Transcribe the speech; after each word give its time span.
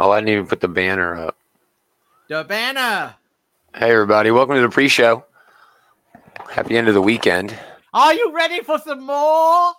Oh, 0.00 0.12
I 0.12 0.20
didn't 0.20 0.30
even 0.30 0.46
put 0.46 0.60
the 0.60 0.68
banner 0.68 1.16
up. 1.16 1.36
The 2.28 2.44
banner. 2.44 3.16
Hey, 3.74 3.90
everybody. 3.90 4.30
Welcome 4.30 4.54
to 4.54 4.60
the 4.60 4.68
pre 4.68 4.86
show. 4.86 5.24
Happy 6.48 6.76
end 6.76 6.86
of 6.86 6.94
the 6.94 7.02
weekend. 7.02 7.58
Are 7.92 8.14
you 8.14 8.32
ready 8.32 8.62
for 8.62 8.78
some 8.78 9.04
more? 9.04 9.72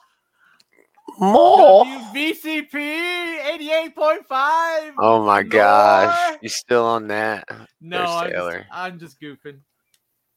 More? 1.19 1.85
WVCP 1.85 2.69
88.5. 2.69 4.93
Oh, 4.99 5.23
my 5.25 5.41
gosh. 5.41 6.31
More? 6.31 6.39
You 6.41 6.49
still 6.49 6.85
on 6.85 7.07
that? 7.07 7.45
no, 7.79 7.99
there's 7.99 8.05
I'm 8.11 8.29
just, 8.29 8.65
I'm 8.71 8.99
just 8.99 9.21
goofing. 9.21 9.59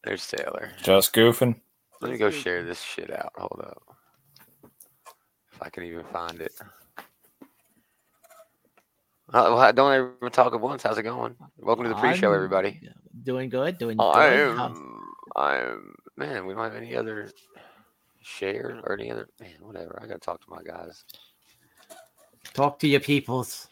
There's 0.04 0.24
Taylor. 0.28 0.70
Just 0.80 1.12
goofing. 1.12 1.56
Let 2.00 2.12
me 2.12 2.18
go 2.18 2.30
share 2.30 2.62
this 2.62 2.80
shit 2.80 3.12
out. 3.12 3.32
Hold 3.36 3.62
up. 3.64 3.82
If 5.52 5.60
I 5.60 5.70
can 5.70 5.82
even 5.82 6.04
find 6.04 6.40
it. 6.40 6.52
Well, 9.32 9.72
don't 9.72 9.92
ever 9.92 10.30
talk 10.30 10.52
at 10.52 10.60
once. 10.60 10.82
How's 10.82 10.98
it 10.98 11.04
going? 11.04 11.34
Welcome 11.58 11.84
to 11.84 11.88
the 11.88 11.94
pre 11.96 12.14
show, 12.14 12.28
I'm 12.30 12.34
everybody. 12.34 12.80
Doing 13.22 13.48
good. 13.48 13.78
Doing 13.78 13.98
I 13.98 14.28
good. 14.30 14.56
How- 14.56 14.66
am. 14.66 15.00
I'm. 15.36 15.94
Man, 16.16 16.44
we 16.44 16.52
don't 16.52 16.62
have 16.62 16.74
any 16.74 16.94
other 16.94 17.30
share 18.20 18.80
or 18.84 18.92
any 18.92 19.10
other. 19.10 19.28
Man, 19.40 19.54
whatever. 19.60 19.98
I 20.02 20.06
got 20.06 20.14
to 20.14 20.20
talk 20.20 20.40
to 20.44 20.50
my 20.50 20.62
guys. 20.62 21.04
Talk 22.52 22.78
to 22.80 22.88
your 22.88 23.00
peoples. 23.00 23.68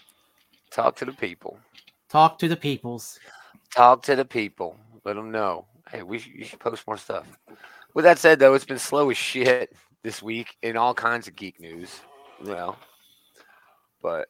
Talk 0.70 0.96
to 0.96 1.04
the 1.04 1.12
people. 1.12 1.58
Talk 2.08 2.38
to 2.38 2.48
the 2.48 2.56
peoples. 2.56 3.18
Talk 3.74 4.02
to 4.04 4.16
the 4.16 4.24
people. 4.24 4.78
Let 5.04 5.16
them 5.16 5.30
know. 5.30 5.66
Hey, 5.90 6.02
we 6.02 6.18
should, 6.18 6.32
you 6.32 6.44
should 6.44 6.60
post 6.60 6.86
more 6.86 6.96
stuff. 6.96 7.26
With 7.92 8.04
that 8.04 8.18
said, 8.18 8.38
though, 8.38 8.54
it's 8.54 8.64
been 8.64 8.78
slow 8.78 9.10
as 9.10 9.18
shit 9.18 9.74
this 10.02 10.22
week 10.22 10.56
in 10.62 10.78
all 10.78 10.94
kinds 10.94 11.28
of 11.28 11.36
geek 11.36 11.60
news. 11.60 12.00
You 12.42 12.52
know, 12.52 12.76
but 14.00 14.28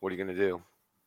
what 0.00 0.12
are 0.12 0.16
you 0.16 0.22
gonna 0.24 0.36
do? 0.36 0.62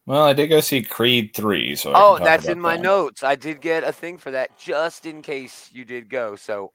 Well, 0.06 0.24
I 0.24 0.34
did 0.34 0.48
go 0.48 0.60
see 0.60 0.82
Creed 0.82 1.32
3, 1.34 1.76
so 1.78 1.92
I 1.94 2.02
Oh, 2.02 2.16
can 2.16 2.26
that's 2.26 2.48
in 2.48 2.60
my 2.60 2.76
that. 2.76 2.82
notes. 2.84 3.24
I 3.24 3.36
did 3.36 3.62
get 3.62 3.84
a 3.86 3.92
thing 3.94 4.18
for 4.18 4.32
that 4.32 4.58
just 4.58 5.06
in 5.06 5.22
case 5.22 5.70
you 5.72 5.86
did 5.86 6.10
go. 6.10 6.36
So, 6.36 6.74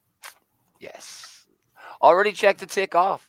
yes, 0.80 1.46
already 2.00 2.33
checked 2.33 2.61
the 2.61 2.66
tick 2.66 2.94
off. 2.94 3.28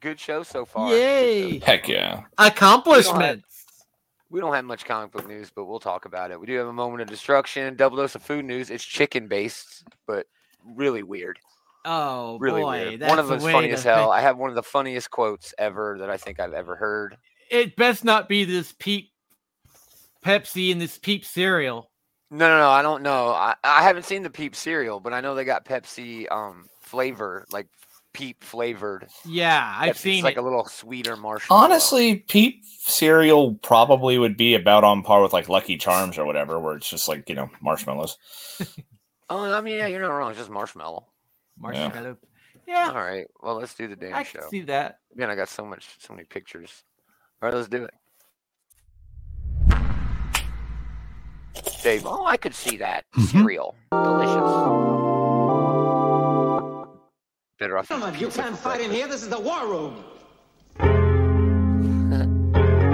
Good 0.00 0.18
show 0.20 0.42
so 0.42 0.64
far. 0.64 0.88
Good 0.88 0.98
show. 1.00 1.04
Yay! 1.06 1.58
Heck 1.60 1.88
yeah. 1.88 2.22
Accomplishments. 2.38 3.64
We 4.30 4.40
don't 4.40 4.54
have 4.54 4.64
much 4.64 4.84
comic 4.84 5.12
book 5.12 5.28
news, 5.28 5.50
but 5.54 5.66
we'll 5.66 5.78
talk 5.80 6.04
about 6.06 6.30
it. 6.30 6.40
We 6.40 6.46
do 6.46 6.56
have 6.56 6.66
a 6.66 6.72
moment 6.72 7.02
of 7.02 7.08
destruction, 7.08 7.76
double 7.76 7.98
dose 7.98 8.14
of 8.14 8.22
food 8.22 8.44
news. 8.46 8.70
It's 8.70 8.84
chicken 8.84 9.28
based, 9.28 9.84
but 10.06 10.26
really 10.64 11.02
weird. 11.02 11.38
Oh 11.84 12.38
Really 12.38 12.62
boy, 12.62 12.86
weird. 12.88 13.00
that's 13.00 13.10
One 13.10 13.18
of 13.18 13.26
a 13.26 13.28
them's 13.36 13.42
funny 13.52 13.70
as 13.72 13.82
hell. 13.82 14.04
think- 14.04 14.14
I 14.14 14.20
have 14.22 14.38
one 14.38 14.48
of 14.50 14.56
the 14.56 14.62
funniest 14.62 15.10
quotes 15.10 15.52
ever 15.58 15.96
that 16.00 16.08
I 16.10 16.16
think 16.16 16.38
I've 16.40 16.52
ever 16.54 16.76
heard. 16.76 17.16
It 17.50 17.76
best 17.76 18.04
not 18.04 18.28
be 18.28 18.44
this 18.44 18.72
peep 18.78 19.10
Pepsi 20.24 20.70
and 20.72 20.80
this 20.80 20.98
peep 20.98 21.24
cereal. 21.24 21.90
No, 22.30 22.48
no, 22.48 22.58
no. 22.58 22.68
I 22.70 22.80
don't 22.82 23.02
know. 23.02 23.28
I, 23.28 23.54
I 23.62 23.82
haven't 23.82 24.04
seen 24.06 24.22
the 24.22 24.30
Peep 24.30 24.54
cereal, 24.56 25.00
but 25.00 25.12
I 25.12 25.20
know 25.20 25.34
they 25.34 25.44
got 25.44 25.66
Pepsi 25.66 26.30
um 26.32 26.66
flavor, 26.80 27.44
like 27.52 27.66
Peep 28.14 28.42
flavored. 28.42 29.06
Yeah, 29.26 29.74
I've 29.76 29.96
Pepsi. 29.96 29.98
seen 29.98 30.14
it's 30.16 30.24
like 30.24 30.36
it. 30.36 30.40
a 30.40 30.42
little 30.42 30.64
sweeter 30.64 31.16
marshmallow. 31.16 31.64
Honestly, 31.64 32.16
Peep 32.16 32.62
cereal 32.64 33.54
probably 33.56 34.16
would 34.16 34.36
be 34.38 34.54
about 34.54 34.82
on 34.84 35.02
par 35.02 35.20
with 35.22 35.32
like 35.34 35.48
Lucky 35.50 35.76
Charms 35.76 36.16
or 36.16 36.24
whatever, 36.24 36.58
where 36.58 36.76
it's 36.76 36.88
just 36.88 37.06
like, 37.08 37.28
you 37.28 37.34
know, 37.34 37.50
marshmallows. 37.60 38.16
Oh, 39.30 39.50
I 39.50 39.62
mean, 39.62 39.76
yeah, 39.78 39.86
you're 39.86 40.02
not 40.02 40.10
wrong. 40.10 40.28
It's 40.30 40.38
just 40.38 40.50
marshmallow. 40.50 41.06
marshmallow. 41.58 42.18
Yeah, 42.68 42.88
All 42.90 42.94
right. 43.00 43.26
Well, 43.40 43.54
let's 43.54 43.74
do 43.74 43.88
the 43.88 43.96
damn 43.96 44.14
I 44.14 44.24
show. 44.24 44.40
can 44.40 44.48
see 44.50 44.60
that. 44.62 44.98
Man, 45.14 45.30
I 45.30 45.34
got 45.34 45.48
so 45.48 45.64
much, 45.64 45.86
so 46.00 46.12
many 46.12 46.24
pictures. 46.26 46.84
All 47.42 47.48
right, 47.48 47.56
let's 47.56 47.68
do 47.68 47.84
it. 47.84 47.94
Dave, 51.82 52.06
oh, 52.06 52.24
I 52.24 52.36
could 52.36 52.54
see 52.54 52.76
that 52.76 53.04
mm-hmm. 53.16 53.40
cereal, 53.40 53.74
delicious. 53.90 54.36
Better 57.58 57.78
off. 57.78 57.88
Gentlemen, 57.88 58.20
you 58.20 58.28
can't 58.28 58.56
fight 58.56 58.80
in 58.80 58.92
here. 58.92 59.08
This 59.08 59.24
is 59.24 59.28
the 59.28 59.40
war 59.40 59.66
room. 59.66 60.04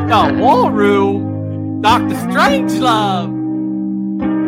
No, 0.08 0.70
room? 0.70 1.82
Doctor 1.82 2.14
Strangelove. 2.14 3.28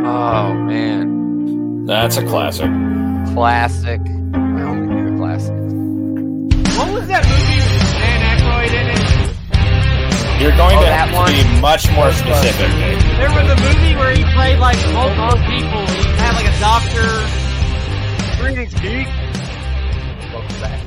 Oh 0.07 0.55
man, 0.55 1.85
That's 1.85 2.17
a 2.17 2.25
classic. 2.25 2.71
classic. 3.35 4.01
I 4.01 4.63
only 4.63 4.87
knew 4.87 5.11
the 5.11 5.17
classic. 5.19 6.79
What 6.79 6.95
was 6.95 7.07
that 7.09 7.30
You're 10.41 10.57
going 10.57 10.75
Oh, 10.79 10.81
to 10.81 10.87
that 10.87 11.11
have 11.11 11.29
to 11.29 11.33
be 11.55 11.61
much 11.61 11.91
more 11.93 12.11
specific. 12.13 12.71
There 13.19 13.29
was 13.29 13.45
a 13.51 13.57
movie 13.61 13.95
where 13.95 14.11
he 14.17 14.25
played 14.33 14.59
like 14.59 14.79
multiple 14.95 15.37
people. 15.45 15.85
He 15.85 16.09
had 16.17 16.33
like 16.33 16.49
a 16.49 16.57
doctor. 16.59 17.05
Greetings, 18.41 18.73
geek. 18.81 19.07
Welcome 20.33 20.61
back. 20.63 20.81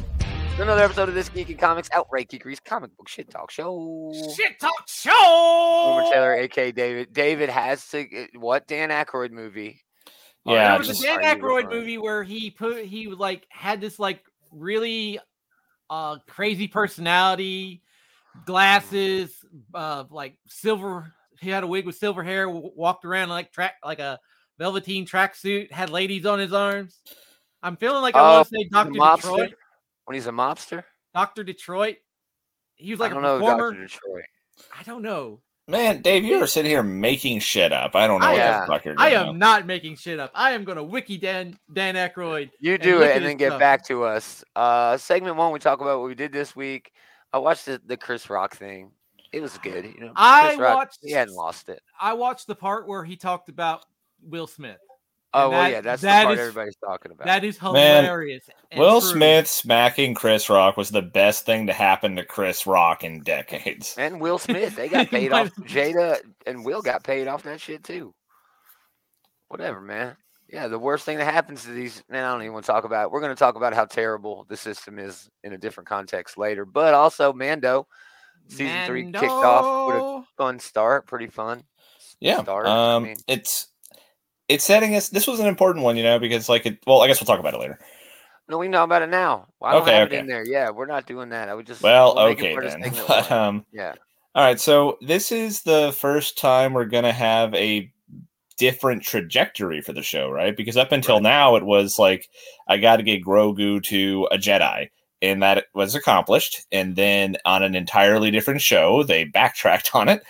to 0.57 0.63
Another 0.63 0.81
episode 0.81 1.07
of 1.09 1.13
this 1.13 1.29
Geeky 1.29 1.57
Comics 1.57 1.87
Outright 1.93 2.29
Geekery's 2.31 2.59
comic 2.61 2.97
book 2.97 3.07
shit 3.07 3.29
talk 3.29 3.51
show. 3.51 4.11
Shit 4.35 4.59
talk 4.59 4.73
Boomer 4.87 4.87
show. 4.87 6.09
Taylor, 6.11 6.33
aka 6.33 6.71
David. 6.71 7.13
David 7.13 7.49
has 7.49 7.87
to 7.89 8.07
what 8.33 8.65
Dan 8.67 8.89
Aykroyd 8.89 9.29
movie? 9.29 9.81
Oh, 10.47 10.53
Yeah, 10.55 10.69
there 10.69 10.79
was 10.79 10.87
just- 10.87 11.03
a 11.03 11.05
Dan 11.05 11.23
Are 11.23 11.35
Aykroyd 11.35 11.69
movie 11.69 11.99
where 11.99 12.23
he 12.23 12.49
put 12.49 12.85
he 12.85 13.05
like 13.07 13.45
had 13.51 13.79
this 13.81 13.99
like 13.99 14.23
really 14.51 15.19
uh 15.91 16.17
crazy 16.27 16.67
personality, 16.67 17.82
glasses, 18.45 19.33
uh 19.73 20.05
like 20.09 20.37
silver. 20.47 21.11
He 21.39 21.49
had 21.49 21.63
a 21.63 21.67
wig 21.67 21.85
with 21.85 21.95
silver 21.97 22.23
hair. 22.23 22.49
Walked 22.49 23.05
around 23.05 23.29
like 23.29 23.51
track 23.51 23.75
like 23.83 23.99
a 23.99 24.19
velveteen 24.59 25.05
tracksuit. 25.05 25.71
Had 25.71 25.89
ladies 25.89 26.25
on 26.25 26.39
his 26.39 26.53
arms. 26.53 26.99
I'm 27.61 27.77
feeling 27.77 28.01
like 28.01 28.15
I 28.15 28.19
Oh, 28.19 28.33
want 28.37 28.47
to 28.49 28.55
say 28.57 28.69
Doctor? 28.71 28.91
Detroit. 28.93 29.53
When 30.05 30.15
he's 30.15 30.27
a 30.27 30.31
mobster? 30.31 30.83
Doctor 31.13 31.43
Detroit. 31.43 31.95
He 32.75 32.91
was 32.91 32.99
like 32.99 33.11
I 33.11 33.15
don't 33.15 33.23
a 33.23 33.27
know, 33.27 33.39
performer. 33.39 33.71
Doctor 33.71 33.83
Detroit. 33.87 34.23
I 34.77 34.83
don't 34.83 35.01
know. 35.01 35.39
Man, 35.69 36.01
Dave, 36.01 36.25
you 36.25 36.43
are 36.43 36.47
sitting 36.47 36.69
here 36.69 36.83
making 36.83 37.39
shit 37.39 37.71
up. 37.71 37.95
I 37.95 38.05
don't 38.05 38.19
know 38.19 38.27
I 38.27 38.31
what 38.33 38.41
am- 38.41 38.61
the 38.61 38.67
fuck 38.67 38.83
you're 38.85 38.95
doing. 38.95 39.05
I 39.07 39.09
doing. 39.11 39.29
am 39.29 39.39
not 39.39 39.65
making 39.65 39.95
shit 39.95 40.19
up. 40.19 40.31
I 40.35 40.51
am 40.51 40.65
gonna 40.65 40.83
wiki 40.83 41.17
Dan 41.17 41.57
Dan 41.71 41.95
Aykroyd. 41.95 42.49
You 42.59 42.77
do 42.77 42.99
look 42.99 43.07
it 43.07 43.15
and 43.15 43.25
then 43.25 43.37
get 43.37 43.51
stuff. 43.51 43.59
back 43.61 43.85
to 43.87 44.03
us. 44.03 44.43
Uh 44.57 44.97
segment 44.97 45.37
one, 45.37 45.53
we 45.53 45.59
talk 45.59 45.79
about 45.79 45.99
what 46.01 46.07
we 46.09 46.15
did 46.15 46.33
this 46.33 46.53
week. 46.53 46.91
I 47.33 47.39
watched 47.39 47.65
the, 47.65 47.81
the 47.85 47.97
Chris 47.97 48.29
Rock 48.29 48.55
thing. 48.55 48.91
It 49.31 49.41
was 49.41 49.57
good. 49.57 49.85
You 49.85 49.99
know, 49.99 50.13
I 50.15 50.49
Chris 50.49 50.59
Rock, 50.59 50.75
watched- 50.75 50.99
he 51.01 51.11
hadn't 51.11 51.33
lost 51.33 51.67
it. 51.69 51.81
I 51.99 52.13
watched 52.13 52.45
the 52.47 52.55
part 52.55 52.87
where 52.87 53.03
he 53.03 53.15
talked 53.15 53.49
about 53.49 53.83
Will 54.21 54.45
Smith. 54.47 54.77
Oh 55.35 55.49
well, 55.49 55.63
that- 55.63 55.71
yeah, 55.71 55.81
that's 55.81 56.03
that 56.03 56.19
the 56.21 56.25
part 56.25 56.37
is- 56.37 56.39
everybody's 56.41 56.75
talking 56.75 57.11
about. 57.11 57.25
That 57.25 57.43
is 57.43 57.57
hilarious. 57.57 58.47
and 58.69 58.79
Will 58.79 59.01
true. 59.01 59.09
Smith 59.09 59.47
smacking 59.47 60.13
Chris 60.13 60.47
Rock 60.47 60.77
was 60.77 60.91
the 60.91 61.01
best 61.01 61.47
thing 61.47 61.65
to 61.65 61.73
happen 61.73 62.15
to 62.17 62.23
Chris 62.23 62.67
Rock 62.67 63.03
in 63.03 63.21
decades. 63.23 63.95
and 63.97 64.21
Will 64.21 64.37
Smith, 64.37 64.75
they 64.75 64.87
got 64.89 65.09
paid 65.09 65.33
off. 65.33 65.49
Jada 65.61 66.19
and 66.45 66.63
Will 66.63 66.83
got 66.83 67.03
paid 67.03 67.27
off 67.27 67.41
that 67.43 67.59
shit 67.59 67.83
too. 67.83 68.13
Whatever, 69.47 69.81
man. 69.81 70.15
Yeah, 70.53 70.67
the 70.67 70.77
worst 70.77 71.03
thing 71.03 71.17
that 71.17 71.25
happens 71.25 71.63
to 71.63 71.71
these, 71.71 72.03
man, 72.09 72.23
I 72.23 72.31
don't 72.31 72.41
even 72.43 72.53
want 72.53 72.63
to 72.65 72.71
talk 72.71 72.83
about. 72.83 73.05
It. 73.05 73.11
We're 73.11 73.21
going 73.21 73.31
to 73.31 73.39
talk 73.39 73.55
about 73.55 73.73
how 73.73 73.85
terrible 73.85 74.45
the 74.47 74.55
system 74.55 74.99
is 74.99 75.27
in 75.43 75.53
a 75.53 75.57
different 75.57 75.89
context 75.89 76.37
later. 76.37 76.63
But 76.63 76.93
also, 76.93 77.33
Mando 77.33 77.87
season 78.49 78.85
three 78.85 79.05
kicked 79.11 79.23
off 79.23 79.87
with 79.87 79.95
a 80.03 80.23
fun 80.37 80.59
start, 80.59 81.07
pretty 81.07 81.27
fun. 81.27 81.63
Yeah. 82.19 82.43
start. 82.43 82.67
I 82.67 82.95
Um 82.95 83.03
mean- 83.03 83.17
it's 83.27 83.69
it's 84.47 84.63
setting 84.63 84.93
us 84.95 85.09
this 85.09 85.25
was 85.25 85.39
an 85.39 85.47
important 85.47 85.83
one, 85.85 85.97
you 85.97 86.03
know, 86.03 86.19
because 86.19 86.49
like 86.49 86.65
it 86.65 86.77
well, 86.85 87.01
I 87.01 87.07
guess 87.07 87.19
we'll 87.19 87.25
talk 87.25 87.39
about 87.39 87.53
it 87.55 87.59
later. 87.59 87.79
No, 88.49 88.57
we 88.57 88.67
know 88.67 88.83
about 88.83 89.01
it 89.01 89.09
now. 89.09 89.47
Well, 89.59 89.71
I 89.71 89.73
don't 89.73 89.81
Okay, 89.83 89.93
have 89.95 90.07
okay. 90.09 90.17
it 90.17 90.19
in 90.19 90.27
there. 90.27 90.45
Yeah, 90.45 90.69
we're 90.69 90.85
not 90.85 91.07
doing 91.07 91.29
that. 91.29 91.49
I 91.49 91.53
would 91.55 91.65
just 91.65 91.81
Well, 91.81 92.13
we'll 92.15 92.25
okay 92.25 92.55
then. 92.59 92.93
But 93.07 93.31
um 93.31 93.65
yeah, 93.71 93.93
all 94.35 94.43
right, 94.43 94.59
so 94.59 94.97
this 95.01 95.31
is 95.31 95.61
the 95.63 95.95
first 95.97 96.37
time 96.37 96.73
we're 96.73 96.85
gonna 96.85 97.13
have 97.13 97.53
a 97.55 97.91
different 98.71 99.03
trajectory 99.03 99.81
for 99.81 99.93
the 99.93 100.01
show, 100.03 100.29
right? 100.29 100.55
Because 100.55 100.77
up 100.77 100.91
until 100.91 101.15
Right. 101.15 101.23
now 101.23 101.55
it 101.57 101.65
was 101.65 101.99
like 101.99 102.29
I 102.67 102.77
gotta 102.77 103.03
get 103.03 103.23
Grogu 103.23 103.81
to 103.83 104.27
a 104.31 104.37
Jedi. 104.37 104.89
And 105.21 105.41
that 105.41 105.65
was 105.73 105.95
accomplished. 105.95 106.65
And 106.71 106.95
then 106.97 107.37
on 107.45 107.63
an 107.63 107.75
entirely 107.75 108.29
different 108.31 108.61
show, 108.61 109.03
they 109.03 109.23
backtracked 109.23 109.95
on 109.95 110.09
it. 110.09 110.21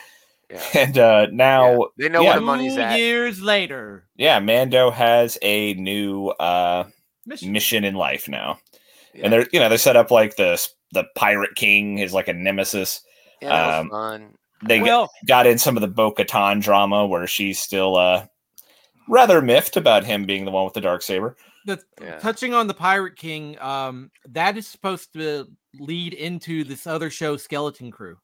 yeah. 0.49 0.61
And 0.75 0.97
uh 0.97 1.27
now 1.31 1.71
yeah. 1.73 1.85
They 1.97 2.09
know 2.09 2.21
yeah. 2.21 2.29
where 2.29 2.39
the 2.39 2.45
money's 2.45 2.75
Two 2.75 2.81
at. 2.81 2.99
years 2.99 3.41
later. 3.41 4.05
yeah, 4.15 4.39
Mando 4.39 4.91
has 4.91 5.37
a 5.41 5.73
new 5.75 6.27
uh 6.29 6.85
Mission. 7.25 7.51
mission 7.51 7.83
in 7.85 7.95
life 7.95 8.27
now. 8.27 8.59
Yeah. 9.13 9.25
And 9.25 9.33
they're 9.33 9.47
you 9.53 9.59
know, 9.59 9.69
they 9.69 9.77
set 9.77 9.95
up 9.95 10.11
like 10.11 10.35
the 10.35 10.59
the 10.91 11.05
Pirate 11.15 11.55
King 11.55 11.97
is 11.99 12.13
like 12.13 12.27
a 12.27 12.33
nemesis. 12.33 13.01
Yeah, 13.41 13.49
that 13.49 13.67
was 13.67 13.79
um, 13.81 13.89
fun. 13.89 14.33
They 14.65 14.81
Well, 14.81 15.09
got 15.27 15.45
in 15.47 15.57
some 15.57 15.75
of 15.77 15.81
the 15.81 15.87
Bo 15.87 16.11
Katan 16.11 16.61
drama 16.61 17.05
where 17.05 17.27
she's 17.27 17.59
still 17.59 17.95
uh 17.97 18.25
rather 19.09 19.41
miffed 19.41 19.75
about 19.77 20.03
him 20.05 20.25
being 20.25 20.45
the 20.45 20.51
one 20.51 20.63
with 20.65 20.73
the 20.73 20.81
dark 20.81 21.01
saber. 21.01 21.35
the, 21.65 21.79
Yeah. 22.01 22.19
touching 22.19 22.53
on 22.53 22.67
the 22.67 22.73
Pirate 22.73 23.15
King, 23.15 23.57
um, 23.59 24.11
that 24.29 24.57
is 24.57 24.67
supposed 24.67 25.13
to 25.13 25.47
lead 25.79 26.13
into 26.13 26.63
this 26.65 26.85
other 26.87 27.09
show, 27.09 27.35
Skeleton 27.37 27.89
Crew. 27.91 28.17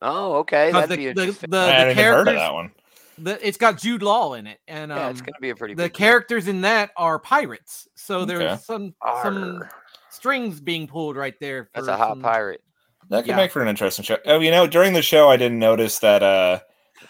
Oh, 0.00 0.34
okay. 0.36 0.70
That'd 0.72 0.90
the, 0.90 0.96
be 0.96 1.04
the, 1.04 1.10
interesting. 1.10 1.50
the, 1.50 1.58
I 1.58 1.66
the 1.66 1.72
hadn't 1.72 1.90
even 1.92 2.04
heard 2.04 2.28
of 2.28 2.34
characters, 2.34 2.34
that 2.36 2.54
one. 2.54 2.72
the, 3.18 3.46
it's 3.46 3.56
got 3.58 3.78
Jude 3.78 4.02
Law 4.02 4.34
in 4.34 4.46
it, 4.46 4.58
and 4.68 4.90
yeah, 4.90 5.06
um, 5.06 5.10
it's 5.10 5.20
gonna 5.20 5.32
be 5.40 5.50
a 5.50 5.56
pretty 5.56 5.74
the 5.74 5.84
big 5.84 5.92
deal. 5.92 5.98
characters 5.98 6.48
in 6.48 6.60
that 6.62 6.90
are 6.96 7.18
pirates. 7.18 7.88
So 7.96 8.24
there's 8.24 8.64
some 8.64 8.94
some 9.22 9.60
Arr, 9.62 9.70
strings 10.10 10.60
being 10.60 10.86
pulled 10.86 11.16
right 11.16 11.34
there. 11.40 11.68
That's 11.74 11.88
a 11.88 11.96
hot 11.96 12.10
some- 12.12 12.22
pirate. 12.22 12.62
That 13.10 13.22
could 13.22 13.30
Yeah. 13.30 13.36
make 13.36 13.50
for 13.52 13.62
an 13.62 13.68
interesting 13.68 14.04
show. 14.04 14.18
Oh, 14.26 14.40
you 14.40 14.50
know, 14.50 14.66
during 14.66 14.92
the 14.92 15.02
show, 15.02 15.28
I 15.30 15.36
didn't 15.36 15.58
notice 15.58 15.98
that 16.00 16.22
uh 16.22 16.60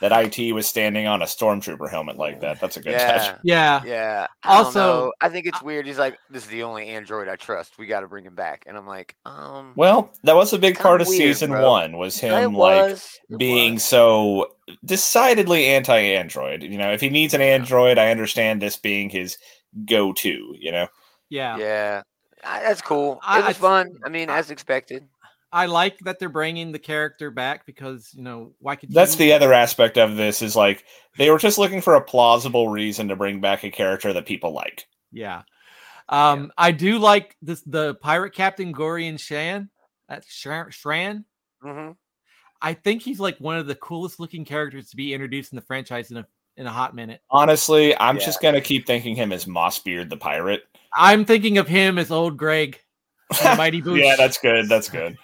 that 0.01 0.13
IG 0.13 0.53
was 0.53 0.69
standing 0.69 1.09
on 1.09 1.23
a 1.23 1.25
stormtrooper 1.25 1.91
helmet 1.91 2.17
like 2.19 2.41
that. 2.41 2.61
That's 2.61 2.77
a 2.77 2.81
good 2.81 2.93
touch. 2.99 3.35
Yeah, 3.43 3.81
Yeah, 3.83 3.83
yeah. 3.85 4.27
I 4.45 4.59
Also- 4.59 5.11
I 5.21 5.29
think 5.29 5.47
it's 5.47 5.61
weird. 5.63 5.87
He's 5.87 5.99
like, 5.99 6.17
"This 6.31 6.45
is 6.45 6.49
the 6.51 6.63
only 6.63 6.87
android 6.89 7.27
I 7.27 7.35
trust. 7.35 7.79
We 7.79 7.87
got 7.87 8.01
to 8.01 8.07
bring 8.07 8.25
him 8.25 8.35
back." 8.37 8.63
And 8.67 8.77
I'm 8.77 8.87
like, 8.87 9.17
um, 9.25 9.73
Well, 9.75 10.13
that 10.23 10.37
was 10.37 10.53
a 10.53 10.59
big 10.59 10.79
part 10.79 11.01
of 11.01 11.09
weird, 11.09 11.19
season 11.19 11.51
bro. 11.51 11.69
one 11.69 11.97
was 11.97 12.17
him 12.19 12.55
like 12.55 12.83
was, 12.91 13.19
it 13.29 13.39
being 13.39 13.75
was. 13.75 13.85
so 13.85 14.53
decidedly 14.85 15.67
anti-android. 15.67 16.63
You 16.63 16.79
know, 16.79 16.93
if 16.93 17.01
he 17.01 17.09
needs 17.11 17.35
an 17.35 17.41
android, 17.41 17.99
I 17.99 18.11
understand 18.11 18.63
this 18.63 18.77
being 18.77 19.09
his 19.11 19.37
go-to. 19.85 20.55
You 20.61 20.71
know, 20.71 20.89
yeah, 21.29 21.57
Yeah, 21.57 22.03
I- 22.45 22.61
that's 22.63 22.83
cool. 22.83 23.19
I- 23.23 23.39
It 23.41 23.47
was 23.47 23.57
I- 23.57 23.61
fun. 23.61 23.89
I 24.05 24.09
mean, 24.11 24.31
I- 24.31 24.39
as 24.39 24.51
expected. 24.51 25.09
I 25.53 25.67
like 25.67 25.99
that 26.01 26.19
they're 26.19 26.29
bringing 26.29 26.73
the 26.73 26.79
character 26.79 27.31
back 27.31 27.65
because 27.67 28.11
you 28.15 28.23
know 28.23 28.53
why 28.59 28.77
could 28.77 28.91
that's 28.93 29.13
you, 29.15 29.19
the 29.19 29.33
other 29.33 29.53
aspect 29.53 29.97
of 29.97 30.17
this 30.17 30.43
is 30.43 30.55
like 30.55 30.85
they 31.17 31.31
were 31.31 31.39
just 31.39 31.59
looking 31.59 31.81
for 31.81 31.95
a 31.95 32.01
plausible 32.05 32.69
reason 32.69 33.09
to 33.09 33.17
bring 33.17 33.41
back 33.41 33.65
a 33.65 33.71
character 33.71 34.13
that 34.13 34.27
people 34.27 34.53
like. 34.53 34.87
yeah. 35.13 35.43
Um, 36.11 36.53
I 36.57 36.73
do 36.73 36.99
like 36.99 37.37
this 37.43 37.61
the 37.63 37.95
pirate 37.97 38.35
captain 38.35 38.73
Gorian 38.73 39.19
Shan. 39.21 39.69
That's 40.09 40.27
Shran. 40.27 40.69
Shran. 40.69 41.25
hmm 41.63 41.91
I 42.61 42.75
think 42.75 43.03
he's 43.03 43.21
like 43.21 43.39
one 43.39 43.57
of 43.57 43.67
the 43.67 43.75
coolest 43.77 44.19
looking 44.19 44.45
characters 44.45 44.91
to 44.91 44.97
be 44.97 45.15
introduced 45.15 45.53
in 45.53 45.57
the 45.57 45.63
franchise 45.63 46.11
in 46.11 46.17
a 46.17 46.27
in 46.57 46.67
a 46.67 46.73
hot 46.73 46.95
minute. 46.95 47.21
Honestly, 47.31 47.97
I'm 47.99 48.17
Yeah. 48.17 48.25
just 48.25 48.43
gonna 48.43 48.61
keep 48.61 48.87
thinking 48.87 49.15
him 49.15 49.33
as 49.33 49.45
Mossbeard 49.45 50.11
the 50.11 50.17
pirate. 50.17 50.63
I'm 50.97 51.25
thinking 51.25 51.59
of 51.59 51.69
him 51.69 51.99
as 51.99 52.11
old 52.11 52.37
Greg, 52.37 52.75
from 52.75 52.88
Mighty 53.57 53.83
Boosh. 53.83 54.03
yeah, 54.03 54.17
that's 54.17 54.39
good. 54.39 54.69
That's 54.69 54.89
good. 54.89 55.17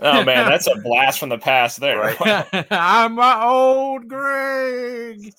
oh 0.00 0.24
man, 0.24 0.48
that's 0.48 0.66
a 0.66 0.74
blast 0.82 1.18
from 1.20 1.28
the 1.28 1.38
past 1.38 1.80
there. 1.80 1.98
Right. 1.98 2.66
I'm 2.70 3.14
my 3.14 3.44
old 3.44 4.08
Greg. 4.08 5.32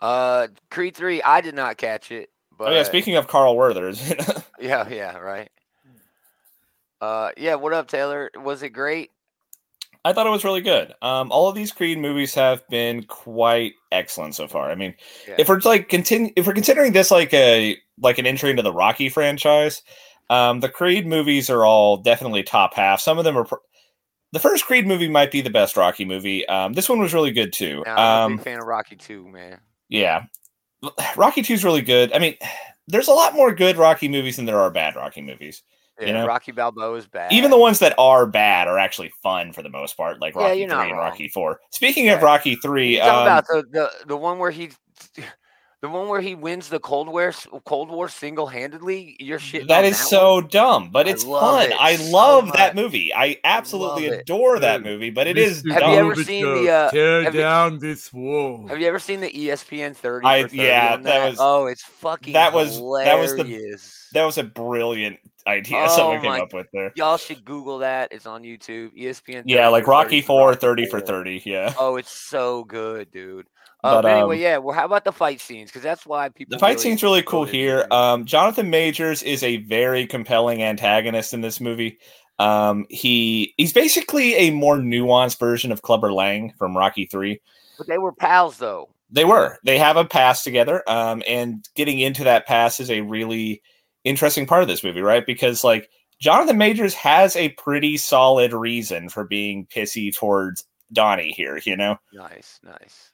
Uh, 0.00 0.48
Creed 0.70 0.96
three. 0.96 1.22
I 1.22 1.40
did 1.40 1.54
not 1.54 1.76
catch 1.76 2.10
it, 2.10 2.30
but 2.58 2.68
oh 2.68 2.72
yeah, 2.74 2.82
speaking 2.82 3.16
of 3.16 3.26
Carl 3.28 3.54
Werthers, 3.56 4.44
yeah, 4.60 4.88
yeah, 4.88 5.16
right. 5.18 5.50
Uh, 7.00 7.30
yeah. 7.36 7.54
What 7.54 7.72
up, 7.72 7.88
Taylor? 7.88 8.30
Was 8.36 8.62
it 8.62 8.70
great? 8.70 9.10
I 10.06 10.12
thought 10.12 10.26
it 10.26 10.30
was 10.30 10.44
really 10.44 10.60
good. 10.60 10.92
Um, 11.00 11.32
all 11.32 11.48
of 11.48 11.54
these 11.54 11.72
Creed 11.72 11.98
movies 11.98 12.34
have 12.34 12.66
been 12.68 13.04
quite 13.04 13.72
excellent 13.90 14.34
so 14.34 14.46
far. 14.46 14.70
I 14.70 14.74
mean, 14.74 14.94
Yeah. 15.26 15.36
if 15.38 15.48
we're 15.48 15.60
like 15.60 15.88
continue, 15.88 16.30
if 16.36 16.46
we're 16.46 16.52
considering 16.52 16.92
this 16.92 17.10
like 17.10 17.32
a 17.32 17.76
like 18.00 18.18
an 18.18 18.26
entry 18.26 18.50
into 18.50 18.62
the 18.62 18.72
Rocky 18.72 19.08
franchise, 19.08 19.82
um, 20.30 20.60
the 20.60 20.68
Creed 20.68 21.06
movies 21.06 21.50
are 21.50 21.64
all 21.64 21.96
definitely 21.98 22.42
top 22.42 22.74
half. 22.74 23.00
Some 23.00 23.18
of 23.18 23.24
them 23.24 23.36
are. 23.38 23.44
Pr- 23.44 23.56
the 24.32 24.40
first 24.40 24.64
Creed 24.66 24.86
movie 24.86 25.08
might 25.08 25.30
be 25.30 25.40
the 25.42 25.50
best 25.50 25.76
Rocky 25.76 26.04
movie. 26.04 26.44
Um, 26.48 26.72
this 26.72 26.88
one 26.88 26.98
was 26.98 27.14
really 27.14 27.30
good 27.30 27.52
too. 27.52 27.84
Now, 27.86 27.94
I'm 27.96 27.98
a 27.98 28.24
Um, 28.24 28.36
big 28.36 28.44
fan 28.44 28.58
of 28.58 28.66
Rocky 28.66 28.96
too, 28.96 29.28
man. 29.28 29.60
yeah, 29.88 30.24
Rocky 31.16 31.42
Two 31.42 31.54
is 31.54 31.64
really 31.64 31.82
good. 31.82 32.12
I 32.12 32.18
mean, 32.18 32.36
there's 32.88 33.08
a 33.08 33.12
lot 33.12 33.34
more 33.34 33.54
good 33.54 33.76
Rocky 33.76 34.08
movies 34.08 34.36
than 34.36 34.44
there 34.46 34.58
are 34.58 34.70
bad 34.70 34.96
Rocky 34.96 35.22
movies. 35.22 35.62
Yeah, 36.00 36.06
you 36.08 36.12
know, 36.14 36.26
Rocky 36.26 36.50
Balboa 36.50 36.96
is 36.96 37.06
bad. 37.06 37.32
Even 37.32 37.52
the 37.52 37.56
ones 37.58 37.78
that 37.78 37.94
are 37.96 38.26
bad 38.26 38.66
are 38.66 38.78
actually 38.78 39.12
fun 39.22 39.52
for 39.52 39.62
the 39.62 39.68
most 39.70 39.96
part, 39.96 40.20
like 40.20 40.34
Rocky 40.34 40.58
you're 40.58 40.68
Three 40.68 40.78
and 40.88 40.90
wrong. 40.90 40.98
Rocky 41.10 41.28
Four. 41.28 41.60
Speaking 41.70 42.08
of 42.08 42.20
Rocky 42.20 42.56
Three, 42.56 42.98
um, 43.00 43.22
about 43.22 43.44
the, 43.46 43.62
the 43.70 43.90
the 44.08 44.16
one 44.16 44.40
where 44.40 44.50
he, 44.50 44.70
the 45.84 45.90
one 45.90 46.08
where 46.08 46.22
he 46.22 46.34
wins 46.34 46.70
the 46.70 46.80
Cold 46.80 47.08
War 47.08 47.30
Cold 47.66 47.90
War 47.90 48.08
single 48.08 48.46
handedly. 48.46 49.16
You're 49.20 49.38
shit. 49.38 49.68
that 49.68 49.84
is 49.84 49.98
so 50.00 50.40
dumb, 50.40 50.88
but 50.90 51.06
I 51.06 51.10
it's 51.10 51.26
love 51.26 51.42
fun. 51.60 51.72
it 51.72 51.76
I 51.78 51.96
so 51.96 52.10
love 52.10 52.52
that 52.54 52.74
much. 52.74 52.82
movie. 52.82 53.12
I 53.14 53.38
absolutely 53.44 54.04
love 54.08 54.14
it. 54.14 54.20
adore 54.22 54.58
that 54.60 54.78
Dude, 54.78 54.86
movie, 54.86 55.10
but 55.10 55.26
it 55.26 55.36
is 55.36 55.62
Have 55.70 55.80
dumb. 55.80 55.92
you 55.92 55.98
ever 55.98 56.14
seen 56.24 56.44
the, 56.46 56.70
uh, 56.70 56.90
tear 56.90 57.22
have 57.24 57.34
you- 57.34 57.40
down 57.42 57.78
this 57.80 58.10
wall? 58.14 58.66
Have 58.68 58.80
you 58.80 58.86
ever 58.86 58.98
seen 58.98 59.20
the 59.20 59.28
ESPN 59.30 59.94
30? 59.94 60.26
I- 60.26 60.42
30 60.44 60.56
yeah, 60.56 60.94
on 60.94 61.02
that 61.02 61.28
was- 61.28 61.38
Oh, 61.38 61.66
it's 61.66 61.82
fucking. 61.84 62.32
that 62.32 62.54
was- 62.54 62.78
that 62.78 63.18
was 63.18 63.36
the- 63.36 63.78
that 64.14 64.24
was 64.24 64.38
a 64.38 64.44
brilliant 64.44 65.18
idea 65.46 65.84
Oh 65.90 65.94
someone 65.96 66.20
came 66.22 66.30
my- 66.30 66.40
up 66.40 66.54
with 66.54 66.68
there. 66.72 66.92
Y'all 66.96 67.18
should 67.18 67.44
Google 67.44 67.80
that. 67.80 68.10
It's 68.10 68.24
on 68.24 68.42
YouTube. 68.42 68.96
ESPN. 68.98 69.42
Yeah, 69.44 69.68
like 69.68 69.86
Rocky 69.86 70.20
30 70.20 70.22
for 70.22 70.26
Four, 70.26 70.54
30 70.54 70.86
for 70.86 71.00
30. 71.00 71.42
Yeah. 71.44 71.74
Oh, 71.78 71.96
it's 71.96 72.10
so 72.10 72.64
good, 72.64 73.10
dude. 73.10 73.46
Uh, 73.84 74.02
But, 74.02 74.06
anyway, 74.06 74.36
um, 74.36 74.42
yeah. 74.42 74.58
Well, 74.58 74.74
how 74.74 74.86
about 74.86 75.04
the 75.04 75.12
fight 75.12 75.40
scenes? 75.40 75.70
Because 75.70 75.82
that's 75.82 76.06
why 76.06 76.28
people. 76.30 76.56
The 76.56 76.58
fight 76.58 76.70
really 76.70 76.82
scene's 76.82 77.02
really 77.02 77.22
cool 77.22 77.44
here. 77.44 77.86
Um, 77.90 78.24
Jonathan 78.24 78.70
Majors 78.70 79.22
is 79.22 79.42
a 79.42 79.58
very 79.58 80.06
compelling 80.06 80.62
antagonist 80.62 81.34
in 81.34 81.40
this 81.42 81.60
movie. 81.60 81.98
Um, 82.38 82.86
he 82.88 83.54
he's 83.58 83.72
basically 83.72 84.34
a 84.34 84.50
more 84.50 84.78
nuanced 84.78 85.38
version 85.38 85.70
of 85.70 85.82
Clubber 85.82 86.12
Lang 86.12 86.52
from 86.58 86.76
Rocky 86.76 87.06
Three. 87.06 87.40
but 87.78 87.86
they 87.86 87.98
were 87.98 88.12
pals, 88.12 88.56
though. 88.58 88.88
They 89.10 89.24
were. 89.24 89.58
They 89.64 89.78
have 89.78 89.96
a 89.96 90.04
past 90.04 90.42
together. 90.44 90.82
Um, 90.88 91.22
and 91.28 91.64
getting 91.76 92.00
into 92.00 92.24
that 92.24 92.46
past 92.46 92.80
is 92.80 92.90
a 92.90 93.02
really 93.02 93.62
interesting 94.02 94.46
part 94.46 94.62
of 94.62 94.68
this 94.68 94.82
movie, 94.82 95.02
right? 95.02 95.24
Because 95.24 95.62
like 95.62 95.88
Jonathan 96.20 96.58
Majors 96.58 96.94
has 96.94 97.36
a 97.36 97.50
pretty 97.50 97.96
solid 97.96 98.52
reason 98.52 99.08
for 99.08 99.24
being 99.24 99.66
pissy 99.66 100.12
towards 100.14 100.64
Donnie 100.92 101.32
here, 101.32 101.60
you 101.64 101.76
know? 101.76 101.96
Nice, 102.12 102.58
nice. 102.64 103.12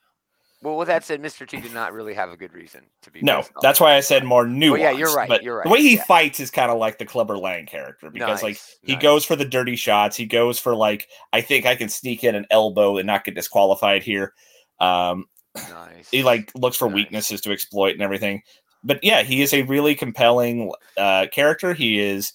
Well, 0.63 0.77
with 0.77 0.89
that 0.89 1.05
said, 1.05 1.23
Mr. 1.23 1.49
T 1.49 1.59
did 1.59 1.73
not 1.73 1.95
really 1.95 2.13
have 2.13 2.31
a 2.31 2.37
good 2.37 2.53
reason 2.53 2.83
to 3.03 3.11
be. 3.11 3.23
No, 3.23 3.45
that's 3.63 3.81
why 3.81 3.95
I 3.95 4.01
said 4.01 4.25
more 4.25 4.45
nuanced. 4.45 4.71
Well, 4.73 4.81
yeah, 4.81 4.91
you're 4.91 5.15
right, 5.15 5.29
But 5.29 5.43
you're 5.43 5.57
right. 5.57 5.65
the 5.65 5.71
way 5.71 5.81
he 5.81 5.97
yeah. 5.97 6.05
fights 6.05 6.39
is 6.39 6.51
kind 6.51 6.71
of 6.71 6.79
like 6.79 6.99
the 6.99 7.07
Clubber 7.07 7.39
Lang 7.39 7.65
character 7.65 8.11
because 8.11 8.43
like 8.43 8.61
he 8.83 8.93
nice. 8.93 9.03
goes 9.03 9.25
for 9.25 9.37
the 9.37 9.47
dirty 9.47 9.75
shots. 9.77 10.17
He 10.17 10.27
goes 10.27 10.59
for 10.59 10.75
like 10.77 11.09
I 11.33 11.41
think 11.41 11.65
I 11.65 11.77
can 11.77 11.89
sneak 11.89 12.25
in 12.25 12.35
an 12.35 12.47
elbow 12.51 12.99
and 12.99 13.07
not 13.07 13.25
get 13.25 13.35
disqualified 13.35 14.03
here. 14.03 14.35
Um, 14.81 15.27
Nice. 15.57 16.11
he 16.11 16.23
like 16.23 16.53
looks 16.55 16.77
for 16.77 16.89
Nice. 16.89 16.95
weaknesses 16.95 17.41
to 17.43 17.53
exploit 17.53 17.93
and 17.95 18.03
everything. 18.03 18.43
But 18.85 19.03
yeah, 19.03 19.23
he 19.23 19.41
is 19.43 19.53
a 19.55 19.63
really 19.63 19.95
compelling 19.95 20.71
uh, 20.99 21.27
character. 21.33 21.73
He 21.75 21.99
is. 22.01 22.35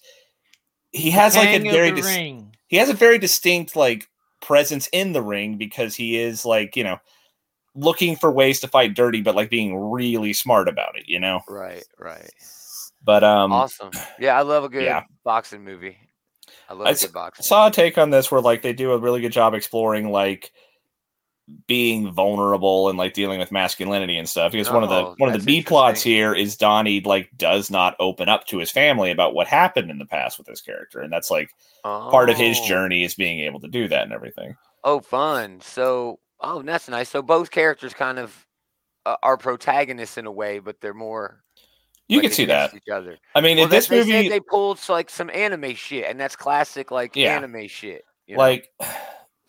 He 0.91 1.11
has 1.11 1.35
like 1.35 1.49
a 1.49 1.59
very 1.59 1.91
the 1.91 1.97
dis- 1.97 2.05
ring. 2.05 2.55
he 2.67 2.77
has 2.77 2.89
a 2.89 2.93
very 2.93 3.19
distinct 3.19 3.75
like 3.75 4.07
presence 4.41 4.87
in 4.91 5.13
the 5.13 5.21
ring 5.21 5.57
because 5.57 5.95
he 5.95 6.17
is 6.17 6.43
like 6.45 6.75
you 6.75 6.83
know 6.83 6.97
looking 7.75 8.15
for 8.15 8.31
ways 8.31 8.59
to 8.61 8.67
fight 8.67 8.95
dirty, 8.95 9.21
but 9.21 9.35
like 9.35 9.49
being 9.49 9.77
really 9.77 10.33
smart 10.33 10.67
about 10.67 10.97
it. 10.97 11.07
You 11.07 11.19
know. 11.19 11.41
Right, 11.47 11.83
right. 11.99 12.29
But 13.03 13.23
um, 13.23 13.51
awesome. 13.51 13.91
Yeah, 14.19 14.37
I 14.37 14.41
love 14.41 14.63
a 14.63 14.69
good 14.69 14.83
yeah. 14.83 15.03
boxing 15.23 15.63
movie. 15.63 15.97
I 16.67 16.73
love 16.73 16.87
I 16.87 16.91
a 16.91 16.95
good 16.95 17.13
boxing. 17.13 17.43
I 17.43 17.47
saw 17.47 17.67
a 17.67 17.71
take 17.71 17.97
on 17.97 18.09
this 18.09 18.31
where 18.31 18.41
like 18.41 18.61
they 18.63 18.73
do 18.73 18.91
a 18.93 18.97
really 18.97 19.21
good 19.21 19.31
job 19.31 19.53
exploring 19.53 20.09
like 20.09 20.51
being 21.67 22.11
vulnerable 22.11 22.89
and 22.89 22.97
like 22.97 23.13
dealing 23.13 23.37
with 23.37 23.51
masculinity 23.51 24.17
and 24.17 24.27
stuff 24.27 24.51
because 24.51 24.71
one 24.71 24.81
of 24.81 24.89
the 24.89 25.03
one 25.17 25.31
of 25.31 25.39
the 25.39 25.45
b 25.45 25.61
plots 25.61 26.01
here 26.01 26.33
is 26.33 26.57
donnie 26.57 27.01
like 27.01 27.29
does 27.37 27.69
not 27.69 27.95
open 27.99 28.27
up 28.27 28.47
to 28.47 28.57
his 28.57 28.71
family 28.71 29.11
about 29.11 29.35
what 29.35 29.45
happened 29.45 29.91
in 29.91 29.99
the 29.99 30.07
past 30.07 30.39
with 30.39 30.47
his 30.47 30.59
character 30.59 31.01
and 31.01 31.13
that's 31.13 31.29
like 31.29 31.51
part 31.83 32.31
of 32.31 32.35
his 32.35 32.57
Oh. 32.59 32.65
journey 32.67 33.03
is 33.03 33.13
being 33.13 33.41
able 33.41 33.59
to 33.59 33.67
do 33.67 33.87
that 33.87 34.01
and 34.01 34.11
everything 34.11 34.57
Oh, 34.85 34.99
fun. 34.99 35.61
So, 35.61 36.19
oh, 36.45 36.61
that's 36.61 36.87
nice. 36.87 37.09
So 37.09 37.21
both 37.21 37.51
characters 37.51 37.93
kind 37.93 38.19
of 38.19 38.45
uh, 39.05 39.17
are 39.21 39.35
protagonists 39.37 40.17
in 40.17 40.25
a 40.25 40.31
way, 40.31 40.59
but 40.59 40.79
they're 40.79 40.93
more. 40.93 41.43
you 42.07 42.17
like, 42.19 42.23
can 42.27 42.31
see 42.31 42.45
that 42.45 42.73
each 42.73 42.87
other. 42.91 43.17
i 43.35 43.41
mean 43.41 43.57
Well, 43.57 43.65
if 43.65 43.71
this 43.71 43.87
they 43.87 43.97
movie 43.99 44.29
they 44.29 44.39
pulled 44.39 44.79
like 44.89 45.09
some 45.09 45.29
anime 45.31 45.75
shit, 45.75 46.05
and 46.09 46.19
that's 46.19 46.35
classic 46.35 46.91
like 46.91 47.15
Yeah. 47.15 47.35
anime 47.35 47.67
shit. 47.67 48.03
you 48.27 48.35
know? 48.35 48.41
like 48.43 48.69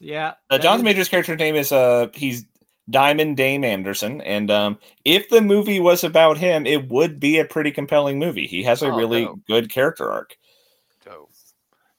Yeah. 0.01 0.29
uh, 0.51 0.57
that 0.57 0.63
jonathan 0.63 0.87
is- 0.87 0.91
major's 0.91 1.09
character 1.09 1.37
name 1.37 1.55
is 1.55 1.71
uh 1.73 2.09
he's 2.15 2.45
damian 2.89 3.35
dame 3.35 3.65
anderson 3.65 4.21
and 4.21 4.51
um 4.51 4.79
if 5.05 5.29
the 5.29 5.41
movie 5.41 5.81
was 5.81 6.05
about 6.05 6.39
him 6.39 6.67
it 6.67 6.89
would 6.89 7.19
be 7.19 7.39
a 7.39 7.45
pretty 7.45 7.71
compelling 7.73 8.19
movie 8.19 8.47
he 8.47 8.63
has 8.63 8.81
a 8.83 8.87
Oh, 8.91 8.97
really 8.97 9.25
dope. 9.25 9.41
good 9.49 9.69
character 9.71 10.11
arc 10.13 10.37
Dope. 11.05 11.31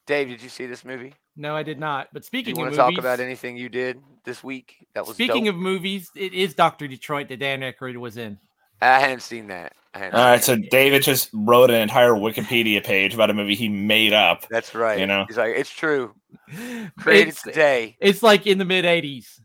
Dave, 0.06 0.30
did 0.30 0.42
you 0.42 0.50
see 0.50 0.66
this 0.66 0.84
movie? 0.86 1.14
No, 1.40 1.56
I 1.56 1.64
did 1.64 1.80
not. 1.80 2.08
But 2.12 2.24
Do 2.24 2.26
you 2.26 2.28
speaking 2.28 2.56
want 2.58 2.70
of 2.70 2.74
to 2.74 2.78
talk 2.78 2.88
movies, 2.92 3.00
about 3.00 3.20
anything 3.20 3.56
you 3.58 3.70
did 3.70 4.02
this 4.26 4.44
week 4.44 4.88
that 4.96 5.06
was 5.06 5.16
speaking 5.16 5.46
dope? 5.46 5.54
of 5.54 5.60
movies, 5.62 6.10
it 6.16 6.34
is 6.34 6.54
Doctor 6.56 6.88
Detroit 6.88 7.30
that 7.30 7.38
Dan 7.40 7.62
Aykroyd 7.62 7.96
was 7.98 8.18
in. 8.18 8.40
I 8.82 9.00
hadn't 9.00 9.22
seen 9.22 9.48
that. 9.48 9.74
Hadn't 9.94 10.16
All 10.16 10.26
right, 10.26 10.44
so 10.44 10.54
seen 10.54 10.62
that. 10.64 10.72
David 10.72 11.04
just 11.04 11.30
wrote 11.34 11.70
an 11.70 11.82
entire 11.82 12.12
Wikipedia 12.12 12.84
page 12.84 13.14
about 13.14 13.30
a 13.30 13.34
movie 13.34 13.56
he 13.56 13.70
made 13.70 14.14
up. 14.14 14.48
That's 14.50 14.74
right. 14.76 15.00
You 15.00 15.06
know? 15.08 15.26
he's 15.28 15.38
like, 15.38 15.56
it's 15.56 15.70
true. 15.70 16.14
Created 17.00 17.30
It's, 17.30 17.42
today. 17.44 17.96
it's 18.00 18.24
like 18.24 18.48
in 18.48 18.58
the 18.58 18.66
mid 18.66 18.86
'80s. 18.86 19.40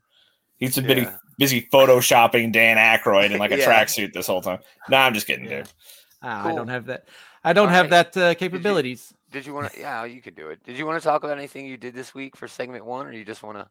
He's 0.59 0.77
been 0.77 0.87
busy, 0.87 1.01
Yeah. 1.03 1.17
busy 1.39 1.69
photoshopping 1.73 2.53
Dan 2.53 2.77
Aykroyd 2.77 3.31
in 3.33 3.39
like 3.39 3.51
a 3.51 3.59
Yeah. 3.59 3.67
tracksuit 3.85 4.13
this 4.13 4.27
whole 4.27 4.41
time. 4.43 4.61
No, 4.89 4.97
I'm 4.99 5.13
just 5.15 5.27
kidding, 5.27 5.45
Yeah. 5.47 5.59
dude. 5.59 5.69
Ah, 6.23 6.47
I 6.49 6.55
don't 6.55 6.69
have 6.69 6.87
that. 6.87 7.09
I 7.45 7.53
don't 7.53 7.69
All 7.69 7.75
have 7.75 7.91
right. 7.91 8.13
that 8.13 8.17
uh, 8.17 8.35
capabilities. 8.35 9.13
Did 9.33 9.47
you 9.47 9.55
want 9.55 9.73
to? 9.73 9.79
Yeah, 9.81 10.05
you 10.05 10.21
could 10.23 10.35
do 10.37 10.49
it. 10.49 10.63
Did 10.63 10.77
you 10.79 10.87
want 10.87 11.01
to 11.03 11.07
talk 11.07 11.25
about 11.25 11.39
anything 11.39 11.67
you 11.67 11.77
did 11.77 11.95
this 11.95 12.15
week 12.15 12.37
for 12.37 12.47
segment 12.47 12.85
one, 12.85 13.07
or 13.07 13.13
you 13.13 13.25
just 13.25 13.43
want 13.43 13.59
to? 13.59 13.69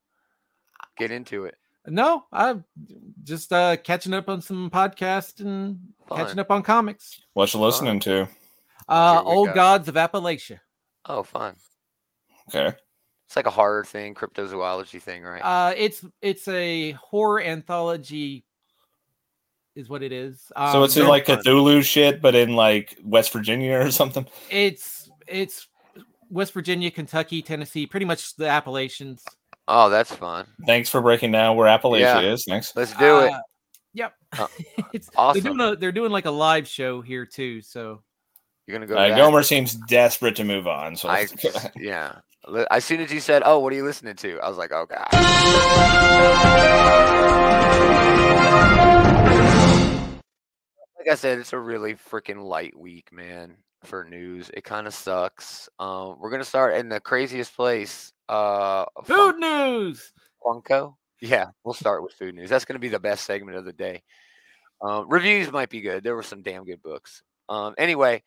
get 0.98 1.12
into 1.12 1.46
it. 1.46 1.56
No, 1.88 2.26
I'm 2.32 2.64
just 3.24 3.54
uh 3.54 3.78
catching 3.78 4.14
up 4.14 4.28
on 4.30 4.42
some 4.42 4.70
podcasts 4.72 5.40
and 5.40 5.80
catching 6.10 6.40
up 6.40 6.50
on 6.52 6.64
comics. 6.64 7.22
What 7.34 7.54
you 7.54 7.60
listening 7.60 8.00
to? 8.02 8.28
Uh 8.90 9.22
Old 9.24 9.50
go. 9.50 9.54
Gods 9.54 9.88
of 9.88 9.96
Appalachia. 9.96 10.60
Oh, 11.06 11.22
fun. 11.24 11.56
Okay. 12.50 12.76
It's 13.28 13.36
like 13.36 13.46
a 13.48 13.52
horror 13.52 13.86
thing, 13.86 14.16
cryptozoology 14.16 15.02
thing, 15.02 15.22
right? 15.24 15.42
Uh 15.42 15.74
it's 15.78 16.04
it's 16.22 16.48
a 16.48 16.92
horror 16.94 17.42
anthology 17.42 18.44
is 19.76 19.88
what 19.88 20.04
it 20.04 20.12
is. 20.12 20.42
so 20.42 20.54
Um, 20.56 20.84
it's 20.84 20.96
in 20.98 21.04
they're- 21.04 21.10
like 21.10 21.26
Cthulhu 21.28 21.84
shit, 21.84 22.22
but 22.22 22.36
in 22.36 22.56
like 22.56 22.98
West 23.04 23.32
Virginia 23.32 23.80
or 23.80 23.92
something. 23.92 24.26
it's 24.50 25.01
it's 25.28 25.68
West 26.30 26.54
Virginia, 26.54 26.92
Kentucky, 26.92 27.42
Tennessee, 27.42 27.86
pretty 27.86 28.06
much 28.06 28.36
the 28.36 28.48
Appalachians. 28.48 29.24
oh, 29.68 29.90
that's 29.90 30.14
fun. 30.14 30.48
Thanks 30.66 30.90
for 30.90 31.02
breaking 31.02 31.32
down 31.32 31.56
where 31.58 31.68
Appalachia 31.68 32.00
Yeah. 32.00 32.20
is. 32.22 32.46
Thanks. 32.48 32.76
Let's 32.76 32.94
do 32.96 33.20
it. 33.20 33.32
Uh, 33.34 33.40
Yep. 33.94 34.14
Uh, 34.40 34.48
it's 34.94 35.10
awesome. 35.18 35.44
they're 35.44 35.52
doing 35.54 35.74
a 35.74 35.76
they're 35.76 35.92
doing 35.92 36.12
like 36.12 36.26
a 36.26 36.32
live 36.32 36.66
show 36.68 37.02
here 37.02 37.26
too. 37.26 37.62
So 37.62 38.02
You're 38.66 38.78
gonna 38.80 38.88
go. 38.88 38.96
Uh. 38.96 39.16
Gomer 39.18 39.44
seems 39.44 39.74
desperate 39.76 40.38
to 40.38 40.46
move 40.46 40.66
on. 40.68 40.96
So 40.96 41.10
I 41.10 41.28
yeah. 41.78 42.16
As 42.72 42.86
soon 42.86 43.02
as 43.02 43.12
you 43.12 43.20
said, 43.20 43.44
"Oh, 43.46 43.60
what 43.60 43.72
are 43.74 43.76
you 43.76 43.84
listening 43.84 44.16
to?" 44.16 44.40
I 44.40 44.48
was 44.50 44.58
like, 44.58 44.72
"Oh 44.72 44.86
God." 44.88 45.08
Like 50.98 51.10
I 51.10 51.16
said, 51.16 51.40
it's 51.40 51.54
a 51.54 51.58
really 51.60 51.96
freaking 51.96 52.44
light 52.44 52.78
week, 52.78 53.12
man, 53.12 53.56
for 53.84 54.04
news. 54.04 54.50
It 54.54 54.64
kind 54.64 54.88
of 54.88 54.94
sucks. 54.94 55.70
Um, 55.80 56.18
we're 56.20 56.32
gonna 56.32 56.44
start 56.44 56.76
in 56.76 56.90
the 56.90 57.00
craziest 57.00 57.56
place. 57.56 58.14
Uh, 58.30 58.86
food 59.04 59.38
news. 59.38 60.14
Funko. 60.44 60.96
Yeah, 61.22 61.48
we'll 61.64 61.74
start 61.74 62.04
with 62.04 62.14
food 62.14 62.36
news. 62.36 62.50
That's 62.50 62.66
to 62.66 62.80
be 62.80 62.90
the 62.90 63.00
best 63.00 63.26
segment 63.26 63.58
of 63.58 63.66
the 63.66 63.74
day. 63.74 64.02
Um, 64.82 65.08
reviews 65.10 65.52
might 65.52 65.70
be 65.70 65.82
good. 65.82 66.04
There 66.04 66.16
were 66.16 66.24
some 66.24 66.42
damn 66.42 66.66
good 66.66 66.82
books. 66.82 67.22
Um, 67.50 67.76
anyway, 67.78 68.24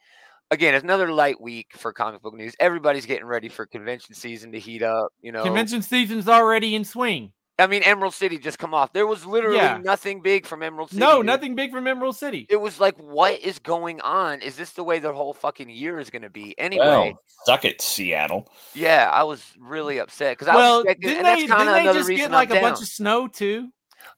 again, 0.50 0.74
it's 0.74 0.84
another 0.84 1.12
light 1.12 1.40
week 1.40 1.68
for 1.76 1.92
comic 1.92 2.22
book 2.22 2.34
news. 2.34 2.54
Everybody's 2.60 3.06
getting 3.06 3.26
ready 3.26 3.48
for 3.48 3.66
convention 3.66 4.14
season 4.14 4.52
to 4.52 4.60
heat 4.60 4.82
up. 4.82 5.12
You 5.20 5.32
know, 5.32 5.42
Convention 5.42 5.82
season's 5.82 6.28
already 6.28 6.74
in 6.74 6.84
swing. 6.84 7.32
I 7.58 7.68
mean, 7.68 7.82
Emerald 7.84 8.14
City 8.14 8.38
just 8.38 8.58
come 8.58 8.74
off. 8.74 8.92
There 8.92 9.06
was 9.06 9.24
literally 9.24 9.58
Yeah. 9.58 9.78
nothing 9.82 10.22
big 10.22 10.44
from 10.46 10.62
Emerald 10.62 10.90
City. 10.90 10.98
No, 11.00 11.18
dude. 11.18 11.26
nothing 11.26 11.54
big 11.54 11.70
from 11.70 11.86
Emerald 11.86 12.16
City. 12.16 12.46
It 12.50 12.56
was 12.56 12.80
like, 12.80 12.96
what 12.96 13.38
is 13.40 13.60
going 13.60 14.00
on? 14.00 14.42
Is 14.42 14.56
this 14.56 14.70
the 14.72 14.82
way 14.82 14.98
the 14.98 15.12
whole 15.12 15.34
fucking 15.34 15.70
year 15.70 16.00
is 16.00 16.10
going 16.10 16.22
to 16.22 16.30
be? 16.30 16.58
Anyway, 16.58 16.84
well, 16.84 17.22
suck 17.46 17.64
it, 17.64 17.80
Seattle. 17.80 18.50
yeah, 18.74 19.08
I 19.12 19.22
was 19.22 19.44
really 19.58 19.98
upset 19.98 20.36
because 20.36 20.48
I 20.48 20.56
well, 20.56 20.78
was 20.78 20.86
expecting, 20.86 21.10
didn't 21.10 21.24
they, 21.24 21.46
didn't 21.46 21.72
they 21.72 21.92
just 21.92 22.08
get 22.08 22.30
like 22.32 22.50
I'm 22.50 22.56
a 22.56 22.60
bunch 22.60 22.80
of 22.80 22.88
snow 22.88 23.28
too? 23.28 23.68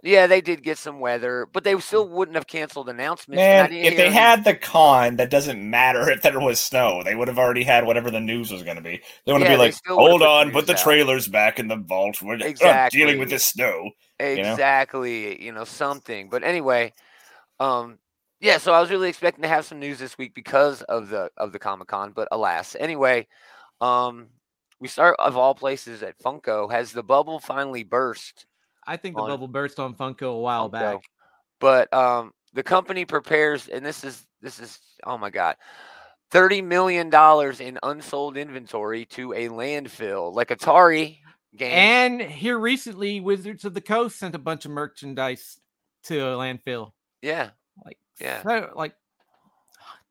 Yeah, 0.02 0.26
they 0.26 0.40
did 0.40 0.62
get 0.62 0.78
some 0.78 1.00
weather, 1.00 1.46
but 1.52 1.64
they 1.64 1.78
still 1.80 2.08
wouldn't 2.08 2.36
have 2.36 2.46
canceled 2.46 2.88
announcements. 2.88 3.44
Man, 3.44 3.72
if 3.72 3.96
they 3.96 4.10
had 4.10 4.44
the 4.44 4.54
con, 4.54 5.16
that 5.16 5.30
doesn't 5.30 5.58
matter 5.68 6.08
if 6.10 6.22
there 6.22 6.38
was 6.38 6.60
snow. 6.60 7.02
They 7.02 7.14
would 7.14 7.28
have 7.28 7.38
already 7.38 7.64
had 7.64 7.86
whatever 7.86 8.10
the 8.10 8.20
news 8.20 8.50
was 8.52 8.62
going 8.62 8.76
to 8.76 8.82
be. 8.82 9.00
They 9.24 9.32
want 9.32 9.42
to 9.42 9.46
Yeah, 9.46 9.54
be 9.54 9.58
like, 9.58 9.74
hold 9.88 10.22
on, 10.22 10.50
put 10.52 10.66
the 10.66 10.74
out." 10.74 10.78
trailers 10.78 11.28
back 11.28 11.58
in 11.58 11.68
the 11.68 11.76
vault. 11.76 12.22
We're 12.22 12.38
Exactly. 12.40 13.00
dealing 13.00 13.18
with 13.18 13.30
this 13.30 13.46
snow. 13.46 13.90
know? 14.20 14.26
exactly, 14.26 15.42
you 15.44 15.52
know, 15.52 15.64
something. 15.64 16.28
But 16.30 16.44
anyway, 16.44 16.92
um, 17.60 17.98
yeah. 18.40 18.58
So 18.58 18.72
I 18.72 18.80
was 18.80 18.90
really 18.90 19.08
expecting 19.08 19.42
to 19.42 19.48
have 19.48 19.66
some 19.66 19.80
news 19.80 19.98
this 19.98 20.18
week 20.18 20.34
because 20.34 20.82
of 20.82 21.08
the 21.08 21.30
of 21.36 21.52
the 21.52 21.58
Comic 21.58 21.88
Con, 21.88 22.12
but 22.14 22.28
alas. 22.32 22.76
Anyway, 22.78 23.26
um, 23.80 24.28
we 24.80 24.88
start 24.88 25.16
of 25.18 25.36
all 25.36 25.54
places 25.54 26.02
at 26.02 26.18
Funko. 26.20 26.70
Has 26.70 26.92
the 26.92 27.02
bubble 27.02 27.40
finally 27.40 27.84
burst? 27.84 28.46
I 28.86 28.96
think 28.96 29.16
the 29.16 29.22
On 29.22 29.28
bubble 29.28 29.48
burst 29.48 29.78
on 29.80 29.94
Funko 29.94 30.34
a 30.34 30.38
while 30.38 30.68
Funko. 30.68 30.72
back. 30.72 31.00
But 31.60 31.92
um, 31.92 32.32
the 32.52 32.62
company 32.62 33.04
prepares, 33.04 33.68
and 33.68 33.84
this 33.84 34.04
is 34.04 34.26
this 34.40 34.58
is 34.60 34.78
oh 35.04 35.16
my 35.18 35.30
god, 35.30 35.56
thirty 36.30 36.60
million 36.62 37.10
dollars 37.10 37.60
in 37.60 37.78
unsold 37.82 38.36
inventory 38.36 39.04
to 39.06 39.32
a 39.32 39.48
landfill, 39.48 40.34
like 40.34 40.48
Atari 40.48 41.18
games. 41.56 41.72
And 41.74 42.20
here 42.22 42.58
recently, 42.58 43.20
Wizards 43.20 43.64
of 43.64 43.74
the 43.74 43.80
Coast 43.80 44.18
sent 44.18 44.34
a 44.34 44.38
bunch 44.38 44.64
of 44.66 44.70
merchandise 44.70 45.58
to 46.04 46.18
a 46.18 46.36
landfill, 46.36 46.92
yeah, 47.22 47.50
like 47.84 47.98
Yeah. 48.20 48.42
so- 48.42 48.72
like 48.76 48.94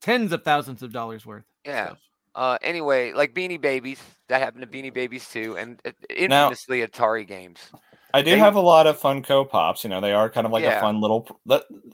tens 0.02 0.32
of 0.32 0.44
thousands 0.44 0.84
of 0.84 0.92
dollars 0.92 1.26
worth. 1.26 1.46
yeah. 1.66 1.90
So, 1.90 1.98
Uh, 2.36 2.58
anyway, 2.62 3.14
like 3.14 3.34
Beanie 3.34 3.62
Babies, 3.62 4.02
that 4.28 4.42
happened 4.42 4.62
to 4.64 4.68
Beanie 4.68 4.94
Babies 4.94 5.30
too, 5.30 5.56
and 5.58 5.80
uh, 5.86 5.92
Now- 6.10 6.16
infamously 6.50 6.86
Atari 6.86 7.26
games. 7.26 7.60
I 8.16 8.22
do 8.22 8.32
They- 8.32 8.40
have 8.40 8.56
a 8.56 8.62
lot 8.62 8.88
of 8.88 9.00
Funko 9.00 9.48
Pops. 9.50 9.84
You 9.84 9.90
know, 9.90 10.02
they 10.02 10.14
are 10.14 10.30
kind 10.30 10.46
of 10.48 10.52
like 10.54 10.64
Yeah. 10.64 10.78
a 10.78 10.82
fun 10.82 11.02
little. 11.02 11.28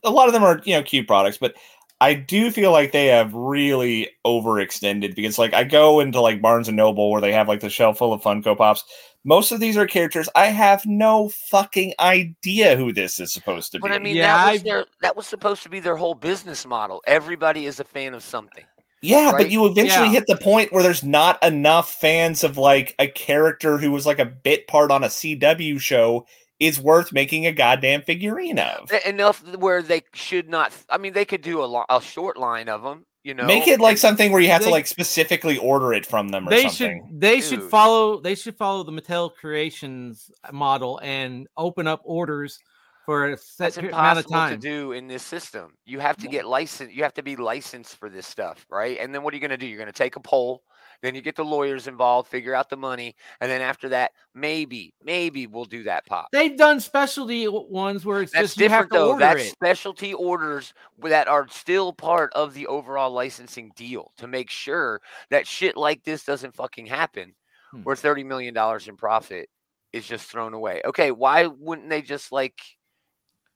A 0.04 0.10
lot 0.10 0.28
of 0.28 0.34
them 0.34 0.44
are 0.44 0.62
you 0.66 0.76
know 0.76 0.84
cute 0.84 1.08
products, 1.08 1.38
but 1.38 1.56
I 2.00 2.14
do 2.16 2.50
feel 2.52 2.72
like 2.72 2.92
they 2.92 3.08
have 3.08 3.34
really 3.34 4.10
overextended 4.26 5.16
because 5.16 5.38
like 5.38 5.54
I 5.54 5.64
go 5.64 6.00
into 6.00 6.20
like 6.22 6.42
Barnes 6.42 6.68
and 6.68 6.78
Noble 6.78 7.12
where 7.12 7.22
they 7.22 7.32
have 7.32 7.48
like 7.48 7.60
the 7.60 7.70
shelf 7.70 7.98
full 7.98 8.14
of 8.14 8.22
Funko 8.22 8.58
Pops. 8.58 8.84
Most 9.24 9.52
of 9.52 9.60
these 9.60 9.78
are 9.78 9.86
characters 9.86 10.28
I 10.34 10.48
have 10.48 10.84
no 10.88 11.30
fucking 11.30 11.94
idea 12.00 12.76
who 12.76 12.92
this 12.92 13.20
is 13.20 13.32
supposed 13.32 13.72
to 13.72 13.78
be. 13.78 13.82
But 13.84 13.92
I 13.92 14.00
mean, 14.00 14.16
Yeah, 14.16 14.36
that 14.36 14.52
was 14.52 14.62
I've- 14.62 14.70
their 14.70 14.86
that 15.04 15.16
was 15.16 15.28
supposed 15.28 15.62
to 15.64 15.70
be 15.70 15.80
their 15.80 15.96
whole 15.96 16.16
business 16.16 16.66
model. 16.66 17.04
Everybody 17.06 17.68
is 17.68 17.80
a 17.80 17.84
fan 17.84 18.16
of 18.16 18.24
something. 18.24 18.64
Yeah, 19.02 19.32
right? 19.32 19.38
but 19.38 19.52
you 19.52 19.66
eventually 19.66 20.08
Yeah. 20.08 20.12
hit 20.14 20.28
the 20.28 20.38
point 20.38 20.72
where 20.72 20.84
there's 20.84 21.04
not 21.04 21.42
enough 21.44 21.92
fans 21.92 22.44
of 22.44 22.58
like 22.58 22.96
a 23.00 23.08
character 23.08 23.78
who 23.78 23.92
was 23.92 24.06
like 24.06 24.20
a 24.20 24.26
bit 24.26 24.68
part 24.68 24.92
on 24.92 25.04
a 25.04 25.08
CW 25.10 25.80
show 25.80 26.26
is 26.60 26.80
worth 26.80 27.12
making 27.12 27.48
a 27.48 27.52
goddamn 27.52 28.04
figurine 28.04 28.60
of. 28.60 28.92
Enough 29.06 29.44
where 29.58 29.82
they 29.82 30.04
should 30.14 30.48
not. 30.48 30.72
I 30.90 31.00
mean, 31.00 31.14
they 31.14 31.26
could 31.26 31.42
do 31.42 31.64
a, 31.64 31.66
lo- 31.66 31.86
a 31.90 32.00
short 32.02 32.38
line 32.38 32.70
of 32.70 32.84
them. 32.84 33.06
You 33.24 33.36
know, 33.36 33.46
Make 33.46 33.68
it 33.68 33.80
like 33.80 34.00
something 34.00 34.32
where 34.32 34.42
you 34.42 34.50
have 34.50 34.64
to 34.64 34.70
like 34.72 34.88
specifically 34.88 35.56
order 35.58 35.94
it 35.94 36.08
from 36.08 36.30
them 36.30 36.48
or 36.48 36.50
they 36.50 36.64
something. 36.64 37.06
should 37.08 37.20
they 37.22 37.40
should 37.42 37.62
follow 37.62 38.20
they 38.20 38.34
should 38.34 38.56
follow 38.58 38.84
the 38.84 38.92
Mattel 38.92 39.30
Creations 39.36 40.32
model 40.52 41.00
and 41.04 41.48
open 41.56 41.86
up 41.86 42.02
orders 42.04 42.58
for 43.06 43.30
a 43.30 43.38
set 43.38 43.74
That's 43.74 43.78
amount 43.78 44.20
of 44.20 44.26
impossible 44.26 44.50
to 44.50 44.58
do 44.58 44.92
in 44.94 45.08
this 45.08 45.24
system. 45.24 45.74
You 45.86 46.00
have 46.00 46.18
to 46.18 46.28
get 46.28 46.46
licensed. 46.46 46.94
You 46.94 47.04
have 47.04 47.14
to 47.16 47.24
be 47.24 47.36
licensed 47.36 47.98
for 47.98 48.10
this 48.10 48.28
stuff, 48.28 48.66
right? 48.70 48.98
And 49.00 49.14
then 49.14 49.24
what 49.24 49.34
are 49.34 49.38
you 49.38 49.42
going 49.42 49.52
to 49.52 49.58
do? 49.58 49.66
You're 49.66 49.78
going 49.80 49.88
to 49.88 49.94
take 49.94 50.16
a 50.16 50.20
poll. 50.22 50.64
Then 51.02 51.16
you 51.16 51.22
get 51.24 51.36
the 51.36 51.44
lawyers 51.44 51.88
involved, 51.88 52.30
figure 52.30 52.54
out 52.54 52.70
the 52.70 52.78
money, 52.78 53.16
and 53.40 53.50
then 53.50 53.60
after 53.60 53.90
that, 53.90 54.12
maybe, 54.36 54.94
maybe 55.04 55.48
we'll 55.48 55.66
do 55.66 55.82
that 55.84 56.06
pop. 56.06 56.28
They've 56.32 56.56
done 56.56 56.80
specialty 56.80 57.48
ones 57.48 58.06
where 58.06 58.22
it's 58.22 58.32
That's 58.32 58.50
just 58.50 58.58
you 58.60 58.70
have 58.70 58.86
different 58.86 58.92
though. 58.92 59.18
That's 59.18 59.46
it. 59.46 59.50
specialty 59.50 60.14
orders 60.14 60.76
that 61.02 61.28
are 61.28 61.48
still 61.48 61.92
part 61.92 62.32
of 62.34 62.54
the 62.54 62.68
overall 62.68 63.10
licensing 63.10 63.72
deal 63.76 64.12
to 64.18 64.28
make 64.28 64.52
sure 64.52 65.02
that 65.32 65.48
shit 65.48 65.76
like 65.76 66.04
this 66.04 66.24
doesn't 66.24 66.54
fucking 66.54 66.86
happen, 66.86 67.34
Hmm. 67.72 67.82
where 67.82 67.96
thirty 67.96 68.24
million 68.24 68.54
dollars 68.54 68.88
in 68.88 68.96
profit 68.96 69.50
is 69.94 70.06
just 70.06 70.30
thrown 70.30 70.54
away. 70.54 70.82
Okay, 70.86 71.10
why 71.10 71.48
wouldn't 71.48 71.90
they 71.90 72.04
just 72.04 72.32
like 72.32 72.62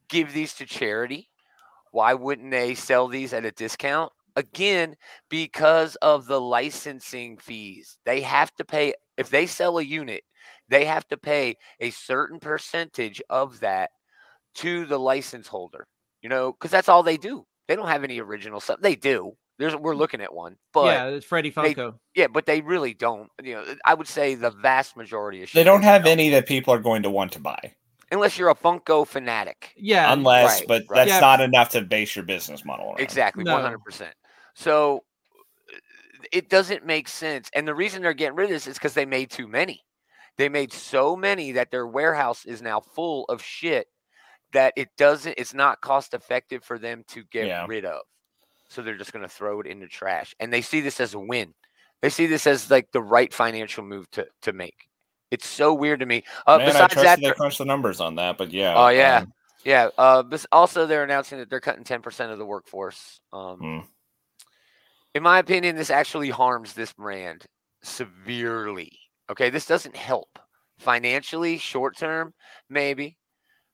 give 0.09 0.33
these 0.33 0.53
to 0.55 0.65
charity? 0.65 1.29
Why 1.91 2.13
wouldn't 2.13 2.51
they 2.51 2.75
sell 2.75 3.07
these 3.07 3.33
at 3.33 3.45
a 3.45 3.51
discount? 3.51 4.11
Again, 4.35 4.95
because 5.29 5.95
of 5.97 6.25
the 6.25 6.41
licensing 6.41 7.37
fees. 7.37 7.97
They 8.05 8.21
have 8.21 8.53
to 8.55 8.65
pay 8.65 8.93
if 9.17 9.29
they 9.29 9.45
sell 9.45 9.77
a 9.77 9.83
unit, 9.83 10.23
they 10.67 10.85
have 10.85 11.07
to 11.07 11.17
pay 11.17 11.55
a 11.79 11.91
certain 11.91 12.39
percentage 12.39 13.21
of 13.29 13.61
that 13.61 13.91
to 14.55 14.85
the 14.85 14.99
license 14.99 15.47
holder. 15.47 15.87
You 16.21 16.29
know, 16.29 16.51
because 16.51 16.71
that's 16.71 16.89
all 16.89 17.03
they 17.03 17.17
do. 17.17 17.45
They 17.67 17.75
don't 17.75 17.87
have 17.87 18.03
any 18.03 18.19
original 18.19 18.59
stuff. 18.59 18.79
They 18.81 18.95
do. 18.95 19.33
There's 19.57 19.75
we're 19.75 19.95
looking 19.95 20.21
at 20.21 20.33
one, 20.33 20.57
but 20.73 20.87
yeah, 20.87 21.05
it's 21.05 21.25
Freddie 21.25 21.49
they- 21.49 21.73
Funko. 21.73 21.95
yeah, 22.13 22.27
but 22.27 22.45
they 22.45 22.59
really 22.59 22.93
don't. 22.93 23.29
You 23.41 23.55
know, 23.55 23.75
I 23.85 23.93
would 23.93 24.07
say 24.07 24.35
the 24.35 24.51
vast 24.51 24.97
majority 24.97 25.43
of 25.43 25.51
They 25.53 25.63
don't 25.63 25.83
have 25.83 26.03
sell, 26.03 26.11
any 26.11 26.29
that 26.31 26.45
people 26.45 26.73
are 26.73 26.79
going 26.79 27.03
to 27.03 27.09
want 27.09 27.31
to 27.33 27.39
buy, 27.39 27.73
unless 28.15 28.37
you're 28.37 28.49
a 28.49 28.55
Funko 28.55 29.05
fanatic. 29.07 29.73
yeah, 29.77 30.11
unless, 30.11 30.59
right, 30.59 30.67
but 30.67 30.83
right. 30.89 30.95
that's 31.05 31.09
Yeah. 31.09 31.19
not 31.19 31.41
enough 31.41 31.69
to 31.69 31.81
base 31.81 32.15
your 32.15 32.25
business 32.25 32.65
model 32.65 32.87
around. 32.87 32.99
Exactly, 33.01 33.43
No. 33.43 33.53
one 33.53 33.61
hundred 33.61 33.83
percent. 33.83 34.13
So 34.55 35.03
it 36.31 36.49
doesn't 36.49 36.85
make 36.85 37.07
sense, 37.07 37.49
and 37.53 37.67
the 37.67 37.75
reason 37.75 38.01
they're 38.01 38.13
getting 38.13 38.35
rid 38.35 38.45
of 38.45 38.51
this 38.51 38.67
is 38.67 38.75
because 38.75 38.93
they 38.93 39.05
made 39.05 39.29
too 39.29 39.47
many. 39.47 39.81
They 40.37 40.49
made 40.49 40.73
so 40.73 41.15
many 41.15 41.51
that 41.53 41.71
their 41.71 41.87
warehouse 41.87 42.45
is 42.45 42.61
now 42.61 42.79
full 42.81 43.25
of 43.25 43.41
shit 43.41 43.87
that 44.53 44.73
it 44.75 44.89
doesn't. 44.97 45.35
It's 45.37 45.53
not 45.53 45.81
cost 45.81 46.13
effective 46.13 46.63
for 46.63 46.79
them 46.79 47.03
to 47.09 47.23
get 47.31 47.47
Yeah. 47.47 47.65
rid 47.67 47.85
of. 47.85 48.01
So 48.69 48.81
they're 48.81 48.97
just 48.97 49.13
going 49.13 49.23
to 49.23 49.29
throw 49.29 49.61
it 49.61 49.67
in 49.67 49.79
the 49.79 49.87
trash, 49.87 50.33
and 50.39 50.51
they 50.51 50.61
see 50.61 50.81
this 50.81 50.99
as 50.99 51.13
a 51.13 51.19
win. 51.19 51.53
They 52.01 52.09
see 52.09 52.25
this 52.25 52.47
as 52.47 52.69
like 52.71 52.91
the 52.91 53.01
right 53.01 53.33
financial 53.33 53.83
move 53.83 54.09
to 54.11 54.27
to 54.41 54.53
make. 54.53 54.87
It's 55.35 55.47
so 55.47 55.73
weird 55.73 55.99
to 55.99 56.05
me. 56.05 56.23
Uh, 56.47 56.57
Man, 56.57 56.67
I 56.67 56.71
besides 56.71 56.93
trusted 56.93 57.05
that, 57.05 57.21
they 57.21 57.31
crunched 57.33 57.59
the 57.59 57.65
numbers 57.65 58.01
on 58.01 58.15
that, 58.15 58.37
but 58.37 58.51
yeah. 58.51 58.73
Oh, 58.75 58.87
yeah. 58.89 59.19
um, 59.19 59.33
Yeah. 59.63 59.89
Uh, 59.97 60.23
but 60.23 60.45
also, 60.51 60.85
they're 60.87 61.03
announcing 61.03 61.37
that 61.37 61.49
they're 61.49 61.59
cutting 61.61 61.83
ten 61.83 62.01
percent 62.01 62.31
of 62.31 62.39
the 62.39 62.45
workforce. 62.45 63.19
Um, 63.31 63.57
Hmm. 63.57 63.79
In 65.13 65.23
my 65.23 65.39
opinion, 65.39 65.75
this 65.77 65.89
actually 65.91 66.29
harms 66.29 66.73
this 66.73 66.91
brand 66.91 67.45
severely. 67.83 68.91
Okay, 69.29 69.49
this 69.49 69.65
doesn't 69.65 69.95
help. 69.95 70.27
financially, 70.77 71.57
short 71.57 71.95
term, 71.97 72.33
maybe. 72.69 73.17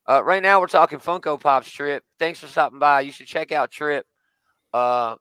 Uh, 0.08 0.22
right 0.22 0.42
now, 0.42 0.60
we're 0.60 0.68
talking 0.68 1.00
Funko 1.00 1.38
Pops 1.40 1.68
Trip. 1.70 2.04
Thanks 2.18 2.38
for 2.38 2.46
stopping 2.46 2.78
by. 2.78 3.00
You 3.00 3.10
should 3.10 3.26
check 3.26 3.50
out 3.50 3.72
Trip. 3.72 4.06
Uh, 4.72 5.16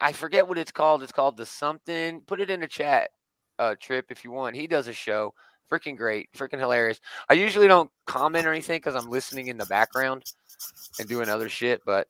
I 0.00 0.12
forget 0.12 0.46
what 0.46 0.56
it's 0.58 0.70
called. 0.70 1.02
It's 1.02 1.10
called 1.12 1.36
the 1.36 1.44
something. 1.46 2.20
Put 2.28 2.40
it 2.40 2.48
in 2.50 2.60
the 2.60 2.68
chat, 2.68 3.10
uh, 3.58 3.74
Trip, 3.80 4.06
if 4.10 4.22
you 4.24 4.30
want. 4.30 4.54
He 4.54 4.66
does 4.68 4.86
a 4.86 4.92
show. 4.92 5.34
Freaking 5.70 5.96
great. 5.96 6.28
Freaking 6.36 6.58
hilarious. 6.58 7.00
I 7.28 7.34
usually 7.34 7.66
don't 7.66 7.90
comment 8.06 8.46
or 8.46 8.52
anything 8.52 8.78
because 8.78 8.94
I'm 8.94 9.10
listening 9.10 9.48
in 9.48 9.58
the 9.58 9.66
background 9.66 10.24
and 10.98 11.08
doing 11.08 11.28
other 11.28 11.48
shit. 11.48 11.80
But 11.84 12.06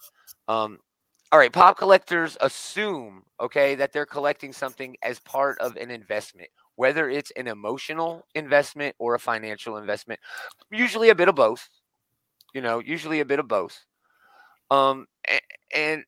um, 0.48 0.78
all 1.32 1.38
right, 1.38 1.52
pop 1.52 1.78
collectors 1.78 2.36
assume, 2.40 3.22
okay, 3.40 3.75
that 3.75 3.92
they're 3.92 4.06
collecting 4.06 4.52
something 4.52 4.96
as 5.02 5.18
part 5.20 5.58
of 5.58 5.76
an 5.76 5.90
investment, 5.90 6.48
whether 6.76 7.10
it's 7.10 7.32
an 7.32 7.48
emotional 7.48 8.26
investment 8.34 8.94
or 8.98 9.14
a 9.14 9.20
financial 9.20 9.78
investment. 9.78 10.20
Usually 10.70 11.08
a 11.08 11.14
bit 11.14 11.28
of 11.28 11.34
both. 11.34 11.68
You 12.54 12.60
know, 12.60 12.78
usually 12.78 13.20
a 13.20 13.25
bit 13.25 13.38
of 13.38 13.48
both. 13.48 13.84
Um, 14.70 15.06
and, 15.28 15.40
and 15.75 16.04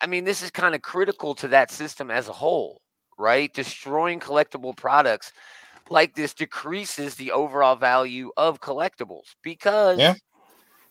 I 0.00 0.06
mean, 0.06 0.24
this 0.24 0.42
is 0.42 0.50
kind 0.50 0.74
of 0.74 0.82
critical 0.82 1.34
to 1.36 1.48
that 1.48 1.70
system 1.70 2.10
as 2.10 2.28
a 2.28 2.32
whole, 2.32 2.80
right? 3.18 3.52
Destroying 3.52 4.20
collectible 4.20 4.76
products 4.76 5.32
like 5.90 6.14
this 6.14 6.32
decreases 6.32 7.16
the 7.16 7.32
overall 7.32 7.76
value 7.76 8.30
of 8.36 8.60
collectibles 8.60 9.34
because 9.42 9.98
Yeah. 9.98 10.14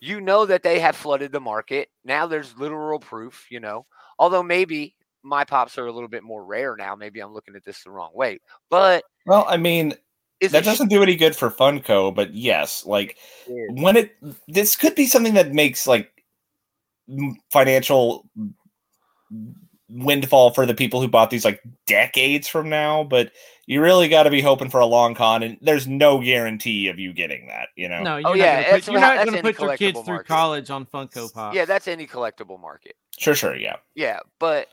you 0.02 0.22
know 0.22 0.46
that 0.46 0.62
they 0.62 0.80
have 0.80 0.96
flooded 0.96 1.32
the 1.32 1.40
market. 1.40 1.90
Now 2.04 2.28
there's 2.28 2.58
literal 2.58 3.00
proof, 3.00 3.48
you 3.50 3.60
know. 3.60 3.86
Although 4.20 4.44
maybe 4.44 4.96
my 5.24 5.44
pops 5.46 5.78
are 5.78 5.88
a 5.88 5.92
little 5.92 6.10
bit 6.10 6.24
more 6.24 6.44
rare 6.44 6.76
now. 6.76 6.96
Maybe 6.96 7.22
I'm 7.22 7.34
looking 7.34 7.56
at 7.56 7.64
this 7.64 7.84
the 7.84 7.92
wrong 7.92 8.12
way. 8.14 8.40
But 8.70 9.04
Well, 9.26 9.46
I 9.48 9.58
mean, 9.58 9.94
is 10.40 10.52
that 10.52 10.64
doesn't 10.64 10.90
do 10.90 11.04
any 11.04 11.16
good 11.16 11.36
for 11.36 11.50
Funko, 11.50 12.14
but 12.14 12.34
yes, 12.34 12.86
like 12.86 13.18
when 13.48 13.98
it 13.98 14.16
this 14.48 14.76
could 14.76 14.96
be 14.96 15.06
something 15.06 15.34
that 15.34 15.54
makes 15.54 15.88
like 15.88 16.12
financial 17.52 18.26
windfall 19.90 20.52
for 20.52 20.66
the 20.66 20.74
people 20.74 21.02
who 21.02 21.08
bought 21.08 21.30
these 21.30 21.44
like 21.46 21.62
decades 21.88 22.48
from 22.48 22.70
now, 22.70 23.04
but 23.04 23.32
you 23.70 23.82
really 23.82 24.08
got 24.10 24.24
to 24.24 24.32
be 24.32 24.42
hoping 24.42 24.68
for 24.68 24.80
a 24.80 24.86
long 24.88 25.14
con 25.14 25.44
and 25.44 25.56
there's 25.62 25.88
no 25.88 26.20
guarantee 26.20 26.88
of 26.88 26.98
you 26.98 27.14
getting 27.14 27.46
that, 27.46 27.68
you 27.76 27.88
know. 27.88 28.02
No, 28.02 28.16
oh, 28.16 28.18
you're 28.18 28.28
Oh, 28.28 28.32
not 28.32 28.38
yeah, 28.40 28.64
gonna 28.64 28.74
put, 28.74 28.88
you're 28.92 29.00
not 29.00 29.16
going 29.26 29.38
to 29.38 29.42
put 29.44 29.60
your 29.60 29.78
kids 29.78 30.00
collectible 30.00 30.06
through 30.06 30.24
college 30.24 30.70
on 30.72 30.86
Funko 30.88 31.32
Pop. 31.32 31.54
yeah, 31.54 31.66
that's 31.66 31.88
any 31.88 32.08
collectible 32.08 32.60
market. 32.60 32.96
Sure, 33.20 33.36
sure, 33.36 33.56
yeah. 33.56 33.76
Yeah, 33.94 34.22
but 34.40 34.70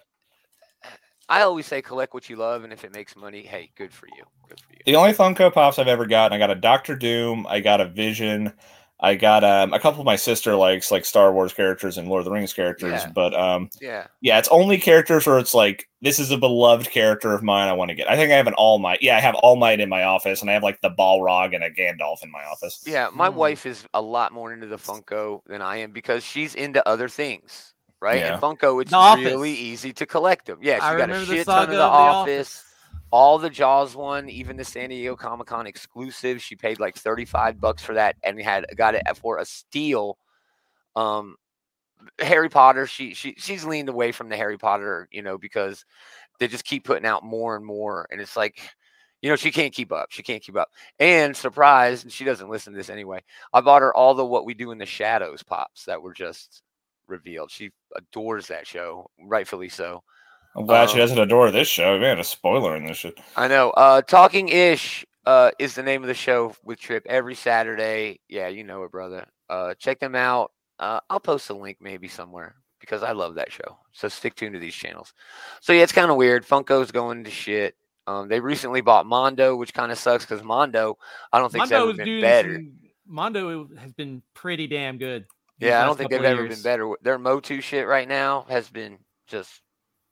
I 1.28 1.42
always 1.42 1.66
say 1.66 1.82
collect 1.82 2.14
what 2.14 2.30
you 2.30 2.36
love, 2.36 2.64
and 2.64 2.72
if 2.72 2.84
it 2.84 2.94
makes 2.94 3.14
money, 3.16 3.42
hey, 3.42 3.70
good 3.76 3.92
for 3.92 4.06
you. 4.16 4.24
Good 4.48 4.60
for 4.60 4.72
you. 4.72 4.78
The 4.86 4.96
only 4.96 5.12
Funko 5.12 5.52
Pops 5.52 5.78
I've 5.78 5.88
ever 5.88 6.06
gotten, 6.06 6.34
I 6.34 6.38
got 6.38 6.50
a 6.50 6.54
Doctor 6.54 6.96
Doom, 6.96 7.46
I 7.50 7.60
got 7.60 7.82
a 7.82 7.86
Vision, 7.88 8.50
I 8.98 9.14
got 9.14 9.44
um, 9.44 9.74
a 9.74 9.78
couple 9.78 10.00
of 10.00 10.06
my 10.06 10.16
sister 10.16 10.54
likes 10.56 10.90
like 10.90 11.04
Star 11.04 11.30
Wars 11.32 11.52
characters 11.52 11.98
and 11.98 12.08
Lord 12.08 12.20
of 12.20 12.24
the 12.24 12.30
Rings 12.30 12.54
characters, 12.54 13.02
Yeah. 13.02 13.10
but 13.14 13.34
um, 13.34 13.68
Yeah, 13.80 14.06
yeah, 14.22 14.38
it's 14.38 14.48
only 14.48 14.78
characters 14.78 15.26
where 15.26 15.38
it's 15.38 15.52
like 15.52 15.86
this 16.00 16.18
is 16.18 16.30
a 16.30 16.38
beloved 16.38 16.90
character 16.90 17.32
of 17.34 17.42
mine. 17.42 17.68
I 17.68 17.74
want 17.74 17.90
to 17.90 17.94
get. 17.94 18.08
I 18.10 18.16
think 18.16 18.32
I 18.32 18.36
have 18.36 18.46
an 18.46 18.54
All 18.54 18.78
Might. 18.78 19.02
Yeah, 19.02 19.16
I 19.16 19.20
have 19.20 19.34
All 19.36 19.56
Might 19.56 19.80
in 19.80 19.88
my 19.90 20.04
office, 20.04 20.40
and 20.40 20.48
I 20.50 20.54
have 20.54 20.62
like 20.62 20.80
the 20.80 20.90
Balrog 20.90 21.54
and 21.54 21.62
a 21.62 21.70
Gandalf 21.70 22.22
in 22.24 22.30
my 22.30 22.42
office. 22.44 22.82
yeah. 22.86 23.08
My 23.12 23.28
Hmm. 23.28 23.36
wife 23.36 23.66
is 23.66 23.84
a 23.92 24.00
lot 24.00 24.32
more 24.32 24.52
into 24.54 24.66
the 24.66 24.78
Funko 24.78 25.40
than 25.46 25.60
I 25.60 25.76
am 25.78 25.90
because 25.92 26.24
she's 26.24 26.54
into 26.54 26.86
other 26.88 27.08
things, 27.10 27.74
right? 28.00 28.20
Yeah. 28.20 28.32
And 28.34 28.42
Funko, 28.42 28.80
it's 28.80 28.90
The 28.90 29.22
really 29.22 29.52
easy 29.52 29.92
to 29.92 30.06
collect 30.06 30.46
them. 30.46 30.58
Yeah, 30.62 30.76
she 30.76 30.80
I 30.82 30.96
got 30.96 31.10
a 31.10 31.26
shit 31.26 31.44
ton 31.44 31.64
of 31.64 31.68
the 31.68 31.74
of 31.74 31.78
The 31.78 31.84
Office. 31.84 32.64
All 33.10 33.38
the 33.38 33.50
Jaws 33.50 33.94
one, 33.94 34.28
even 34.28 34.56
the 34.56 34.64
San 34.64 34.90
Diego 34.90 35.16
Comic 35.16 35.46
Con 35.46 35.66
exclusive, 35.66 36.42
she 36.42 36.56
paid 36.56 36.80
like 36.80 36.96
thirty 36.96 37.24
five 37.24 37.60
bucks 37.60 37.82
for 37.82 37.94
that, 37.94 38.16
and 38.22 38.40
had 38.40 38.66
got 38.76 38.94
it 38.94 39.02
for 39.16 39.38
a 39.38 39.44
steal. 39.44 40.18
Um, 40.96 41.36
Harry 42.18 42.48
Potter, 42.48 42.86
she 42.86 43.14
she 43.14 43.34
she's 43.38 43.64
leaned 43.64 43.88
away 43.88 44.12
from 44.12 44.28
the 44.28 44.36
Harry 44.36 44.58
Potter, 44.58 45.08
you 45.12 45.22
know, 45.22 45.38
because 45.38 45.84
they 46.38 46.48
just 46.48 46.64
keep 46.64 46.84
putting 46.84 47.06
out 47.06 47.24
more 47.24 47.56
and 47.56 47.64
more, 47.64 48.06
and 48.10 48.20
it's 48.20 48.36
like, 48.36 48.60
you 49.22 49.30
know, 49.30 49.36
she 49.36 49.50
can't 49.50 49.72
keep 49.72 49.92
up. 49.92 50.08
She 50.10 50.22
can't 50.22 50.42
keep 50.42 50.56
up. 50.56 50.70
And 50.98 51.36
surprise, 51.36 52.02
and 52.02 52.12
she 52.12 52.24
doesn't 52.24 52.50
listen 52.50 52.72
to 52.72 52.76
this 52.76 52.90
anyway. 52.90 53.22
I 53.52 53.60
bought 53.60 53.82
her 53.82 53.94
all 53.94 54.14
the 54.14 54.26
What 54.26 54.44
We 54.46 54.54
Do 54.54 54.70
in 54.72 54.78
the 54.78 54.86
Shadows 54.86 55.42
pops 55.42 55.84
that 55.84 56.02
were 56.02 56.12
just 56.12 56.62
revealed. 57.08 57.50
She 57.50 57.70
adores 57.94 58.48
that 58.48 58.66
show, 58.66 59.10
rightfully 59.20 59.68
so. 59.68 60.02
I'm 60.56 60.66
glad 60.66 60.88
she 60.88 60.94
Um, 60.94 61.00
doesn't 61.00 61.18
adore 61.18 61.50
this 61.50 61.68
show. 61.68 61.98
Man, 61.98 62.18
a 62.18 62.24
spoiler 62.24 62.76
in 62.76 62.86
this 62.86 62.96
shit. 62.98 63.18
I 63.36 63.46
know. 63.48 63.70
Uh, 63.70 64.00
Talking 64.02 64.48
Ish 64.48 65.04
uh, 65.26 65.50
is 65.58 65.74
the 65.74 65.82
name 65.82 66.02
of 66.02 66.08
the 66.08 66.14
show 66.14 66.54
with 66.64 66.78
Trip 66.80 67.04
every 67.08 67.34
Saturday. 67.34 68.20
Yeah, 68.28 68.48
you 68.48 68.64
know 68.64 68.82
it, 68.84 68.90
brother. 68.90 69.26
Uh, 69.50 69.74
check 69.74 70.00
them 70.00 70.14
out. 70.14 70.52
Uh, 70.78 71.00
I'll 71.10 71.20
post 71.20 71.50
a 71.50 71.54
link 71.54 71.78
maybe 71.80 72.08
somewhere 72.08 72.54
because 72.80 73.02
I 73.02 73.12
love 73.12 73.34
that 73.36 73.52
show. 73.52 73.78
So 73.92 74.08
stick 74.08 74.34
tuned 74.34 74.54
to 74.54 74.58
these 74.60 74.74
channels. 74.74 75.12
So 75.60 75.72
yeah, 75.72 75.82
it's 75.82 75.92
kind 75.92 76.10
of 76.10 76.16
weird. 76.16 76.46
Funko's 76.46 76.90
going 76.90 77.24
to 77.24 77.30
shit. 77.30 77.76
Um, 78.06 78.28
they 78.28 78.38
recently 78.40 78.80
bought 78.82 79.04
Mondo, 79.06 79.56
which 79.56 79.74
kind 79.74 79.90
of 79.90 79.98
sucks 79.98 80.24
because 80.24 80.42
Mondo, 80.44 80.96
I 81.32 81.38
don't 81.38 81.50
think 81.50 81.62
Mondo 81.70 81.88
it's 81.90 81.98
ever 81.98 82.04
been 82.06 82.20
better. 82.20 82.54
some- 82.54 82.72
Mondo 83.08 83.68
has 83.78 83.92
been 83.92 84.22
pretty 84.34 84.66
damn 84.66 84.98
good. 84.98 85.26
Yeah, 85.58 85.80
I 85.82 85.86
don't 85.86 85.96
think 85.96 86.10
they've 86.10 86.22
ever 86.22 86.42
years. 86.44 86.56
been 86.56 86.62
better. 86.62 86.92
Their 87.02 87.18
Motu 87.18 87.60
shit 87.60 87.86
right 87.86 88.06
now 88.08 88.44
has 88.48 88.68
been 88.68 88.98
just 89.26 89.62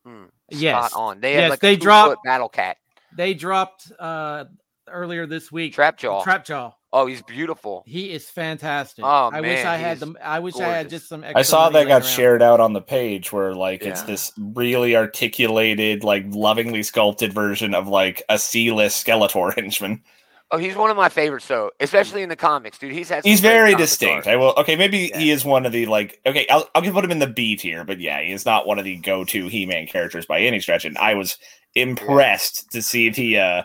mm, 0.06 0.28
Yes. 0.50 0.90
spot 0.90 1.00
on. 1.00 1.20
They 1.20 1.32
Yes, 1.34 1.42
have 1.42 1.50
like 1.50 1.60
they 1.60 1.74
a 1.74 1.76
dropped- 1.76 2.24
battle 2.24 2.48
cat, 2.48 2.76
They 3.16 3.34
dropped 3.34 3.90
uh 3.98 4.44
earlier 4.88 5.26
this 5.26 5.50
week. 5.50 5.74
Trapjaw. 5.74 6.22
Trapjaw. 6.22 6.72
oh, 6.92 7.06
he's 7.06 7.22
beautiful. 7.22 7.82
He 7.86 8.12
is 8.12 8.28
fantastic. 8.28 9.04
Oh, 9.04 9.30
I 9.32 9.40
wish 9.40 9.64
I 9.64 9.76
he 9.78 9.82
had 9.82 9.94
is 9.94 10.00
them. 10.00 10.18
I 10.22 10.38
wish 10.40 10.56
I 10.60 10.68
had 10.68 10.90
just 10.90 11.08
some. 11.08 11.24
I 11.34 11.42
saw 11.42 11.70
that 11.70 11.88
got 11.88 12.02
around. 12.02 12.10
shared 12.10 12.42
out 12.42 12.60
on 12.60 12.72
the 12.72 12.80
page 12.82 13.32
where 13.32 13.54
like 13.54 13.82
it's 13.82 14.02
this 14.02 14.32
really 14.38 14.94
articulated, 14.94 16.04
like 16.04 16.24
lovingly 16.28 16.82
sculpted 16.82 17.32
version 17.32 17.74
of 17.74 17.88
like 17.88 18.22
a 18.28 18.38
C-list 18.38 19.04
Skeletor 19.06 19.54
henchman. 19.56 20.02
Oh, 20.50 20.58
he's 20.58 20.76
one 20.76 20.90
of 20.90 20.96
my 20.96 21.08
favorites, 21.08 21.48
though, 21.48 21.70
especially 21.80 22.22
in 22.22 22.28
the 22.28 22.36
comics, 22.36 22.78
dude. 22.78 22.92
He's 22.92 23.08
had. 23.08 23.24
He's 23.24 23.40
very 23.40 23.74
distinct. 23.74 24.26
art. 24.26 24.34
I 24.34 24.36
will. 24.36 24.54
Okay, 24.58 24.76
maybe 24.76 25.10
he 25.16 25.30
is 25.30 25.44
one 25.44 25.66
of 25.66 25.72
the 25.72 25.86
like. 25.86 26.20
Okay, 26.26 26.46
I'll 26.48 26.68
I'll 26.74 26.82
put 26.82 27.04
him 27.04 27.10
in 27.10 27.18
the 27.18 27.26
B 27.26 27.56
tier, 27.56 27.84
but 27.84 27.98
yeah, 27.98 28.20
he 28.20 28.30
is 28.32 28.44
not 28.44 28.66
one 28.66 28.78
of 28.78 28.84
the 28.84 28.96
go-to 28.96 29.48
He-Man 29.48 29.86
characters 29.86 30.26
by 30.26 30.40
any 30.40 30.60
stretch. 30.60 30.84
And 30.84 30.96
I 30.98 31.14
was 31.14 31.38
impressed 31.74 32.70
to 32.72 32.82
see 32.82 33.10
the 33.10 33.38
uh 33.38 33.62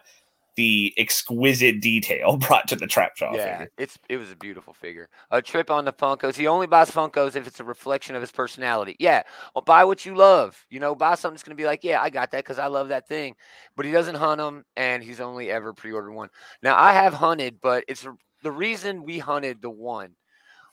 the 0.59 0.93
exquisite 0.97 1.79
detail 1.79 2.35
brought 2.47 2.67
to 2.67 2.75
the 2.75 2.85
Trapjaw 2.85 3.33
Yeah, 3.33 3.59
figure. 3.59 3.71
it's 3.77 3.97
it 4.09 4.17
was 4.17 4.29
a 4.29 4.35
beautiful 4.35 4.73
figure. 4.73 5.07
A 5.31 5.41
trip 5.41 5.71
on 5.71 5.85
the 5.85 5.93
Funkos. 5.93 6.35
He 6.35 6.47
only 6.47 6.67
buys 6.67 6.91
Funkos 6.91 7.37
if 7.37 7.47
it's 7.47 7.61
a 7.61 7.63
reflection 7.63 8.13
of 8.13 8.21
his 8.21 8.31
personality. 8.31 8.97
Yeah, 8.99 9.23
well, 9.55 9.61
buy 9.61 9.85
what 9.85 10.05
you 10.05 10.15
love. 10.15 10.61
You 10.69 10.81
know, 10.81 10.95
buy 10.95 11.15
something 11.15 11.35
that's 11.35 11.43
gonna 11.43 11.55
be 11.55 11.65
like, 11.65 11.85
yeah, 11.85 12.01
I 12.01 12.09
got 12.09 12.31
that 12.31 12.43
because 12.43 12.59
I 12.59 12.67
love 12.67 12.89
that 12.89 13.07
thing. 13.07 13.35
But 13.77 13.85
he 13.85 13.93
doesn't 13.93 14.15
hunt 14.15 14.39
them, 14.39 14.65
and 14.75 15.01
he's 15.01 15.21
only 15.21 15.49
ever 15.49 15.73
pre-ordered 15.73 16.11
one. 16.11 16.27
Now 16.61 16.77
I 16.77 16.91
have 16.91 17.13
hunted, 17.13 17.61
but 17.61 17.85
it's 17.87 18.05
the 18.43 18.51
reason 18.51 19.03
we 19.03 19.17
hunted 19.17 19.61
the 19.61 19.69
one 19.69 20.11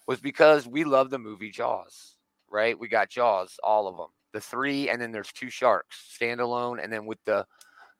was 0.09 0.21
because 0.21 0.67
we 0.67 0.83
love 0.83 1.11
the 1.11 1.19
movie 1.21 1.51
Jaws. 1.53 2.17
Right? 2.51 2.77
We 2.77 2.89
got 2.89 3.09
Jaws, 3.09 3.57
all 3.63 3.87
of 3.87 3.97
them, 3.97 4.09
the 4.33 4.41
three, 4.41 4.89
and 4.91 5.01
then 5.01 5.13
there's 5.13 5.31
two 5.33 5.51
sharks 5.51 6.17
standalone, 6.21 6.83
and 6.83 6.93
then 6.93 7.07
with 7.07 7.19
the 7.25 7.47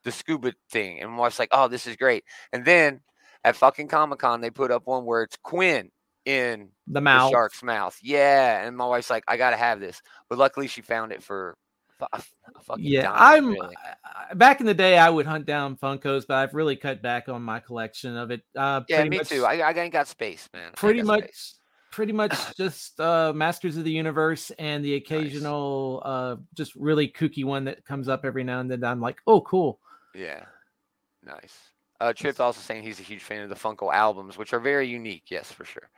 the 0.07 0.13
scuba 0.13 0.55
thing. 0.71 1.01
And 1.03 1.11
my 1.11 1.19
wife's 1.19 1.39
like, 1.39 1.51
oh, 1.53 1.69
this 1.69 1.87
is 1.87 1.97
great. 1.97 2.25
And 2.53 2.65
then 2.65 3.01
at 3.45 3.57
fucking 3.57 3.89
Comic 3.89 4.21
Con, 4.21 4.41
they 4.41 4.51
put 4.51 4.71
up 4.71 4.87
one 4.87 5.05
where 5.05 5.23
it's 5.25 5.37
Quint 5.43 5.93
in 6.25 6.71
The 6.87 7.01
the 7.01 7.31
shark's 7.31 7.63
mouth. 7.63 7.99
Yeah. 8.03 8.65
And 8.65 8.77
my 8.77 8.87
wife's 8.87 9.11
like, 9.11 9.25
I 9.29 9.37
got 9.37 9.51
to 9.51 9.57
have 9.57 9.81
this. 9.81 10.01
But 10.31 10.39
luckily, 10.39 10.69
she 10.69 10.81
found 10.81 11.13
it 11.13 11.23
for 11.23 11.57
fu- 11.99 12.07
a 12.13 12.23
a 12.71 12.79
Yeah, 12.79 13.03
dime, 13.03 13.15
I'm 13.17 13.49
really. 13.51 13.75
Back 14.35 14.61
in 14.61 14.67
the 14.67 14.75
day. 14.75 14.97
I 14.99 15.11
would 15.11 15.27
hunt 15.27 15.47
down 15.47 15.77
Funkos, 15.77 16.25
but 16.27 16.37
I've 16.37 16.55
really 16.55 16.77
cut 16.77 17.03
back 17.03 17.29
on 17.29 17.43
my 17.43 17.61
collection 17.61 18.17
of 18.17 18.31
it. 18.31 18.43
Uh, 18.57 18.83
Yeah, 18.89 19.05
me 19.05 19.19
much, 19.19 19.29
too. 19.29 19.45
I, 19.45 19.59
I 19.59 19.73
ain't 19.73 19.93
got 19.93 20.09
space, 20.09 20.49
man. 20.53 20.73
Pretty 20.75 21.03
much, 21.03 21.25
space. 21.25 21.55
pretty 21.93 22.13
much 22.13 22.35
just 22.57 22.99
uh, 23.01 23.33
Masters 23.35 23.77
of 23.77 23.85
the 23.85 23.91
Universe 23.93 24.51
and 24.59 24.85
the 24.85 24.95
occasional, 24.95 26.03
uh, 26.05 26.37
just 26.55 26.75
really 26.75 27.09
kooky 27.09 27.45
one 27.45 27.65
that 27.65 27.85
comes 27.85 28.09
up 28.09 28.25
every 28.25 28.45
now 28.45 28.61
and 28.61 28.71
then. 28.71 28.83
I'm 28.83 29.01
like, 29.01 29.19
oh, 29.27 29.41
cool. 29.43 29.79
Yeah. 30.17 30.45
Nice. 31.25 31.55
Uh, 32.01 32.13
Trip 32.13 32.39
also 32.41 32.61
saying 32.61 32.83
he's 32.83 33.01
a 33.01 33.05
huge 33.05 33.23
fan 33.23 33.43
of 33.43 33.49
the 33.49 33.55
Funko 33.55 33.93
albums, 33.93 34.37
which 34.39 34.53
are 34.53 34.61
very 34.61 34.87
unique. 34.89 35.25
Yes, 35.29 35.51
for 35.51 35.65
sure. 35.65 35.89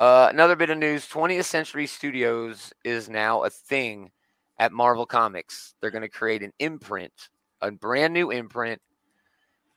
Uh, 0.00 0.28
another 0.30 0.56
bit 0.56 0.70
of 0.70 0.78
news 0.78 1.06
20th 1.08 1.44
Century 1.44 1.86
Studios 1.86 2.72
is 2.84 3.08
now 3.08 3.42
a 3.44 3.50
thing 3.50 4.10
at 4.58 4.72
Marvel 4.72 5.06
Comics. 5.06 5.74
They're 5.80 5.90
going 5.90 6.02
to 6.02 6.08
create 6.08 6.42
an 6.42 6.52
imprint, 6.58 7.12
a 7.60 7.70
brand 7.70 8.14
new 8.14 8.30
imprint, 8.30 8.80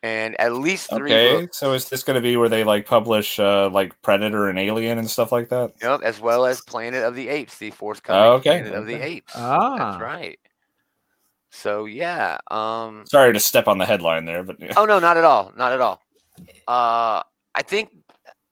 and 0.04 0.40
at 0.40 0.54
least 0.54 0.90
three 0.90 1.12
Okay, 1.12 1.42
books. 1.42 1.58
so 1.58 1.74
is 1.74 1.90
this 1.90 2.04
going 2.04 2.16
to 2.16 2.22
be 2.22 2.38
where 2.38 2.50
they 2.50 2.64
like 2.64 2.86
publish 2.86 3.40
uh 3.40 3.70
like 3.70 4.00
Predator 4.04 4.50
and 4.50 4.60
Alien 4.60 5.00
and 5.00 5.10
stuff 5.10 5.32
like 5.32 5.50
that? 5.50 5.74
Yep, 5.82 6.02
as 6.04 6.20
well 6.22 6.46
as 6.46 6.62
Planet 6.62 7.04
of 7.04 7.16
the 7.16 7.28
Apes, 7.28 7.58
the 7.58 7.72
forthcoming 7.72 8.22
Oh, 8.22 8.34
okay, 8.34 8.60
Planet 8.62 8.74
of 8.76 8.86
the. 8.86 8.96
Apes. 9.04 9.34
Ah. 9.36 9.76
That's 9.78 10.02
right. 10.02 10.40
So 11.56 11.86
yeah, 11.86 12.38
um, 12.52 13.06
Sorry 13.08 13.32
to 13.34 13.40
step 13.40 13.68
on 13.68 13.78
the 13.78 13.86
headline 13.86 14.26
there, 14.26 14.44
but 14.44 14.58
Oh 14.76 14.86
no, 14.86 15.00
not 15.00 15.18
at 15.18 15.24
all, 15.24 15.52
not 15.56 15.72
at 15.72 15.82
all. 15.82 16.02
Uh, 16.68 17.24
I 17.56 17.62
think 17.64 17.90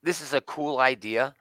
this 0.03 0.21
is 0.21 0.33
a 0.33 0.41
cool 0.41 0.79
idea. 0.79 1.33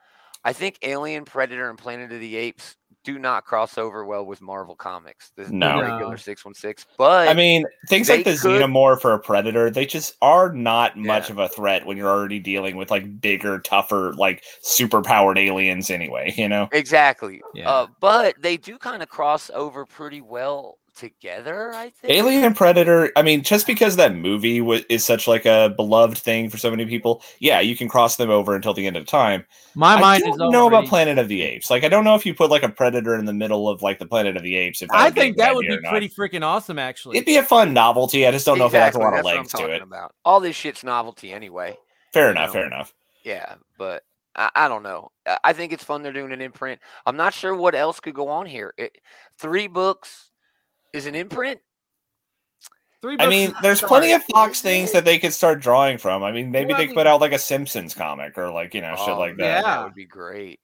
I 0.43 0.51
think 0.53 0.77
Alien, 0.81 1.23
Predator, 1.23 1.69
and 1.69 1.77
Planet 1.77 2.11
of 2.11 2.19
the 2.19 2.35
Apes 2.35 2.75
do 3.05 3.17
not 3.19 3.45
cross 3.45 3.77
over 3.77 4.05
well 4.05 4.25
with 4.25 4.41
Marvel 4.41 4.75
Comics. 4.75 5.31
The, 5.35 5.43
the 5.45 5.53
No. 5.53 5.81
regular 5.81 6.17
six 6.17 6.43
one 6.45 6.53
six, 6.53 6.85
but 6.97 7.27
I 7.29 7.33
mean, 7.33 7.65
things 7.89 8.09
like 8.09 8.23
the 8.25 8.35
could- 8.37 8.61
xenomorph 8.61 9.03
or 9.05 9.13
a 9.13 9.19
predator, 9.19 9.69
they 9.69 9.85
just 9.85 10.15
are 10.21 10.51
not 10.53 10.97
much 10.97 11.27
Yeah. 11.27 11.33
of 11.33 11.39
a 11.39 11.47
threat 11.49 11.85
when 11.85 11.95
you're 11.97 12.09
already 12.09 12.39
dealing 12.39 12.75
with 12.77 12.91
like 12.91 13.19
bigger, 13.21 13.59
tougher, 13.59 14.13
like 14.17 14.43
super 14.61 15.01
powered 15.01 15.37
aliens 15.37 15.89
anyway, 15.89 16.33
you 16.37 16.47
know? 16.49 16.67
exactly. 16.73 17.41
Yeah. 17.53 17.69
Uh, 17.69 17.87
but 17.99 18.35
they 18.41 18.55
do 18.57 18.77
kind 18.77 19.01
of 19.03 19.09
cross 19.09 19.49
over 19.53 19.85
pretty 19.85 20.21
well 20.21 20.77
together. 20.95 21.73
I 21.73 21.89
think. 21.89 22.13
Alien 22.13 22.43
and 22.43 22.55
Predator, 22.55 23.11
I 23.15 23.21
mean, 23.21 23.43
just 23.43 23.67
because 23.67 23.95
that 23.95 24.15
movie 24.15 24.61
wa 24.61 24.79
is 24.89 25.03
such 25.05 25.27
like 25.27 25.45
a 25.45 25.73
beloved 25.75 26.17
thing 26.17 26.49
for 26.49 26.57
so 26.57 26.69
many 26.69 26.85
people, 26.85 27.21
yeah, 27.39 27.59
you 27.59 27.75
can 27.75 27.87
cross 27.87 28.15
them 28.15 28.29
over 28.29 28.55
until 28.55 28.73
the 28.73 28.87
end 28.87 28.97
of 28.97 29.05
time. 29.05 29.45
My 29.75 29.95
I 29.95 29.99
mind 30.01 30.23
don't 30.23 30.33
is 30.33 30.51
know 30.51 30.67
about 30.67 30.85
Planet 30.85 31.17
of 31.17 31.27
the 31.27 31.41
Apes. 31.41 31.69
Like, 31.69 31.83
I 31.83 31.89
don't 31.89 32.03
know 32.03 32.15
if 32.15 32.25
you 32.25 32.33
put 32.33 32.49
like 32.49 32.63
a 32.63 32.69
predator 32.69 33.15
in 33.15 33.25
the 33.25 33.33
middle 33.33 33.67
of 33.69 33.81
like 33.81 33.99
the 33.99 34.05
Planet 34.05 34.37
of 34.37 34.43
the 34.43 34.55
Apes. 34.55 34.81
If 34.81 34.91
I 34.91 35.05
would 35.05 35.15
be 35.15 35.19
a 35.19 35.23
think 35.23 35.37
that 35.37 35.55
would 35.55 35.67
be 35.67 35.77
pretty 35.77 36.09
freaking 36.09 36.43
awesome, 36.43 36.79
actually. 36.79 37.17
It'd 37.17 37.25
be 37.25 37.37
a 37.37 37.43
fun 37.43 37.73
novelty. 37.73 38.27
I 38.27 38.31
just 38.31 38.45
don't 38.45 38.57
know 38.59 38.67
if 38.67 38.73
it 38.73 38.79
has 38.79 38.95
a 38.95 38.99
lot 38.99 39.07
of 39.13 39.23
that's 39.23 39.25
what 39.25 39.35
legs 39.35 39.51
to 39.53 39.71
it. 39.71 39.81
About. 39.81 40.13
All 40.25 40.39
this 40.39 40.55
shit's 40.55 40.83
novelty 40.83 41.31
anyway. 41.31 41.77
Fair 42.13 42.29
enough. 42.31 42.49
know. 42.49 42.53
Fair 42.53 42.65
enough. 42.67 42.93
Yeah, 43.23 43.55
but 43.77 44.03
I, 44.35 44.49
I 44.55 44.67
don't 44.67 44.83
know. 44.83 45.11
I- 45.27 45.39
I 45.45 45.53
think 45.53 45.73
it's 45.73 45.83
fun 45.83 46.03
they're 46.03 46.13
doing 46.13 46.31
an 46.31 46.41
imprint. 46.41 46.79
I'm 47.05 47.17
not 47.17 47.33
sure 47.33 47.55
what 47.55 47.75
else 47.75 47.99
could 47.99 48.13
go 48.13 48.27
on 48.29 48.45
here. 48.45 48.73
It, 48.77 48.97
three 49.37 49.67
books 49.67 50.29
is 50.93 51.05
an 51.07 51.15
imprint. 51.15 51.59
Three 53.01 53.17
I 53.19 53.27
mean, 53.27 53.53
there's 53.61 53.79
start. 53.79 53.89
plenty 53.89 54.13
of 54.13 54.23
Fox 54.23 54.61
things 54.61 54.93
that 54.93 55.03
they 55.03 55.19
could 55.19 55.33
start 55.33 55.59
drawing 55.59 55.97
from. 55.97 56.23
I 56.23 56.31
mean, 56.31 56.51
maybe 56.51 56.69
Well, 56.69 56.77
they 56.77 56.85
could 56.87 56.95
put 56.95 57.05
mean- 57.05 57.07
out 57.13 57.19
like 57.19 57.33
a 57.33 57.39
Simpsons 57.39 57.93
comic 57.93 58.37
or 58.37 58.49
like 58.49 58.73
you 58.73 58.79
know 58.81 58.95
shit 58.95 59.09
Oh, 59.09 59.19
like 59.19 59.35
that. 59.37 59.43
Yeah. 59.43 59.61
that 59.63 59.83
would 59.83 59.93
be 59.95 60.05
great. 60.05 60.61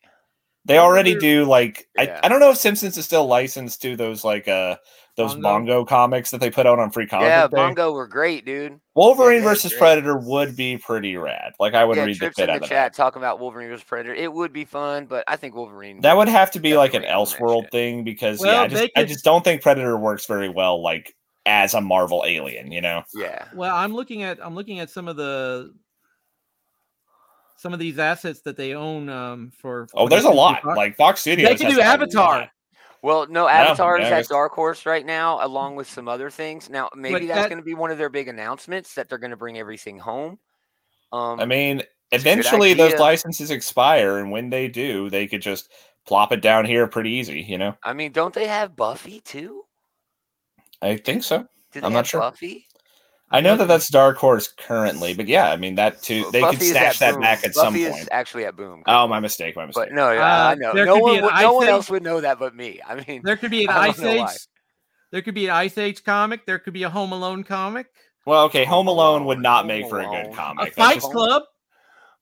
They 0.69 0.77
already 0.77 1.15
do 1.15 1.43
like 1.45 1.89
Yeah. 1.97 2.19
I, 2.23 2.27
I 2.27 2.29
don't 2.29 2.39
know 2.39 2.51
if 2.51 2.57
Simpsons 2.57 2.97
is 2.97 3.03
still 3.05 3.25
licensed 3.27 3.81
to 3.81 3.95
those 3.97 4.23
like 4.23 4.47
uh 4.47 4.77
those 5.17 5.33
Bongo? 5.33 5.41
Bongo 5.41 5.85
comics 5.85 6.31
that 6.31 6.39
they 6.39 6.49
put 6.49 6.65
out 6.65 6.79
on 6.79 6.91
Free 6.91 7.05
Comic 7.07 7.27
yeah, 7.27 7.41
Book 7.47 7.51
Day. 7.51 7.57
Bongo 7.57 7.91
were 7.91 8.07
great, 8.07 8.45
dude. 8.45 8.79
Wolverine 8.95 9.41
Yeah, 9.41 9.49
versus 9.49 9.71
great. 9.71 9.79
Predator 9.79 10.15
would 10.17 10.55
be 10.55 10.77
pretty 10.77 11.17
rad. 11.17 11.53
Like 11.59 11.73
I 11.73 11.83
would 11.83 11.97
yeah, 11.97 12.05
read 12.05 12.15
the 12.15 12.19
trips 12.19 12.37
fit 12.37 12.43
in 12.45 12.49
out 12.51 12.59
the 12.59 12.65
of 12.65 12.69
chat 12.69 12.93
that. 12.93 12.97
talking 12.97 13.19
about 13.21 13.39
Wolverine 13.39 13.69
versus 13.69 13.83
Predator. 13.83 14.13
It 14.13 14.31
would 14.31 14.53
be 14.53 14.63
fun, 14.63 15.07
but 15.07 15.23
I 15.27 15.35
think 15.35 15.55
Wolverine. 15.55 16.01
That 16.01 16.15
would 16.15 16.29
have 16.29 16.51
to 16.51 16.59
be 16.59 16.77
like 16.77 16.93
an 16.93 17.01
Definitely 17.01 17.09
on 17.09 17.29
that 17.31 17.37
Elseworld 17.39 17.71
thing 17.71 18.03
because 18.03 18.39
Well, 18.39 18.53
yeah, 18.53 18.61
I 18.61 18.67
just 18.67 18.83
they 18.83 19.01
I 19.01 19.03
just 19.05 19.25
don't 19.25 19.43
think 19.43 19.61
Predator 19.61 19.97
works 19.97 20.25
very 20.25 20.49
well 20.49 20.81
like 20.81 21.15
as 21.45 21.73
a 21.73 21.81
Marvel 21.81 22.23
alien. 22.25 22.71
You 22.71 22.81
know, 22.81 23.03
Yeah, 23.13 23.45
Well, 23.55 23.75
I'm 23.75 23.93
looking 23.93 24.23
at 24.23 24.39
I'm 24.41 24.55
looking 24.55 24.79
at 24.79 24.89
some 24.89 25.07
of 25.07 25.17
the 25.17 25.73
some 27.59 27.73
of 27.73 27.79
these 27.79 27.99
assets 27.99 28.41
that 28.41 28.55
they 28.55 28.73
own 28.73 29.09
um 29.09 29.51
for 29.57 29.87
oh, 29.93 30.05
for 30.05 30.09
there's 30.09 30.23
a 30.23 30.29
lot. 30.29 30.61
Plus. 30.61 30.77
Like 30.77 30.95
Fox 30.95 31.21
Studios, 31.21 31.49
they 31.49 31.55
can 31.55 31.73
do 31.73 31.81
Avatar. 31.81 32.49
Well, 33.01 33.27
no, 33.27 33.47
Yeah, 33.47 33.63
Avatar 33.63 33.97
is 33.97 34.09
yeah, 34.09 34.15
I 34.15 34.19
at 34.19 34.27
Dark 34.27 34.53
Horse 34.53 34.85
right 34.85 35.05
now, 35.05 35.45
along 35.45 35.75
with 35.75 35.89
some 35.89 36.09
other 36.09 36.29
things. 36.29 36.69
Now, 36.69 36.89
maybe 36.95 37.27
that's 37.27 37.41
that- 37.43 37.49
going 37.49 37.61
to 37.61 37.65
be 37.65 37.73
one 37.73 37.91
of 37.91 37.97
their 37.97 38.09
big 38.09 38.27
announcements 38.27 38.93
that 38.95 39.07
they're 39.07 39.17
going 39.17 39.31
to 39.31 39.37
bring 39.37 39.57
everything 39.57 39.97
home. 39.97 40.37
Um, 41.13 41.39
I 41.39 41.45
mean, 41.45 41.79
It's 41.79 42.23
a 42.23 42.25
good 42.25 42.31
eventually 42.31 42.73
those 42.73 42.95
licenses 42.99 43.51
expire, 43.51 44.17
and 44.19 44.31
when 44.31 44.49
they 44.49 44.67
do, 44.67 45.09
they 45.09 45.27
could 45.27 45.41
just 45.41 45.71
plop 46.05 46.31
it 46.31 46.41
down 46.41 46.65
here 46.65 46.87
pretty 46.87 47.11
easy. 47.11 47.41
You 47.41 47.57
know, 47.57 47.75
I 47.83 47.93
mean, 47.93 48.11
don't 48.11 48.33
they 48.33 48.47
have 48.47 48.75
Buffy 48.75 49.21
too? 49.21 49.63
I 50.81 50.97
think 50.97 51.23
so. 51.23 51.47
Do 51.71 51.81
they 51.81 51.85
I'm 51.85 51.93
not 51.93 51.99
have 51.99 52.07
sure. 52.07 52.21
Buffy? 52.21 52.67
I 53.31 53.41
know 53.41 53.55
that 53.57 53.67
that's 53.67 53.89
Dark 53.89 54.17
Horse 54.17 54.47
currently, 54.47 55.13
but 55.13 55.27
yeah, 55.27 55.51
I 55.51 55.55
mean 55.55 55.75
that 55.75 56.01
too. 56.01 56.25
They 56.31 56.41
Buffy 56.41 56.55
could 56.57 56.63
is 56.63 56.69
stash 56.71 56.99
that 56.99 57.13
Boom. 57.13 57.21
back 57.21 57.39
at 57.45 57.53
Buffy 57.53 57.53
some 57.53 57.75
is 57.75 57.91
point. 57.91 58.07
actually 58.11 58.45
at 58.45 58.55
Boom. 58.55 58.81
Oh, 58.87 59.07
my 59.07 59.19
mistake. 59.19 59.55
My 59.55 59.65
mistake. 59.67 59.89
but 59.89 59.93
no, 59.95 60.11
yeah, 60.11 60.47
Uh, 60.47 60.49
I 60.51 60.55
know. 60.55 60.71
No 60.73 60.97
one, 60.97 61.15
an 61.17 61.23
would, 61.25 61.33
Ice 61.33 61.41
no 61.43 61.53
one 61.53 61.63
Age- 61.65 61.69
else 61.69 61.89
would 61.91 62.03
know 62.03 62.21
that 62.21 62.39
but 62.39 62.55
me. 62.55 62.79
I 62.87 63.03
mean, 63.07 63.21
There 63.23 63.37
could 63.37 63.51
be 63.51 63.63
an 63.65 63.69
Ice 63.69 63.99
Age. 64.01 64.19
why. 64.21 64.33
There 65.11 65.21
could 65.21 65.35
be 65.35 65.45
an 65.45 65.51
Ice 65.51 65.77
Age 65.77 66.03
comic. 66.03 66.45
There 66.47 66.57
could 66.59 66.73
be 66.73 66.83
a 66.83 66.89
Home 66.89 67.11
Alone 67.11 67.43
comic. 67.43 67.87
Well, 68.25 68.45
okay, 68.45 68.65
Home 68.65 68.85
Home 68.85 68.87
Alone 68.87 69.25
would 69.25 69.39
not 69.39 69.59
Home 69.59 69.67
make 69.67 69.89
for 69.89 69.99
a 69.99 70.07
Alone. 70.07 70.23
good 70.25 70.33
A 70.33 70.35
comic. 70.35 70.65
That's 70.65 70.75
Fight 70.77 70.95
just- 70.95 71.11
Club. 71.11 71.43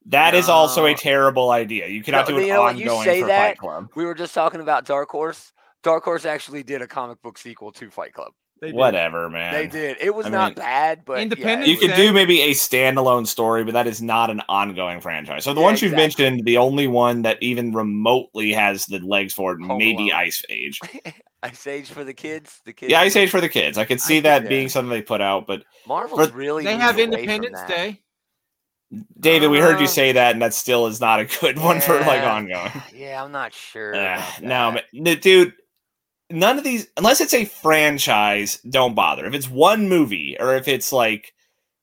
that 0.08 0.36
is 0.36 0.50
also 0.50 0.86
a 0.86 0.94
terrible 0.94 1.52
idea. 1.52 1.88
You 1.88 2.04
cannot 2.04 2.28
No, 2.30 2.36
do 2.36 2.42
an 2.42 2.48
you 2.48 2.54
know 2.54 2.62
what, 2.64 2.78
you 2.78 2.84
ongoing 2.90 3.06
say 3.06 3.22
for 3.22 3.28
that, 3.28 3.48
Fight 3.50 3.58
Club. 3.58 3.90
we 3.96 4.06
were 4.06 4.14
just 4.14 4.34
talking 4.34 4.62
about 4.62 4.86
Dark 4.86 5.10
Horse. 5.10 5.52
Dark 5.84 6.04
Horse 6.04 6.26
actually 6.26 6.64
did 6.64 6.82
a 6.82 6.88
comic 6.88 7.22
book 7.22 7.38
sequel 7.38 7.72
to 7.74 7.90
Fight 7.90 8.14
Club. 8.14 8.32
They 8.60 8.68
did. 8.68 8.76
Whatever, 8.76 9.30
man. 9.30 9.54
They 9.54 9.68
did. 9.68 9.98
It 10.02 10.16
was 10.16 10.26
I 10.26 10.30
not 10.30 10.48
mean, 10.50 10.56
bad, 10.56 11.06
but 11.06 11.14
yeah, 11.18 11.22
Independence 11.24 11.70
it 11.70 11.72
You 11.72 11.78
could 11.78 11.96
do 11.96 12.12
maybe 12.12 12.42
a 12.42 12.52
standalone 12.52 13.28
story, 13.28 13.64
but 13.64 13.74
that 13.74 13.86
is 13.88 14.02
not 14.02 14.30
an 14.32 14.42
ongoing 14.50 15.00
franchise. 15.00 15.44
So 15.44 15.54
the 15.54 15.60
Yeah, 15.62 15.66
ones 15.66 15.82
you've 15.82 15.94
mentioned, 15.94 16.44
the 16.46 16.58
only 16.58 16.88
one 16.88 17.22
that 17.22 17.38
even 17.42 17.72
remotely 17.74 18.52
has 18.54 18.86
the 18.88 19.00
legs 19.00 19.34
for 19.34 19.54
it, 19.54 19.62
Home 19.66 19.78
maybe 19.78 20.10
Alone. 20.10 20.22
Ice 20.22 20.44
Age. 20.50 20.80
Ice 21.44 21.68
Age 21.68 21.90
for 21.90 22.04
the 22.04 22.16
kids. 22.16 22.60
The 22.66 22.74
kids. 22.74 22.92
Yeah, 22.92 23.02
Ice 23.02 23.16
Age 23.16 23.30
for 23.30 23.42
the 23.42 23.50
kids. 23.50 23.78
I 23.78 23.86
could 23.86 24.02
see 24.02 24.18
Ice 24.18 24.24
that 24.24 24.44
Age, 24.44 24.50
being 24.50 24.62
yeah. 24.64 24.68
something 24.70 24.90
they 24.90 25.04
put 25.04 25.22
out, 25.22 25.46
but 25.46 25.64
Marvel's 25.88 26.30
for- 26.30 26.36
really. 26.36 26.64
They 26.64 26.78
have 26.78 26.98
Independence. 26.98 27.60
Day. 27.68 28.02
David, 29.20 29.50
we 29.50 29.60
heard 29.60 29.80
you 29.80 29.86
Uh, 29.86 29.90
say 29.90 30.14
that, 30.14 30.32
and 30.32 30.42
that 30.42 30.54
still 30.54 30.88
is 30.88 31.02
not 31.02 31.20
a 31.20 31.26
good 31.26 31.60
one 31.62 31.82
for 31.82 32.00
like 32.00 32.24
ongoing. 32.24 32.72
Yeah, 32.96 33.24
I'm 33.24 33.32
not 33.32 33.54
sure. 33.54 33.94
Uh, 33.94 34.24
no, 34.42 34.72
that. 34.72 34.86
no, 34.94 35.16
dude. 35.16 35.54
None 36.30 36.58
of 36.58 36.64
these, 36.64 36.88
unless 36.98 37.22
it's 37.22 37.34
a 37.34 37.46
franchise, 37.46 38.60
don't 38.70 38.96
bother. 38.96 39.26
If 39.26 39.34
it's 39.34 39.50
one 39.50 39.88
movie, 39.88 40.36
or 40.40 40.56
if 40.56 40.68
it's 40.68 40.92
like, 40.92 41.34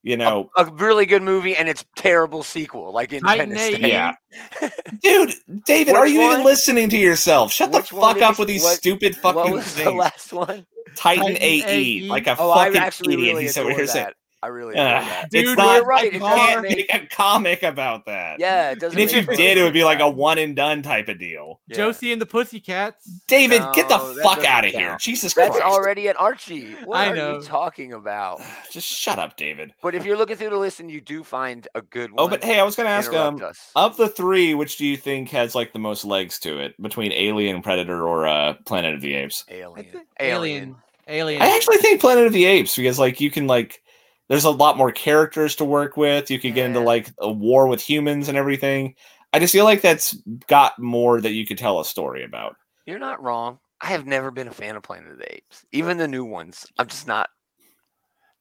you 0.03 0.19
know, 0.19 0.51
a 0.59 0.67
really 0.67 1.07
good 1.07 1.23
movie 1.23 1.57
and 1.57 1.67
it's 1.67 1.83
terrible 1.97 2.43
sequel, 2.43 2.93
like 2.93 3.09
Titan 3.09 3.53
Independence 3.53 3.61
A, 3.63 3.79
Day. 3.81 3.89
yeah. 3.89 4.13
dude, 5.03 5.35
David, 5.65 5.95
are 5.95 6.07
you 6.07 6.21
one? 6.21 6.33
even 6.33 6.45
listening 6.45 6.91
to 6.91 6.99
yourself? 6.99 7.53
Shut 7.53 7.71
Which 7.73 7.89
the 7.89 7.97
fuck 7.97 8.15
did 8.15 8.23
up 8.23 8.37
you- 8.37 8.43
with 8.43 8.49
these 8.49 8.63
what- 8.63 8.77
stupid 8.77 9.17
What 9.23 9.35
fucking 9.35 9.53
was 9.53 9.75
the 9.77 9.91
last 9.91 10.33
one? 10.33 10.67
Titan, 10.95 11.25
Titan 11.25 11.37
AE, 11.43 11.63
AE? 12.05 12.09
like 12.09 12.27
a 12.27 12.37
Oh, 12.39 12.51
I 12.53 12.67
fucking 12.67 12.81
actually 12.83 13.15
idiot. 13.15 13.29
really 13.33 13.43
He's 13.45 13.57
over 13.57 13.71
here 13.71 13.87
saying, 13.87 14.05
that. 14.07 14.15
I 14.45 14.49
really 14.49 14.75
adore 14.75 14.85
"Ugh, 14.87 15.03
that. 15.05 15.31
Dude, 15.31 15.41
it's 15.41 15.47
you're 15.49 15.57
not 15.57 15.87
right, 15.87 16.13
You 16.13 16.19
it 16.19 16.23
can't 16.23 16.63
doesn't 16.63 16.77
make 16.79 16.95
a 16.95 17.07
comic 17.07 17.63
about 17.63 18.05
that. 18.07 18.39
Yeah, 18.39 18.73
it 18.73 18.79
doesn't. 18.81 18.99
And 18.99 19.09
if 19.09 19.15
make 19.15 19.21
you 19.23 19.25
sense. 19.27 19.37
did, 19.39 19.59
it 19.59 19.63
would 19.63 19.73
be 19.73 19.85
like 19.85 20.01
a 20.01 20.09
one 20.09 20.39
and 20.39 20.55
done 20.55 20.83
type 20.83 21.09
of 21.09 21.19
deal. 21.19 21.61
Yeah. 21.69 21.77
Josie 21.77 22.13
and 22.13 22.21
the 22.21 22.27
Pussycats. 22.27 23.05
David, 23.27 23.63
get 23.75 23.89
the 23.89 23.99
fuck 24.23 24.45
out 24.45 24.65
of 24.65 24.71
here. 24.73 24.89
count. 24.91 25.01
Jesus 25.01 25.33
That's 25.35 25.49
Christ. 25.51 25.65
That's 25.65 25.75
already 25.75 26.09
at 26.09 26.21
Archie. 26.21 26.75
What 26.85 26.97
I 26.99 27.09
are 27.09 27.17
know. 27.17 27.35
you 27.37 27.43
talking 27.43 27.93
about? 27.95 28.41
Just 28.71 28.87
shut 28.87 29.19
up, 29.19 29.37
David. 29.37 29.73
But 29.83 29.95
if 29.95 30.05
you're 30.05 30.17
looking 30.19 30.37
through 30.37 30.51
the 30.51 30.57
list 30.59 30.81
and 30.81 30.91
you 30.91 31.01
do 31.01 31.25
find 31.25 31.67
a 31.75 31.81
good 31.83 32.11
one, 32.13 32.25
Oh, 32.25 32.29
but 32.29 32.45
hey, 32.45 32.61
I 32.61 32.63
was 32.65 32.77
going 32.77 32.87
to 32.87 32.91
ask 32.93 33.11
interrupt 33.11 33.41
um 33.43 33.49
us. 33.49 33.71
of 33.77 33.97
the 33.97 34.09
three, 34.09 34.55
which 34.55 34.77
do 34.77 34.85
you 34.87 34.97
think 34.97 35.31
has 35.31 35.55
like 35.55 35.73
the 35.73 35.79
most 35.79 36.05
legs 36.05 36.39
to 36.41 36.59
it 36.59 36.81
between 36.83 37.13
Alien, 37.13 37.63
Predator, 37.63 38.07
or 38.07 38.27
uh, 38.27 38.55
Planet 38.67 38.95
of 38.95 39.01
the 39.01 39.15
Apes? 39.15 39.45
Alien. 39.49 39.87
I 40.21 40.25
Alien. 40.25 40.77
Alien. 41.07 41.43
I 41.43 41.55
actually 41.55 41.77
think 41.79 42.01
Planet 42.01 42.27
of 42.27 42.33
the 42.33 42.45
Apes 42.47 42.77
because 42.77 42.99
like 42.99 43.21
you 43.21 43.31
can 43.31 43.47
like 43.47 43.83
there's 44.29 44.45
a 44.45 44.51
lot 44.51 44.77
more 44.77 44.93
characters 44.93 45.57
to 45.57 45.65
work 45.65 45.97
with. 45.97 46.31
You 46.31 46.39
can 46.39 46.55
get 46.55 46.67
into 46.67 46.81
like 46.81 47.13
a 47.19 47.31
war 47.31 47.67
with 47.69 47.81
humans 47.81 48.29
and 48.29 48.39
everything. 48.39 48.95
I 49.33 49.39
just 49.39 49.53
feel 49.53 49.65
like 49.65 49.83
that's 49.83 50.17
got 50.47 50.79
more 50.79 51.21
that 51.21 51.33
you 51.33 51.47
could 51.47 51.59
tell 51.59 51.81
a 51.81 51.85
story 51.85 52.25
about. 52.25 52.57
You're 52.87 52.99
not 52.99 53.23
wrong. 53.23 53.59
I 53.81 53.89
have 53.89 54.07
never 54.07 54.31
been 54.31 54.49
a 54.49 54.53
fan 54.53 54.77
of 54.77 54.83
Planet 54.83 55.13
of 55.13 55.19
the 55.19 55.35
Apes, 55.35 55.67
even 55.73 55.99
the 55.99 56.09
new 56.09 56.25
ones. 56.25 56.67
I'm 56.79 56.87
just 56.87 57.07
not. 57.07 57.29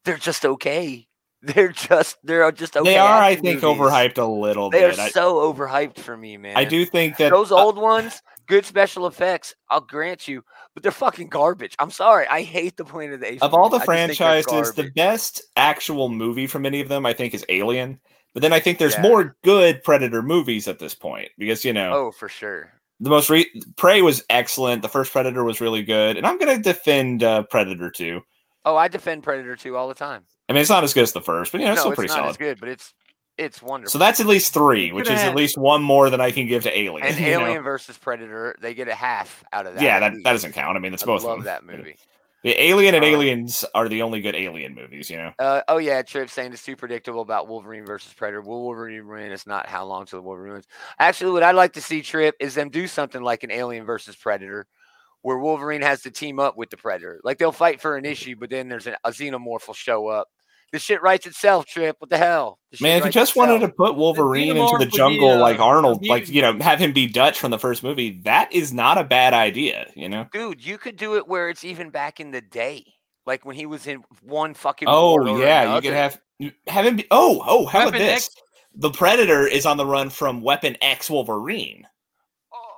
They're 0.05 0.17
just 0.17 0.45
okay. 0.45 1.07
They're 1.45 1.73
just 1.73 2.15
they're 2.23 2.49
just 2.53 2.77
okay. 2.77 2.91
they 2.91 2.97
are, 2.97 3.21
I 3.21 3.35
think, 3.35 3.61
movies. 3.61 3.81
overhyped 3.81 4.17
a 4.17 4.23
little 4.23 4.69
bit. 4.69 4.77
They 4.77 4.85
are 4.85 4.91
bit. 4.91 4.99
I, 4.99 5.09
so 5.09 5.53
overhyped 5.53 5.99
for 5.99 6.15
me, 6.15 6.37
man. 6.37 6.55
I 6.55 6.63
do 6.63 6.85
think 6.85 7.17
that 7.17 7.31
Those 7.33 7.51
uh, 7.51 7.57
old 7.57 7.77
ones, 7.77 8.21
good 8.47 8.65
special 8.65 9.07
effects. 9.07 9.55
I'll 9.69 9.81
grant 9.81 10.27
you, 10.27 10.43
but 10.73 10.83
they're 10.83 10.91
fucking 10.91 11.27
garbage. 11.29 11.75
I'm 11.79 11.91
sorry. 11.91 12.27
I 12.27 12.41
hate 12.43 12.77
the 12.77 12.85
Planet 12.85 13.15
of 13.15 13.19
the 13.21 13.33
Apes. 13.33 13.41
of 13.41 13.53
all 13.53 13.69
the 13.69 13.77
movies. 13.79 13.89
I 13.89 14.07
just 14.07 14.19
think 14.19 14.19
they're 14.19 14.43
franchises, 14.45 14.73
the 14.75 14.91
best 14.91 15.41
actual 15.55 16.09
movie 16.09 16.47
from 16.47 16.65
any 16.65 16.81
of 16.81 16.89
them, 16.89 17.05
I 17.05 17.13
think, 17.13 17.33
is 17.33 17.45
Alien. 17.49 17.99
But 18.33 18.41
then 18.41 18.53
I 18.53 18.59
think 18.59 18.79
there's 18.79 18.95
Yeah. 18.95 19.01
more 19.03 19.35
good 19.43 19.83
Predator 19.83 20.21
movies 20.23 20.67
at 20.67 20.79
this 20.79 20.95
point 20.95 21.29
because 21.37 21.63
you 21.63 21.71
know 21.73 21.93
Oh, 21.93 22.11
for 22.11 22.27
sure. 22.29 22.73
the 22.99 23.09
most 23.11 23.29
re- 23.29 23.49
Prey 23.75 24.01
was 24.01 24.23
excellent. 24.29 24.81
The 24.81 24.89
first 24.89 25.11
Predator 25.11 25.43
was 25.43 25.61
really 25.61 25.83
good, 25.83 26.17
and 26.17 26.25
I'm 26.25 26.37
gonna 26.39 26.57
defend 26.57 27.23
uh, 27.23 27.43
Predator 27.43 27.91
2. 27.91 28.21
Oh, 28.65 28.75
I 28.75 28.87
defend 28.87 29.23
Predator 29.23 29.55
2 29.55 29.75
all 29.77 29.87
the 29.87 29.93
time. 29.93 30.23
I 30.49 30.53
mean, 30.53 30.61
it's 30.61 30.69
not 30.69 30.83
as 30.83 30.93
good 30.93 31.03
as 31.03 31.11
the 31.13 31.21
first, 31.21 31.51
but 31.51 31.61
you 31.61 31.67
know, 31.67 31.73
it's 31.73 31.79
no, 31.79 31.81
still 31.83 31.91
it's 31.91 31.97
pretty 31.99 32.09
not 32.13 32.17
solid. 32.17 32.29
as 32.31 32.37
good, 32.37 32.59
but 32.59 32.69
it's 32.69 32.93
it's 33.37 33.61
wonderful. 33.61 33.91
So 33.91 33.97
that's 33.97 34.19
at 34.19 34.25
least 34.27 34.53
three, 34.53 34.91
which 34.91 35.09
is 35.09 35.19
at 35.19 35.35
least 35.35 35.57
one 35.57 35.81
more 35.81 36.09
than 36.09 36.21
I 36.21 36.31
can 36.31 36.47
give 36.47 36.63
to 36.63 36.77
Alien. 36.77 37.07
and 37.07 37.17
you 37.19 37.31
know? 37.31 37.45
Alien 37.45 37.63
versus 37.63 37.97
Predator, 37.97 38.55
they 38.61 38.73
get 38.73 38.87
a 38.87 38.95
half 38.95 39.43
out 39.53 39.65
of 39.65 39.73
that. 39.75 39.83
yeah, 39.83 39.99
that, 39.99 40.13
that 40.23 40.31
doesn't 40.31 40.53
count. 40.53 40.77
I 40.77 40.79
mean, 40.79 40.93
it's 40.93 41.03
I 41.03 41.07
both 41.07 41.23
love 41.23 41.39
of 41.39 41.43
them. 41.45 41.65
that 41.67 41.77
movie. 41.77 41.95
The 42.43 42.61
Alien 42.61 42.93
and 42.93 43.05
Uh, 43.05 43.07
Aliens 43.07 43.63
are 43.73 43.87
the 43.87 44.01
only 44.01 44.19
good 44.19 44.35
Alien 44.35 44.75
movies. 44.75 45.09
You 45.09 45.17
know, 45.17 45.31
Uh, 45.39 45.61
oh 45.69 45.77
yeah, 45.77 46.01
Trip 46.01 46.29
saying 46.29 46.51
it's 46.51 46.63
too 46.63 46.75
predictable 46.75 47.21
about 47.21 47.47
Wolverine 47.47 47.85
versus 47.85 48.13
Predator. 48.13 48.41
Will 48.41 48.63
Wolverine 48.63 49.07
win? 49.07 49.31
It's 49.31 49.47
not 49.47 49.65
how 49.65 49.85
long 49.85 50.05
till 50.05 50.19
the 50.19 50.23
Wolverine 50.23 50.53
wins. 50.53 50.67
Actually, 50.99 51.31
what 51.31 51.43
I'd 51.43 51.55
like 51.55 51.71
to 51.73 51.81
see 51.81 52.01
Trip 52.01 52.35
is 52.41 52.53
them 52.53 52.69
do 52.69 52.85
something 52.85 53.21
like 53.21 53.43
an 53.43 53.51
Alien 53.51 53.85
versus 53.85 54.17
Predator, 54.17 54.67
where 55.21 55.37
Wolverine 55.37 55.81
has 55.81 56.01
to 56.01 56.11
team 56.11 56.37
up 56.37 56.57
with 56.57 56.69
the 56.69 56.75
Predator. 56.75 57.21
Like 57.23 57.37
they'll 57.37 57.53
fight 57.53 57.79
for 57.79 57.95
an 57.95 58.03
issue, 58.03 58.35
but 58.37 58.49
then 58.49 58.67
there's 58.67 58.87
an, 58.87 58.97
a 59.05 59.11
xenomorph 59.11 59.65
will 59.65 59.73
show 59.73 60.07
up 60.09 60.27
This 60.73 60.81
shit 60.81 61.03
writes 61.03 61.27
itself, 61.27 61.67
Trip. 61.67 61.95
What 61.99 62.09
the 62.09 62.17
hell? 62.17 62.57
Shit 62.73 62.81
Man, 62.81 62.97
if 62.97 63.05
you 63.05 63.11
just 63.11 63.35
wanted 63.35 63.59
to 63.59 63.69
put 63.69 63.95
Wolverine 63.95 64.57
into 64.57 64.75
the 64.79 64.87
jungle 64.87 65.37
like 65.37 65.59
uh, 65.59 65.65
Arnold, 65.67 66.03
a 66.03 66.07
like 66.09 66.27
you 66.27 66.41
know, 66.41 66.57
have 66.61 66.79
him 66.79 66.91
be 66.91 67.05
Dutch 67.05 67.39
from 67.39 67.51
the 67.51 67.59
first 67.59 67.83
movie, 67.83 68.19
that 68.23 68.51
is 68.51 68.73
not 68.73 68.97
a 68.97 69.03
bad 69.03 69.35
idea, 69.35 69.91
you 69.95 70.09
know. 70.09 70.27
dude, 70.33 70.65
you 70.65 70.79
could 70.79 70.95
do 70.95 71.15
it 71.15 71.27
where 71.27 71.47
it's 71.49 71.63
even 71.63 71.91
back 71.91 72.19
in 72.19 72.31
the 72.31 72.41
day, 72.41 72.83
like 73.27 73.45
when 73.45 73.55
he 73.55 73.67
was 73.67 73.85
in 73.85 74.03
one 74.23 74.55
fucking. 74.55 74.87
Oh 74.89 75.37
yeah, 75.37 75.75
you 75.75 75.81
could 75.81 75.93
have 75.93 76.19
have 76.65 76.87
him 76.87 76.95
be. 76.95 77.05
Oh 77.11 77.43
oh, 77.45 77.67
how 77.67 77.87
about 77.87 77.99
this? 77.99 78.25
X. 78.25 78.35
The 78.73 78.89
Predator 78.89 79.45
is 79.45 79.67
on 79.67 79.77
the 79.77 79.85
run 79.85 80.09
from 80.09 80.41
Weapon 80.41 80.75
X 80.81 81.07
Wolverine. 81.07 81.85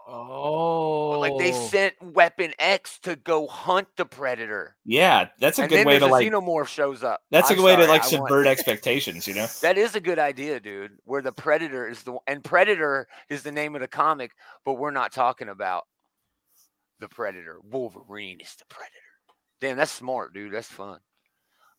Oh, 0.07 1.19
Like 1.19 1.37
they 1.37 1.51
sent 1.51 1.95
Weapon 2.01 2.53
X 2.59 2.99
to 2.99 3.15
go 3.15 3.47
hunt 3.47 3.87
the 3.97 4.05
predator, 4.05 4.75
Yeah, 4.85 5.29
that's 5.39 5.57
a 5.59 5.63
and 5.63 5.69
good 5.71 5.85
way 5.85 5.97
to 5.99 6.05
like. 6.05 6.27
xenomorph 6.27 6.67
shows 6.67 7.03
up. 7.03 7.21
That's 7.31 7.49
a 7.49 7.55
good 7.55 7.63
way 7.63 7.75
to 7.75 7.81
like 7.85 7.89
I 8.03 8.05
want- 8.17 8.29
subvert 8.29 8.47
expectations, 8.47 9.27
you 9.27 9.33
know. 9.33 9.47
That 9.61 9.77
is 9.77 9.95
a 9.95 9.99
good 9.99 10.19
idea, 10.19 10.59
dude. 10.59 10.91
Where 11.05 11.21
the 11.21 11.31
predator 11.31 11.87
is 11.87 12.03
the 12.03 12.17
and 12.27 12.43
predator 12.43 13.07
is 13.29 13.41
the 13.43 13.51
name 13.51 13.73
of 13.75 13.81
the 13.81 13.87
comic, 13.87 14.31
but 14.63 14.73
we're 14.73 14.91
not 14.91 15.11
talking 15.11 15.49
about 15.49 15.85
the 16.99 17.09
predator. 17.09 17.59
Wolverine 17.63 18.39
is 18.39 18.55
the 18.55 18.65
predator. 18.69 18.91
Damn, 19.61 19.77
that's 19.77 19.91
smart, 19.91 20.33
dude. 20.33 20.53
That's 20.53 20.67
fun. 20.67 20.99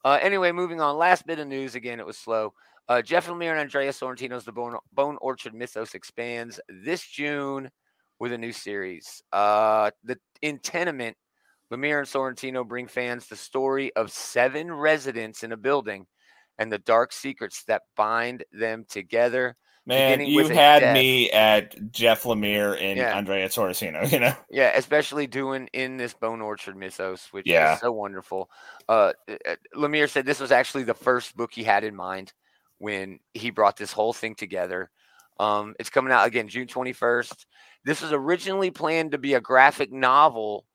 Uh, 0.04 0.18
anyway, 0.20 0.52
moving 0.52 0.80
on. 0.80 0.96
Last 0.96 1.26
bit 1.26 1.38
of 1.38 1.46
news. 1.48 1.74
Again, 1.74 2.00
it 2.00 2.06
was 2.06 2.16
slow. 2.18 2.54
Uh, 2.88 3.02
Jeff 3.02 3.26
Lemire 3.26 3.50
and 3.50 3.60
Andrea 3.60 3.90
Sorrentino's 3.90 4.44
The 4.44 4.52
Bone, 4.52 4.76
Bone 4.92 5.16
Orchard 5.20 5.54
Mythos 5.54 5.94
expands 5.94 6.60
this 6.68 7.04
June 7.04 7.70
with 8.18 8.32
a 8.32 8.38
new 8.38 8.52
series. 8.52 9.22
Uh, 9.32 9.90
the 10.04 10.18
in 10.42 10.58
Tenement, 10.58 11.16
Lemire 11.72 11.98
and 11.98 12.08
Sorrentino 12.08 12.66
bring 12.66 12.86
fans 12.86 13.26
the 13.26 13.36
story 13.36 13.94
of 13.96 14.10
seven 14.12 14.72
residents 14.72 15.42
in 15.42 15.52
a 15.52 15.56
building 15.56 16.06
and 16.58 16.70
the 16.70 16.78
dark 16.78 17.12
secrets 17.12 17.64
that 17.64 17.82
bind 17.96 18.44
them 18.52 18.84
together. 18.88 19.56
Man, 19.88 20.20
you 20.20 20.48
had 20.48 20.80
death. 20.80 20.94
me 20.94 21.30
at 21.30 21.92
Jeff 21.92 22.24
Lemire 22.24 22.76
and 22.80 22.98
Yeah. 22.98 23.16
Andrea 23.16 23.48
Sorrentino, 23.48 24.02
you 24.10 24.18
know. 24.18 24.34
Yeah, 24.50 24.72
especially 24.76 25.28
doing 25.28 25.68
in 25.72 25.96
this 25.96 26.12
Bone 26.12 26.40
Orchard 26.40 26.76
mythos, 26.76 27.28
which 27.30 27.46
Yeah. 27.46 27.74
is 27.74 27.80
so 27.80 27.92
wonderful. 27.92 28.50
Uh, 28.88 29.12
uh, 29.28 29.54
Lemire 29.76 30.10
said 30.10 30.26
this 30.26 30.40
was 30.40 30.50
actually 30.50 30.82
the 30.82 30.94
first 30.94 31.36
book 31.36 31.50
he 31.52 31.62
had 31.62 31.84
in 31.84 31.94
mind 31.94 32.32
when 32.78 33.20
he 33.32 33.50
brought 33.50 33.76
this 33.76 33.92
whole 33.92 34.12
thing 34.12 34.34
together. 34.34 34.90
Um, 35.38 35.74
it's 35.78 35.90
coming 35.90 36.12
out 36.12 36.26
again 36.26 36.48
June 36.48 36.66
21st. 36.66 37.46
This 37.84 38.02
was 38.02 38.12
originally 38.12 38.70
planned 38.70 39.12
to 39.12 39.18
be 39.18 39.34
a 39.34 39.40
graphic 39.40 39.92
novel 39.92 40.66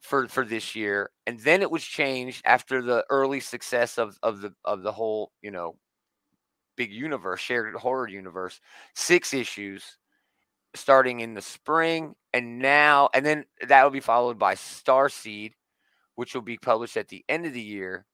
for 0.00 0.28
for 0.28 0.44
this 0.44 0.74
year, 0.74 1.10
and 1.26 1.40
then 1.40 1.62
it 1.62 1.70
was 1.70 1.82
changed 1.82 2.42
after 2.44 2.80
the 2.82 3.04
early 3.10 3.40
success 3.40 3.98
of 3.98 4.16
of 4.22 4.40
the 4.40 4.52
of 4.64 4.82
the 4.82 4.92
whole 4.92 5.32
you 5.42 5.50
know 5.50 5.76
big 6.76 6.92
universe, 6.92 7.40
shared 7.40 7.74
horror 7.74 8.08
universe. 8.08 8.60
Six 8.94 9.34
issues 9.34 9.98
starting 10.76 11.20
in 11.20 11.34
the 11.34 11.42
spring 11.42 12.14
and 12.32 12.58
now 12.58 13.08
and 13.14 13.24
then 13.24 13.44
that 13.66 13.82
will 13.82 13.90
be 13.90 14.00
followed 14.00 14.38
by 14.38 14.54
star 14.54 15.08
seed 15.08 15.54
which 16.14 16.34
will 16.34 16.42
be 16.42 16.58
published 16.58 16.96
at 16.96 17.08
the 17.08 17.24
end 17.28 17.46
of 17.46 17.52
the 17.52 17.62
year 17.62 18.04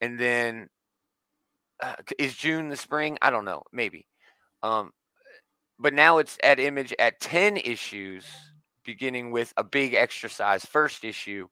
and 0.00 0.18
then 0.18 0.68
uh, 1.82 1.94
is 2.18 2.34
june 2.34 2.68
the 2.68 2.76
spring 2.76 3.18
i 3.20 3.30
don't 3.30 3.44
know 3.44 3.62
maybe 3.72 4.06
um 4.62 4.90
but 5.82 5.92
now 5.92 6.18
it's 6.18 6.38
at 6.42 6.60
image 6.60 6.94
at 6.98 7.20
10 7.20 7.56
issues 7.58 8.24
beginning 8.84 9.30
with 9.30 9.52
a 9.56 9.64
big 9.64 9.94
extra 9.94 10.30
size 10.30 10.64
first 10.64 11.04
issue 11.04 11.46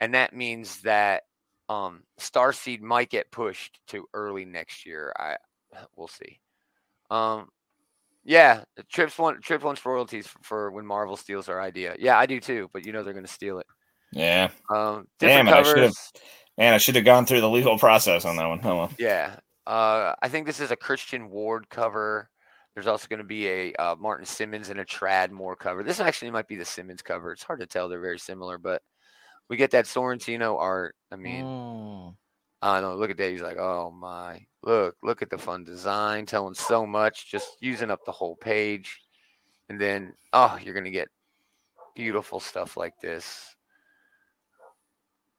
and 0.00 0.14
that 0.14 0.34
means 0.34 0.80
that 0.82 1.24
um 1.68 2.02
star 2.18 2.52
seed 2.52 2.82
might 2.82 3.10
get 3.10 3.30
pushed 3.30 3.80
to 3.86 4.06
early 4.14 4.44
next 4.44 4.86
year 4.86 5.12
i 5.18 5.36
we'll 5.96 6.08
see 6.08 6.40
um 7.10 7.48
yeah, 8.24 8.64
Trips 8.90 9.18
want 9.18 9.42
Trip 9.42 9.62
wants 9.62 9.84
royalties 9.84 10.26
for, 10.26 10.38
for 10.42 10.70
when 10.70 10.86
Marvel 10.86 11.16
steals 11.16 11.48
our 11.48 11.60
idea. 11.60 11.94
Yeah, 11.98 12.18
I 12.18 12.26
do 12.26 12.40
too, 12.40 12.70
but 12.72 12.86
you 12.86 12.92
know 12.92 13.02
they're 13.02 13.12
going 13.12 13.26
to 13.26 13.30
steal 13.30 13.58
it. 13.58 13.66
Yeah. 14.12 14.48
Um, 14.70 15.06
Damn 15.18 15.44
different 15.44 15.48
it, 15.48 15.52
I 15.52 15.62
should've- 15.62 15.74
covers. 15.74 16.12
Man, 16.56 16.72
I 16.72 16.78
should 16.78 16.94
have 16.94 17.04
gone 17.04 17.26
through 17.26 17.40
the 17.40 17.50
legal 17.50 17.78
process 17.78 18.24
on 18.24 18.36
that 18.36 18.46
one. 18.46 18.60
Oh 18.62 18.76
well. 18.76 18.90
Yeah, 18.98 19.36
uh, 19.66 20.14
I 20.22 20.28
think 20.28 20.46
this 20.46 20.60
is 20.60 20.70
a 20.70 20.76
Christian 20.76 21.28
Ward 21.28 21.68
cover. 21.68 22.30
There's 22.74 22.86
also 22.88 23.06
going 23.08 23.18
to 23.18 23.24
be 23.24 23.48
a 23.48 23.72
uh, 23.74 23.94
Martin 23.98 24.26
Simmonds 24.26 24.68
and 24.68 24.80
a 24.80 24.84
Tradd 24.84 25.30
Moore 25.30 25.56
cover. 25.56 25.82
This 25.82 26.00
actually 26.00 26.30
might 26.32 26.48
be 26.48 26.56
the 26.56 26.64
Simmons 26.64 27.02
cover. 27.02 27.32
It's 27.32 27.42
hard 27.44 27.60
to 27.60 27.66
tell; 27.66 27.88
they're 27.88 28.00
very 28.00 28.18
similar, 28.18 28.58
but 28.58 28.82
we 29.48 29.56
get 29.56 29.70
that 29.72 29.84
Sorrentino 29.84 30.58
art. 30.58 30.96
I 31.12 31.16
mean, 31.16 31.44
Mm. 31.44 32.16
I 32.62 32.80
don't 32.80 32.92
know. 32.92 32.96
Look 32.96 33.10
at 33.10 33.18
that. 33.18 33.30
He's 33.30 33.42
like, 33.42 33.58
oh 33.58 33.90
my, 33.90 34.46
look, 34.62 34.96
look 35.02 35.20
at 35.20 35.28
the 35.28 35.36
fun 35.36 35.64
design, 35.64 36.24
telling 36.24 36.54
so 36.54 36.86
much, 36.86 37.30
just 37.30 37.58
using 37.60 37.90
up 37.90 38.04
the 38.06 38.12
whole 38.12 38.36
page. 38.36 39.00
And 39.68 39.78
then, 39.78 40.14
oh, 40.32 40.58
you're 40.62 40.72
going 40.72 40.84
to 40.84 40.90
get 40.90 41.08
beautiful 41.94 42.40
stuff 42.40 42.76
like 42.78 42.94
this. 43.02 43.54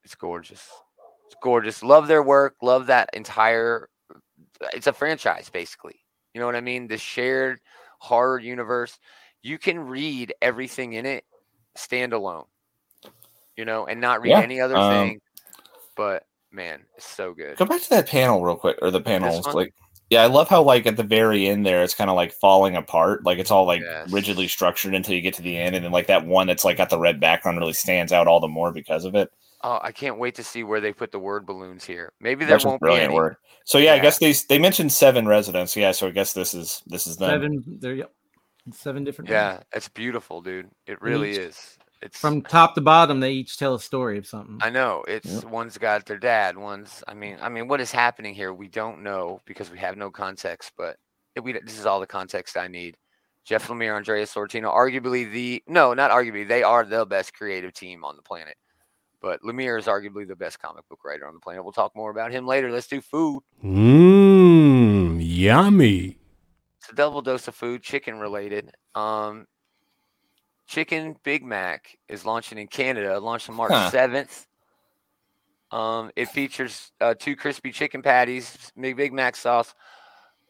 It's 0.03 0.13
gorgeous. 0.13 0.69
It's 1.25 1.35
gorgeous. 1.41 1.81
Love 1.81 2.07
their 2.07 2.21
work. 2.21 2.57
Love 2.61 2.87
that 2.87 3.09
entire, 3.13 3.89
it's 4.73 4.87
a 4.87 4.93
franchise, 4.93 5.49
basically. 5.49 6.04
You 6.35 6.41
know 6.41 6.47
what 6.47 6.57
I 6.57 6.61
mean? 6.61 6.87
The 6.87 6.97
shared 6.97 7.61
horror 7.99 8.39
universe. 8.39 8.99
You 9.41 9.57
can 9.57 9.79
read 9.79 10.33
everything 10.41 10.91
in 10.91 11.05
it 11.05 11.23
standalone, 11.77 12.43
you 13.55 13.63
know, 13.63 13.85
and 13.87 14.01
not 14.01 14.21
read 14.21 14.31
Yeah, 14.31 14.41
any 14.41 14.59
other 14.59 14.75
um, 14.75 14.89
thing. 14.89 15.21
But 15.95 16.25
man, 16.51 16.81
it's 16.97 17.07
so 17.07 17.33
good. 17.33 17.57
Go 17.57 17.63
back 17.63 17.81
to 17.83 17.89
that 17.91 18.09
panel 18.09 18.43
real 18.43 18.57
quick, 18.57 18.77
or 18.81 18.91
the 18.91 18.99
panels. 18.99 19.47
Like, 19.53 19.73
yeah, 20.09 20.23
I 20.23 20.25
love 20.25 20.49
how 20.49 20.61
like 20.61 20.85
at 20.85 20.97
the 20.97 21.03
very 21.03 21.47
end 21.47 21.65
there, 21.65 21.83
it's 21.83 21.95
kind 21.95 22.09
of 22.09 22.17
like 22.17 22.33
falling 22.33 22.75
apart. 22.75 23.23
Like 23.23 23.39
it's 23.39 23.49
all 23.49 23.65
like 23.65 23.79
Yes. 23.81 24.11
rigidly 24.11 24.49
structured 24.49 24.93
until 24.93 25.15
you 25.15 25.21
get 25.21 25.35
to 25.35 25.41
the 25.41 25.57
end, 25.57 25.73
and 25.73 25.85
then 25.85 25.93
like 25.93 26.07
that 26.07 26.25
one 26.25 26.47
that's 26.47 26.65
like 26.65 26.75
got 26.75 26.89
the 26.89 26.99
red 26.99 27.21
background 27.21 27.59
really 27.59 27.71
stands 27.71 28.11
out 28.11 28.27
all 28.27 28.41
the 28.41 28.49
more 28.49 28.73
because 28.73 29.05
of 29.05 29.15
it. 29.15 29.31
Oh, 29.67 29.79
I 29.81 29.91
can't 29.91 30.19
wait 30.19 30.35
to 30.35 30.43
see 30.43 30.63
where 30.63 30.79
they 30.79 30.93
put 30.93 31.11
the 31.11 31.17
word 31.17 31.45
balloons 31.47 31.83
here. 31.83 32.13
Maybe 32.19 32.45
there 32.45 32.53
That's 32.53 32.65
a 32.65 32.67
won't 32.67 32.81
be 32.81 32.85
brilliant 32.85 33.05
any. 33.09 33.15
word. 33.15 33.35
So 33.65 33.79
yeah, 33.79 33.93
I 33.93 33.99
guess 33.99 34.19
they 34.19 34.31
they 34.47 34.59
mentioned 34.59 34.91
seven 34.91 35.27
residents. 35.27 35.75
Yeah, 35.75 35.91
so 35.91 36.07
I 36.07 36.11
guess 36.11 36.33
this 36.33 36.53
is 36.53 36.83
this 36.85 37.07
is 37.07 37.17
them. 37.17 37.29
Seven 37.31 37.63
there. 37.79 37.93
Yep. 37.95 38.11
Seven 38.73 39.03
different. 39.03 39.29
ones. 39.29 39.33
Yeah, 39.35 39.59
it's 39.73 39.89
beautiful, 39.89 40.41
dude. 40.41 40.69
It 40.85 41.01
really 41.01 41.31
each- 41.31 41.37
is. 41.39 41.77
It's 42.01 42.19
From 42.19 42.43
top 42.43 42.75
to 42.75 42.81
bottom, 42.81 43.19
they 43.19 43.31
each 43.31 43.57
tell 43.57 43.73
a 43.73 43.79
story 43.79 44.19
of 44.19 44.27
something. 44.27 44.59
I 44.61 44.69
know 44.69 45.03
it's 45.07 45.43
one's 45.45 45.77
got 45.79 46.05
their 46.05 46.19
dad. 46.19 46.55
One's 46.55 47.03
I 47.07 47.15
mean 47.15 47.37
I 47.41 47.49
mean 47.49 47.67
what 47.67 47.81
is 47.81 47.91
happening 47.91 48.35
here? 48.35 48.53
We 48.53 48.67
don't 48.67 49.01
know 49.01 49.41
because 49.45 49.71
we 49.71 49.79
have 49.79 49.97
no 49.97 50.11
context. 50.11 50.73
But 50.77 50.97
it- 51.35 51.39
we 51.43 51.53
this 51.53 51.79
is 51.79 51.87
all 51.87 51.99
the 51.99 52.05
context 52.05 52.55
I 52.57 52.67
need. 52.67 52.97
Jeff 53.45 53.67
Lemire, 53.67 53.95
Andrea 53.95 54.25
Sorrentino, 54.25 54.71
arguably 54.71 55.31
the 55.31 55.63
no, 55.67 55.93
not 55.95 56.11
arguably, 56.11 56.47
they 56.47 56.61
are 56.61 56.83
the 56.85 57.05
best 57.05 57.33
creative 57.33 57.73
team 57.73 58.03
on 58.03 58.15
the 58.15 58.21
planet. 58.21 58.55
But 59.25 59.41
Lemire 59.41 59.79
is 59.79 59.87
arguably 59.87 60.27
the 60.27 60.35
best 60.35 60.59
comic 60.61 60.87
book 60.87 61.03
writer 61.03 61.25
on 61.27 61.33
the 61.33 61.39
planet. 61.39 61.63
We'll 61.63 61.73
talk 61.73 61.95
more 61.95 62.11
about 62.11 62.29
him 62.31 62.45
later. 62.45 62.71
Let's 62.71 62.85
do 62.85 63.01
food. 63.01 63.41
Mmm, 63.63 65.17
yummy. 65.19 66.19
It's 66.77 66.89
a 66.91 66.93
double 66.93 67.23
dose 67.23 67.47
of 67.47 67.55
food, 67.55 67.81
chicken 67.81 68.19
related. 68.19 68.69
Um, 68.93 69.47
chicken 70.67 71.15
Big 71.23 71.43
Mac 71.43 71.97
is 72.07 72.23
launching 72.23 72.59
in 72.59 72.67
Canada. 72.67 73.15
It 73.15 73.23
launched 73.23 73.49
on 73.49 73.55
March 73.55 73.71
Huh. 73.71 73.89
seventh. 73.89 74.45
Um, 75.71 76.11
it 76.15 76.27
features 76.29 76.91
uh, 77.01 77.15
two 77.17 77.35
crispy 77.35 77.71
chicken 77.71 78.03
patties, 78.03 78.71
Big 78.79 78.95
Big 78.95 79.11
Mac 79.11 79.35
sauce, 79.35 79.73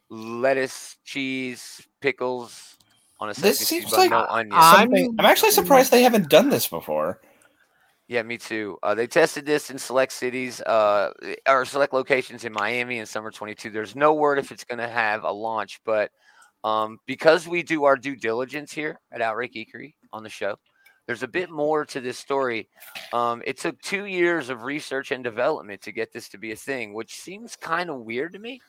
lettuce, 0.10 0.98
cheese, 1.06 1.82
pickles 2.02 2.76
on 3.22 3.30
a 3.30 3.34
This 3.34 3.60
sesame 3.60 3.66
seed 3.66 3.82
seems 3.84 3.94
like 3.94 4.10
no 4.12 4.26
onions. 4.30 4.54
I'm- 4.54 4.80
Something- 4.90 5.16
I'm 5.18 5.26
actually 5.26 5.52
surprised 5.52 5.92
they 5.92 6.04
haven't 6.04 6.30
done 6.30 6.50
this 6.50 6.68
before. 6.68 7.22
Yeah, 8.08 8.22
me 8.22 8.38
too. 8.38 8.78
Uh, 8.84 8.94
they 8.94 9.08
tested 9.08 9.46
this 9.46 9.72
in 9.72 9.80
select 9.80 10.12
cities 10.13 10.62
uh, 10.62 11.12
or 11.48 11.65
select 11.65 11.91
locations 11.91 12.46
in 12.46 12.54
Miami 12.54 13.00
in 13.00 13.06
summer 13.06 13.32
22. 13.32 13.72
There's 13.72 13.96
no 13.96 14.13
word 14.13 14.38
if 14.38 14.52
it's 14.52 14.63
going 14.63 14.78
to 14.80 14.88
have 14.88 15.24
a 15.24 15.32
launch, 15.32 15.80
but 15.86 16.12
um, 16.63 17.00
because 17.08 17.48
we 17.48 17.63
do 17.63 17.86
our 17.86 17.96
due 17.96 18.15
diligence 18.15 18.72
here 18.72 19.00
at 19.12 19.22
Outright 19.22 19.54
Geekery 19.54 19.96
on 20.13 20.22
the 20.24 20.30
show, 20.30 20.56
there's 21.08 21.24
a 21.24 21.28
bit 21.28 21.50
more 21.50 21.86
to 21.86 22.00
this 22.02 22.18
story. 22.18 22.68
Um, 23.13 23.41
it 23.46 23.58
took 23.60 23.80
two 23.82 24.06
years 24.06 24.50
of 24.50 24.63
research 24.63 25.12
and 25.12 25.24
development 25.24 25.82
to 25.84 25.91
get 25.91 26.12
this 26.13 26.30
to 26.30 26.38
be 26.38 26.52
a 26.52 26.56
thing, 26.56 26.94
which 26.94 27.15
seems 27.15 27.56
kind 27.56 27.89
of 27.89 28.02
weird 28.02 28.34
to 28.34 28.39
me. 28.39 28.60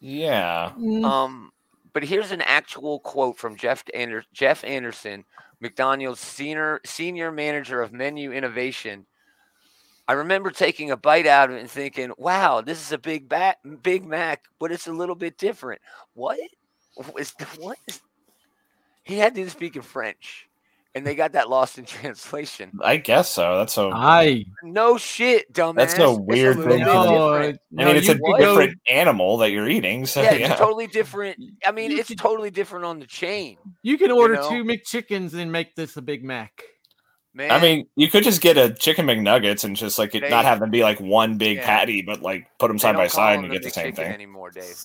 Yeah. 0.00 0.72
Mm, 0.78 1.04
Um, 1.04 1.50
but 1.92 2.04
here's 2.04 2.32
an 2.32 2.42
actual 2.42 3.00
quote 3.00 3.36
from 3.36 3.56
Jeff 3.56 3.84
Ander- 3.94 4.24
Jeff 4.32 4.64
Anderson, 4.64 5.24
McDonald's 5.60 6.20
senior 6.20 6.80
senior 6.84 7.30
manager 7.30 7.80
of 7.82 7.92
menu 7.92 8.32
innovation. 8.32 9.06
I 10.08 10.14
remember 10.14 10.50
taking 10.50 10.90
a 10.90 10.96
bite 10.96 11.26
out 11.26 11.50
of 11.50 11.56
it 11.56 11.60
and 11.60 11.70
thinking, 11.70 12.12
"Wow, 12.18 12.60
this 12.60 12.80
is 12.80 12.92
a 12.92 12.98
big 12.98 13.28
bat, 13.28 13.58
Big 13.82 14.04
Mac, 14.04 14.44
but 14.58 14.72
it's 14.72 14.88
a 14.88 14.92
little 14.92 15.14
bit 15.14 15.38
different." 15.38 15.80
What? 16.14 16.40
Is 17.16 17.34
what? 17.58 17.78
Is, 17.86 18.00
he 19.04 19.18
had 19.18 19.34
to 19.34 19.48
speak 19.50 19.76
in 19.76 19.82
French, 19.82 20.48
and 20.94 21.06
they 21.06 21.14
got 21.14 21.32
that 21.32 21.48
lost 21.48 21.78
in 21.78 21.84
translation. 21.86 22.70
I 22.82 22.96
guess 22.98 23.28
so. 23.30 23.58
That's 23.58 23.72
so. 23.72 23.90
I 23.92 24.44
No 24.62 24.98
shit, 24.98 25.52
dumbass. 25.52 25.74
That's 25.76 25.98
a 25.98 26.10
It's 26.10 26.18
weird 26.20 26.56
thing 26.58 26.66
bit 26.68 26.72
to 26.78 26.84
do. 26.84 26.84
no. 26.84 27.34
I 27.34 27.52
mean, 27.70 27.96
it's 27.96 28.08
a 28.08 28.14
could 28.14 28.20
go- 28.22 28.36
different 28.38 28.78
animal 28.88 29.36
that 29.38 29.50
you're 29.50 29.68
eating. 29.68 30.06
So 30.06 30.22
Yeah, 30.22 30.34
yeah, 30.34 30.54
totally 30.56 30.86
different. 30.86 31.36
I 31.64 31.72
mean, 31.72 31.90
You 31.92 31.98
it's 31.98 32.08
could- 32.08 32.18
totally 32.18 32.50
different 32.50 32.84
on 32.84 32.98
the 33.00 33.06
chain, 33.06 33.56
You 33.82 33.96
can 33.98 34.10
order 34.10 34.34
know? 34.34 34.48
two 34.50 34.64
McChickens 34.64 35.34
and 35.34 35.50
make 35.50 35.74
this 35.74 35.96
a 35.96 36.02
Big 36.02 36.22
Mac. 36.24 36.62
man. 37.34 37.50
I 37.50 37.58
mean, 37.60 37.86
you 37.96 38.08
could 38.10 38.24
just 38.24 38.42
get 38.42 38.58
a 38.58 38.74
chicken 38.74 39.06
McNuggets 39.06 39.64
and 39.64 39.74
just 39.74 39.98
like 39.98 40.14
it, 40.14 40.20
They- 40.20 40.28
not 40.28 40.44
have 40.44 40.60
them 40.60 40.70
be 40.70 40.82
like 40.82 41.00
one 41.00 41.38
big 41.38 41.56
Yeah. 41.56 41.64
patty, 41.66 42.02
but 42.02 42.20
like 42.20 42.46
put 42.58 42.68
them 42.68 42.76
They 42.76 42.82
side 42.82 42.96
by 42.96 43.06
side 43.06 43.38
and 43.38 43.44
you 43.46 43.52
get 43.52 43.62
the 43.62 43.70
same 43.70 43.94
thing. 43.94 44.12
anymore, 44.12 44.50
Dave. 44.50 44.76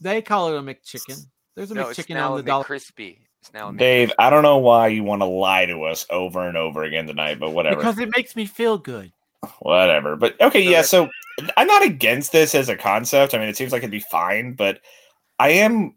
They 0.00 0.22
call 0.22 0.54
it 0.54 0.56
a 0.58 0.62
McChicken. 0.62 1.26
There's 1.56 1.72
a 1.72 1.74
No, 1.74 1.88
it's 1.88 1.98
McChicken 1.98 2.14
now 2.14 2.34
on 2.34 2.38
a 2.38 2.42
the 2.42 2.46
dollar. 2.46 2.64
McCrispy. 2.64 3.18
It's 3.40 3.52
now 3.52 3.70
Dave, 3.70 4.12
I 4.18 4.30
don't 4.30 4.42
know 4.42 4.58
why 4.58 4.88
you 4.88 5.04
want 5.04 5.22
to 5.22 5.26
lie 5.26 5.66
to 5.66 5.84
us 5.84 6.06
over 6.10 6.46
and 6.46 6.56
over 6.56 6.82
again 6.82 7.06
tonight, 7.06 7.38
but 7.38 7.50
whatever. 7.50 7.76
Because 7.76 7.98
it 7.98 8.10
makes 8.16 8.34
me 8.34 8.46
feel 8.46 8.78
good. 8.78 9.12
whatever. 9.60 10.16
But 10.16 10.40
okay, 10.40 10.60
yeah. 10.60 10.82
So 10.82 11.08
I'm 11.56 11.66
not 11.66 11.84
against 11.84 12.32
this 12.32 12.54
as 12.54 12.68
a 12.68 12.76
concept. 12.76 13.34
I 13.34 13.38
mean, 13.38 13.48
it 13.48 13.56
seems 13.56 13.72
like 13.72 13.80
it'd 13.80 13.90
be 13.90 14.00
fine, 14.00 14.54
but 14.54 14.80
I 15.38 15.50
am 15.50 15.94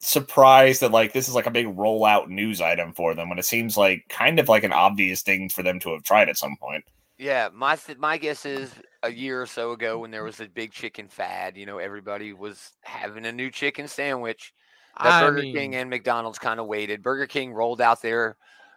surprised 0.00 0.80
that 0.80 0.90
like 0.90 1.12
this 1.12 1.28
is 1.28 1.34
like 1.34 1.46
a 1.46 1.50
big 1.50 1.66
rollout 1.66 2.28
news 2.28 2.60
item 2.60 2.92
for 2.92 3.14
them 3.14 3.28
when 3.28 3.38
it 3.38 3.44
seems 3.44 3.76
like 3.76 4.04
kind 4.08 4.38
of 4.38 4.48
like 4.48 4.64
an 4.64 4.72
obvious 4.72 5.22
thing 5.22 5.48
for 5.48 5.62
them 5.62 5.78
to 5.80 5.92
have 5.92 6.02
tried 6.02 6.28
at 6.28 6.38
some 6.38 6.56
point. 6.56 6.84
Yeah, 7.18 7.50
my 7.52 7.76
th- 7.76 7.98
my 7.98 8.16
guess 8.16 8.46
is 8.46 8.72
a 9.02 9.12
year 9.12 9.42
or 9.42 9.46
so 9.46 9.72
ago 9.72 9.98
when 9.98 10.10
there 10.10 10.24
was 10.24 10.40
a 10.40 10.46
big 10.48 10.72
chicken 10.72 11.06
fad. 11.06 11.56
You 11.56 11.66
know, 11.66 11.78
everybody 11.78 12.32
was 12.32 12.72
having 12.82 13.26
a 13.26 13.32
new 13.32 13.50
chicken 13.50 13.86
sandwich. 13.86 14.54
That 14.98 15.22
I 15.22 15.26
Burger 15.26 15.42
mean, 15.42 15.54
King 15.54 15.74
and 15.76 15.90
McDonald's 15.90 16.38
kind 16.38 16.60
of 16.60 16.66
waited. 16.66 17.02
Burger 17.02 17.26
King 17.26 17.52
rolled 17.52 17.80
out 17.80 18.02
their 18.02 18.36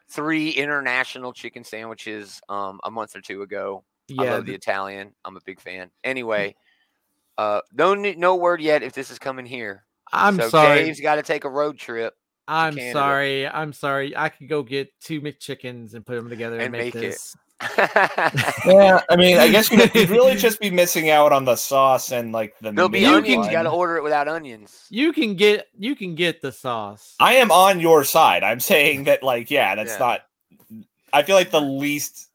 three 0.09 0.49
international 0.51 1.33
chicken 1.33 1.63
sandwiches 1.63 2.41
um, 2.49 2.79
a 2.83 2.91
month 2.91 3.15
or 3.15 3.21
two 3.21 3.41
ago. 3.41 3.83
I 4.19 4.23
yeah, 4.23 4.33
love 4.33 4.45
the 4.45 4.51
the- 4.51 4.57
Italian. 4.57 5.13
I'm 5.25 5.37
a 5.37 5.41
big 5.45 5.59
fan. 5.59 5.89
Anyway, 6.03 6.55
uh, 7.37 7.61
no 7.73 7.93
no 7.95 8.35
word 8.35 8.61
yet 8.61 8.83
if 8.83 8.93
this 8.93 9.11
is 9.11 9.19
coming 9.19 9.45
here. 9.45 9.85
I'm 10.11 10.37
so 10.37 10.49
sorry. 10.49 10.83
Dave's 10.83 10.99
got 10.99 11.15
to 11.15 11.23
take 11.23 11.43
a 11.45 11.49
road 11.49 11.77
trip 11.79 12.13
I'm 12.47 12.77
sorry. 12.91 13.47
I'm 13.47 13.73
sorry. 13.73 14.15
I 14.15 14.29
could 14.29 14.49
go 14.49 14.63
get 14.63 14.89
two 14.99 15.21
McChickens 15.21 15.93
and 15.93 16.05
put 16.05 16.15
them 16.15 16.29
together 16.29 16.55
and, 16.55 16.63
And 16.63 16.71
make, 16.71 16.93
make 16.95 17.03
it. 17.03 17.17
This. 17.77 18.55
Yeah, 18.65 19.01
I 19.09 19.15
mean, 19.15 19.37
I 19.37 19.49
guess 19.49 19.69
you'd, 19.71 19.93
you'd 19.93 20.09
really 20.09 20.35
just 20.37 20.59
be 20.59 20.69
missing 20.71 21.09
out 21.09 21.31
on 21.33 21.45
the 21.45 21.55
sauce 21.55 22.11
and 22.11 22.31
like 22.31 22.55
the. 22.59 22.71
There'll 22.71 22.89
be 22.89 22.99
meat 23.01 23.07
You 23.07 23.15
onions. 23.15 23.45
You 23.47 23.51
got 23.51 23.63
to 23.63 23.69
order 23.71 23.97
it 23.97 24.03
without 24.03 24.27
onions. 24.27 24.85
You 24.89 25.11
can 25.13 25.35
get 25.35 25.67
you 25.77 25.95
can 25.95 26.15
get 26.15 26.41
the 26.41 26.51
sauce. 26.51 27.15
I 27.19 27.33
am 27.35 27.51
on 27.51 27.79
your 27.79 28.03
side. 28.03 28.43
I'm 28.43 28.59
saying 28.59 29.05
that, 29.05 29.23
like, 29.23 29.51
yeah, 29.51 29.75
that's 29.75 29.93
Yeah. 29.93 29.97
not. 29.99 30.21
I 31.11 31.23
feel 31.23 31.35
like 31.35 31.51
the 31.51 31.61
least, 31.61 32.29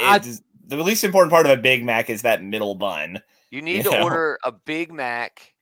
I- 0.00 0.18
is, 0.18 0.42
the 0.66 0.76
least 0.78 1.04
important 1.04 1.30
part 1.32 1.46
of 1.46 1.52
a 1.56 1.60
Big 1.60 1.84
Mac 1.84 2.10
is 2.10 2.22
that 2.22 2.42
middle 2.42 2.74
bun. 2.74 3.22
You 3.50 3.62
need 3.62 3.76
You 3.78 3.82
to 3.84 3.90
know? 3.92 4.02
order 4.02 4.38
a 4.44 4.50
Big 4.52 4.92
Mac, 4.92 5.54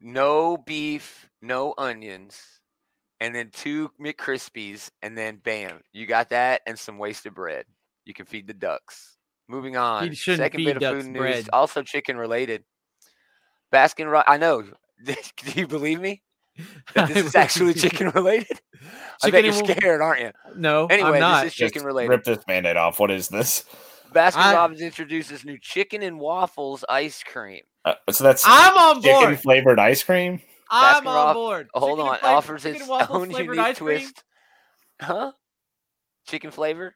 no 0.00 0.56
beef, 0.58 1.28
no 1.40 1.72
onions, 1.78 2.38
and 3.20 3.34
then 3.34 3.50
two 3.52 3.90
McCrispies, 4.00 4.90
and 5.02 5.16
then 5.16 5.36
bam, 5.36 5.80
you 5.92 6.06
got 6.06 6.28
that 6.30 6.60
and 6.66 6.78
some 6.78 6.98
wasted 6.98 7.34
bread. 7.34 7.64
You 8.10 8.14
can 8.14 8.26
feed 8.26 8.48
the 8.48 8.54
ducks. 8.54 9.16
Moving 9.46 9.76
on. 9.76 10.12
shouldn't 10.14 10.38
Second 10.40 10.58
feed 10.58 10.64
bit 10.64 10.76
of 10.78 10.82
ducks 10.82 11.04
food 11.04 11.12
news, 11.12 11.48
also 11.52 11.84
chicken 11.84 12.16
related. 12.16 12.64
Baskin 13.72 14.10
Robbins. 14.10 14.24
I 14.26 14.36
know. 14.36 14.62
Do 15.04 15.14
you 15.54 15.68
believe 15.68 16.00
me? 16.00 16.22
That 16.94 17.06
this 17.08 17.24
is 17.26 17.36
actually 17.36 17.74
chicken 17.74 18.08
related? 18.10 18.60
I 19.22 19.30
bet 19.30 19.44
you're 19.44 19.52
scared, 19.52 20.02
aren't 20.02 20.22
you? 20.22 20.32
No, 20.56 20.86
Anyway, 20.86 21.10
I'm 21.10 21.20
not. 21.20 21.44
this 21.44 21.52
is 21.52 21.56
chicken 21.56 21.74
Just 21.74 21.84
related. 21.86 22.10
Rip 22.10 22.24
this 22.24 22.44
band-aid 22.48 22.76
off. 22.76 22.98
What 22.98 23.12
is 23.12 23.28
this? 23.28 23.64
Baskin 24.12 24.38
I- 24.38 24.54
Robbins 24.54 24.80
introduces 24.80 25.44
new 25.44 25.56
chicken 25.60 26.02
and 26.02 26.18
waffles 26.18 26.84
ice 26.88 27.22
cream. 27.22 27.62
Uh, 27.84 27.94
so 28.10 28.24
that's 28.24 28.42
I'm 28.44 28.76
on 28.76 29.00
board. 29.02 29.20
chicken 29.20 29.36
flavored 29.36 29.78
ice 29.78 30.02
cream. 30.02 30.40
I'm 30.68 31.04
Baskin 31.04 31.06
on 31.06 31.14
Robb- 31.14 31.34
board. 31.34 31.68
Hold 31.74 31.98
Chicken 31.98 32.08
on, 32.10 32.16
and 32.16 32.24
offers 32.24 32.64
its 32.64 32.88
own 32.88 33.30
unique 33.30 33.58
ice 33.60 33.78
cream? 33.78 33.98
twist. 34.00 34.24
Huh? 35.00 35.30
Chicken 36.26 36.50
flavored? 36.50 36.92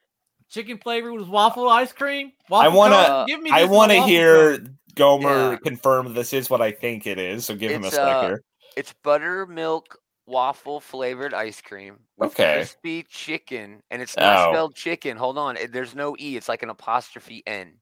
Chicken 0.54 0.78
flavored 0.78 1.12
with 1.14 1.26
waffle 1.28 1.68
ice 1.68 1.92
cream. 1.92 2.30
I 2.52 2.68
wanna- 2.68 3.24
Give 3.26 3.40
me 3.42 3.50
I 3.50 3.60
this 3.62 3.64
in 3.66 3.72
a 3.72 3.76
want 3.76 3.90
to 3.90 4.02
hear 4.02 4.58
cone. 4.58 4.78
Gomer 4.94 5.50
Yeah. 5.50 5.56
confirm 5.64 6.14
this 6.14 6.32
is 6.32 6.48
what 6.48 6.62
I 6.62 6.70
think 6.70 7.08
it 7.08 7.18
is. 7.18 7.44
So 7.44 7.56
give 7.56 7.72
him 7.72 7.82
a 7.82 7.88
It's, 7.88 7.96
sec 7.96 8.04
uh. 8.06 8.36
It's 8.76 8.92
buttermilk 9.02 9.98
waffle 10.26 10.78
flavored 10.80 11.34
ice 11.34 11.60
cream 11.60 11.98
with 12.16 12.30
Okay. 12.30 12.54
crispy 12.54 13.02
chicken, 13.02 13.82
and 13.90 14.00
it's 14.00 14.16
not 14.16 14.48
Oh. 14.48 14.52
spelled 14.52 14.74
chicken. 14.76 15.16
Hold 15.16 15.38
on, 15.38 15.56
it- 15.56 15.72
there's 15.72 15.96
no 15.96 16.14
e. 16.20 16.36
It's 16.36 16.48
like 16.48 16.62
an 16.62 16.70
apostrophe 16.70 17.42
n. 17.48 17.80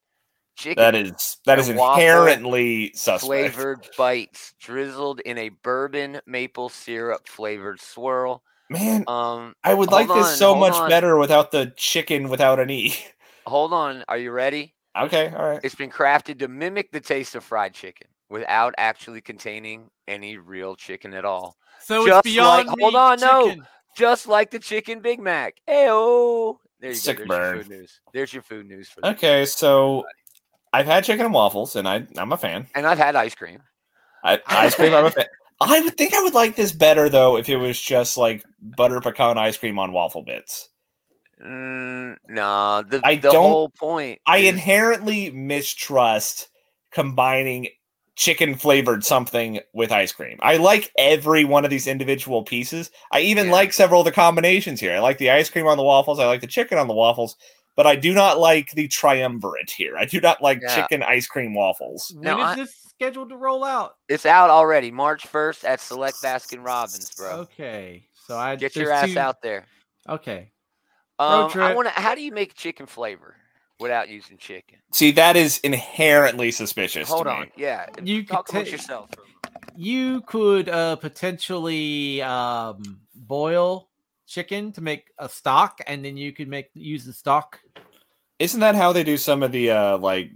Chicken 0.57 0.83
That 0.83 0.95
is 0.95 1.39
that 1.45 1.59
is 1.59 1.69
and 1.69 1.79
inherently 1.79 2.93
suspect. 2.95 3.25
flavored 3.27 3.89
bites 3.99 4.55
drizzled 4.59 5.21
in 5.21 5.37
a 5.37 5.51
bourbon 5.51 6.21
maple 6.27 6.71
syrup 6.71 7.29
flavored 7.29 7.81
swirl. 7.83 8.43
Man, 8.73 9.05
Um, 9.07 9.55
I 9.65 9.75
would 9.75 9.89
hold 9.91 10.09
like 10.09 10.17
this 10.19 10.37
so 10.39 10.55
much 10.55 10.75
on. 10.75 10.89
better 10.89 11.17
without 11.19 11.51
the 11.51 11.73
chicken 11.77 12.29
without 12.29 12.59
an 12.61 12.71
e. 12.71 12.95
hold 13.47 13.73
on, 13.73 14.05
are 14.09 14.19
you 14.19 14.31
ready? 14.31 14.75
Okay, 14.99 15.33
all 15.37 15.49
right. 15.49 15.61
It's 15.63 15.75
been 15.75 15.91
crafted 15.91 16.39
to 16.41 16.49
mimic 16.49 16.93
the 16.93 17.01
taste 17.01 17.35
of 17.35 17.45
fried 17.45 17.75
chicken 17.75 18.09
without 18.29 18.75
actually 18.79 19.21
containing 19.21 19.89
any 20.09 20.37
real 20.37 20.75
chicken 20.77 21.15
at 21.15 21.25
all. 21.25 21.57
So 21.81 22.07
just 22.07 22.27
it's 22.27 22.35
beyond. 22.35 22.69
like- 22.69 22.79
hold 22.81 22.93
meat 22.95 22.99
on, 22.99 23.21
no. 23.21 23.55
Just 23.97 24.27
like 24.27 24.51
the 24.51 24.59
chicken 24.59 25.01
Big 25.01 25.21
Mac. 25.21 25.57
Heyo. 25.69 26.57
There 26.81 26.91
you 26.91 26.97
Sick 26.97 27.19
go. 27.19 27.25
There's 27.25 27.29
burn. 27.29 27.55
your 27.57 27.63
food 27.65 27.71
news. 27.71 28.01
There's 28.13 28.33
your 28.33 28.43
food 28.43 28.67
news 28.67 28.89
for 28.89 29.01
the 29.03 29.11
Okay, 29.11 29.45
so 29.45 30.05
I've 30.73 30.87
had 30.87 31.05
chicken 31.05 31.27
and 31.27 31.35
waffles, 31.35 31.77
and 31.77 31.87
I 31.87 32.07
I'm 32.17 32.33
a 32.33 32.37
fan. 32.39 32.67
And 32.75 32.87
I've 32.87 32.99
had 32.99 33.17
ice 33.17 33.35
cream. 33.35 33.61
I, 34.25 34.41
ice 34.47 34.75
cream, 34.75 34.95
I'm 34.95 35.05
a 35.07 35.11
fan. 35.11 35.27
I 35.69 35.81
would 35.81 35.97
think 35.97 36.15
I 36.15 36.23
would 36.23 36.35
like 36.35 36.57
this 36.57 36.73
better 36.73 37.09
though 37.09 37.37
if 37.37 37.49
it 37.49 37.57
was 37.57 37.81
just 37.81 38.17
like 38.17 38.45
butter 38.61 39.01
pecan 39.01 39.39
ice 39.39 39.57
cream 39.57 39.79
on 39.79 39.93
waffle 39.93 40.23
bits. 40.23 40.69
Mm, 41.45 42.17
no, 42.29 42.83
the, 42.89 43.01
I 43.05 43.17
the 43.17 43.31
don't- 43.33 43.35
whole 43.51 43.69
point. 43.71 44.21
I 44.27 44.39
is- 44.39 44.49
inherently 44.51 45.31
mistrust 45.31 46.49
combining 46.93 47.69
chicken 48.15 48.55
flavored 48.55 49.03
something 49.05 49.59
with 49.73 49.91
ice 49.91 50.13
cream. 50.13 50.39
I 50.43 50.59
like 50.59 50.93
every 50.99 51.45
one 51.45 51.65
of 51.65 51.71
these 51.71 51.87
individual 51.87 52.43
pieces. 52.45 52.91
I 53.11 53.21
even 53.21 53.47
Yeah. 53.47 53.53
like 53.53 53.73
several 53.73 54.03
of 54.03 54.05
the 54.05 54.13
combinations 54.13 54.81
here. 54.81 54.95
I 54.95 54.99
like 55.01 55.19
the 55.19 55.31
ice 55.31 55.49
cream 55.49 55.67
on 55.67 55.79
the 55.79 55.83
waffles. 55.83 56.21
I 56.21 56.27
like 56.27 56.43
the 56.43 56.47
chicken 56.47 56.77
on 56.79 56.89
the 56.89 56.95
waffles, 56.95 57.37
but 57.77 57.87
I 57.87 57.97
do 57.97 58.13
not 58.15 58.39
like 58.39 58.71
the 58.73 58.89
triumvirate 58.89 59.71
here. 59.71 59.97
I 59.97 60.05
do 60.05 60.21
not 60.21 60.43
like 60.43 60.61
Yeah. 60.63 60.75
chicken 60.75 61.03
ice 61.03 61.27
cream 61.27 61.55
waffles. 61.55 62.13
When 62.15 62.25
Now, 62.25 62.39
is 62.39 62.45
I- 62.45 62.55
this 62.57 62.75
scheduled 62.89 63.31
to 63.31 63.37
roll 63.37 63.65
out? 63.65 63.97
It's 64.09 64.27
out 64.27 64.51
already, 64.51 64.91
March 64.91 65.27
1st 65.27 65.65
at 65.65 65.81
Select 65.81 66.17
Baskin 66.23 66.65
Robbins, 66.65 67.11
bro. 67.15 67.31
Okay, 67.41 68.07
so 68.27 68.37
I 68.37 68.57
Get 68.57 68.77
your 68.77 68.93
ass 68.93 69.09
two- 69.13 69.19
out 69.19 69.41
there. 69.43 69.67
Okay, 70.09 70.51
Um, 71.19 71.51
I 71.55 71.75
want 71.75 71.87
to. 71.89 71.95
How 72.01 72.15
do 72.15 72.23
you 72.23 72.33
make 72.33 72.55
chicken 72.55 72.87
flavor 72.87 73.37
without 73.79 74.09
using 74.09 74.37
chicken? 74.39 74.79
See, 74.93 75.13
that 75.13 75.37
is 75.37 75.59
inherently 75.61 76.51
suspicious. 76.51 77.09
Hold 77.09 77.27
to 77.27 77.31
on. 77.31 77.41
Me. 77.43 77.53
Yeah. 77.57 77.87
You 78.03 78.25
talk 78.27 78.47
could 78.47 78.55
amongst 78.57 78.71
ta- 78.71 78.77
yourself. 78.77 79.11
you 79.77 80.21
could 80.23 80.69
uh, 80.69 80.97
potentially 80.97 82.21
um, 82.23 82.83
boil 83.15 83.89
chicken 84.33 84.73
to 84.73 84.81
make 84.81 85.11
a 85.19 85.29
stock, 85.29 85.81
and 85.87 86.05
then 86.05 86.17
you 86.17 86.33
could 86.33 86.49
make 86.49 86.71
use 86.75 87.05
the 87.05 87.13
stock. 87.13 87.61
Isn't 88.39 88.61
that 88.61 88.75
how 88.75 88.93
they 88.93 89.05
do 89.05 89.17
some 89.17 89.43
of 89.43 89.53
the 89.53 89.71
uh 89.71 89.99
like 89.99 90.31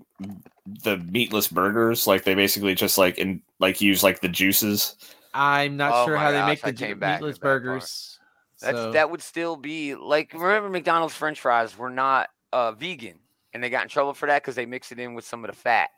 the 0.85 0.99
meatless 0.99 1.49
burgers? 1.49 2.07
Like 2.07 2.25
they 2.25 2.35
basically 2.35 2.75
just 2.75 2.99
like 2.99 3.19
in 3.19 3.43
like 3.59 3.81
use 3.81 4.03
like 4.03 4.21
the 4.21 4.29
juices. 4.29 4.97
I'm 5.35 5.77
not 5.77 5.93
Oh 5.95 6.07
sure 6.07 6.17
my 6.17 6.23
how 6.23 6.31
they 6.31 6.47
make 6.47 6.65
I 6.65 6.71
the 6.71 6.77
ju- 6.77 6.95
meatless 6.95 7.21
with 7.23 7.35
that 7.37 7.41
part. 7.43 7.63
burgers. 7.63 8.19
That's 8.61 8.79
so- 8.79 8.93
that 8.93 9.11
would 9.11 9.23
still 9.23 9.57
be 9.57 9.95
like 9.95 10.33
remember 10.33 10.69
McDonald's 10.71 11.15
French 11.15 11.41
fries 11.41 11.77
were 11.77 11.91
not 11.91 12.31
uh, 12.53 12.73
vegan, 12.73 13.19
and 13.53 13.63
they 13.63 13.71
got 13.71 13.83
in 13.83 13.89
trouble 13.89 14.15
for 14.15 14.27
that 14.27 14.43
because 14.43 14.55
they 14.55 14.67
mixed 14.67 14.93
it 14.93 14.99
in 14.99 15.15
with 15.15 15.25
some 15.27 15.45
of 15.45 15.51
the 15.51 15.57
fat. 15.57 15.91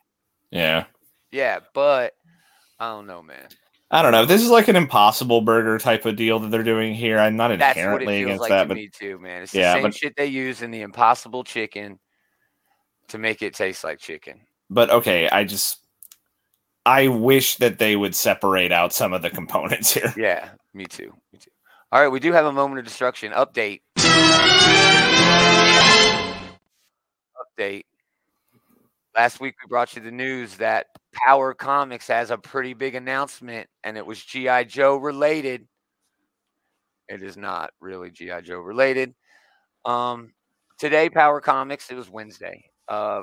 Yeah. 0.51 0.85
Yeah, 1.31 1.61
but 1.75 2.15
I 2.81 2.89
don't 2.91 3.07
know, 3.07 3.23
man. 3.23 3.49
I 3.91 4.03
don't 4.03 4.13
know. 4.13 4.27
This 4.27 4.43
is 4.43 4.51
like 4.51 4.69
an 4.69 4.77
impossible 4.77 5.41
burger 5.41 5.79
type 5.79 6.05
of 6.05 6.15
deal 6.17 6.39
that 6.41 6.51
they're 6.51 6.63
doing 6.63 6.95
here. 6.95 7.19
I'm 7.19 7.37
not 7.37 7.49
That's 7.59 7.61
what 7.61 7.77
it 7.77 7.81
inherently 7.81 8.19
feels 8.19 8.27
against 8.27 8.41
like 8.43 8.49
that, 8.51 8.63
to 8.65 8.69
but 8.69 8.77
me 8.77 8.91
too, 8.93 9.19
man. 9.19 9.43
It's 9.43 9.55
Yeah, 9.55 9.73
the 9.73 9.77
same 9.77 9.83
but- 9.85 9.95
shit 9.95 10.15
they 10.17 10.27
use 10.27 10.61
in 10.61 10.71
the 10.71 10.83
Impossible 10.83 11.43
Chicken 11.45 11.99
to 13.09 13.17
make 13.19 13.41
it 13.41 13.55
taste 13.55 13.85
like 13.85 13.99
chicken. 13.99 14.41
but 14.69 14.91
okay, 14.91 15.29
I 15.31 15.45
just 15.45 15.79
I 16.85 17.09
wish 17.09 17.57
that 17.57 17.79
they 17.79 17.97
would 17.97 18.15
separate 18.15 18.73
out 18.73 18.93
some 18.93 19.13
of 19.15 19.23
the 19.23 19.31
components 19.31 19.93
here. 19.93 20.13
Yeah, 20.19 20.51
me 20.75 20.85
too. 20.85 21.15
Me 21.33 21.39
too. 21.39 21.51
All 21.91 22.01
right, 22.03 22.09
we 22.09 22.21
do 22.21 22.33
have 22.33 22.45
a 22.45 22.53
moment 22.53 22.79
of 22.81 22.85
destruction 22.85 23.33
update. 23.33 23.81
Update. 27.59 27.85
Last 29.19 29.41
week 29.41 29.57
we 29.61 29.69
brought 29.69 29.97
you 29.97 30.01
the 30.01 30.13
news 30.13 30.55
that 30.59 30.87
Power 31.13 31.53
Comics 31.53 32.07
has 32.07 32.31
a 32.31 32.39
pretty 32.39 32.73
big 32.73 32.95
announcement, 32.95 33.69
and 33.83 33.97
it 33.97 34.07
was 34.07 34.23
GI 34.23 34.67
Joe 34.67 34.97
related. 34.97 35.67
It 37.09 37.25
is 37.25 37.37
not 37.37 37.73
really 37.81 38.13
GI 38.13 38.43
Joe 38.45 38.61
related. 38.61 39.13
Um, 39.85 40.31
today, 40.79 41.11
Power 41.11 41.41
Comics. 41.41 41.91
It 41.91 41.97
was 41.97 42.09
Wednesday. 42.09 42.63
Uh, 42.87 43.23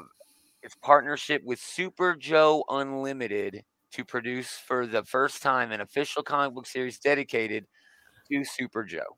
its 0.64 0.76
partnership 0.84 1.42
with 1.46 1.60
Super 1.62 2.14
Joe 2.14 2.66
Unlimited 2.68 3.64
to 3.94 4.04
produce 4.04 4.50
for 4.68 4.86
the 4.86 5.06
first 5.06 5.42
time 5.42 5.72
an 5.72 5.80
official 5.80 6.24
comic 6.24 6.54
book 6.54 6.68
series 6.68 7.00
dedicated 7.00 7.64
to 8.30 8.44
Super 8.44 8.84
Joe. 8.84 9.16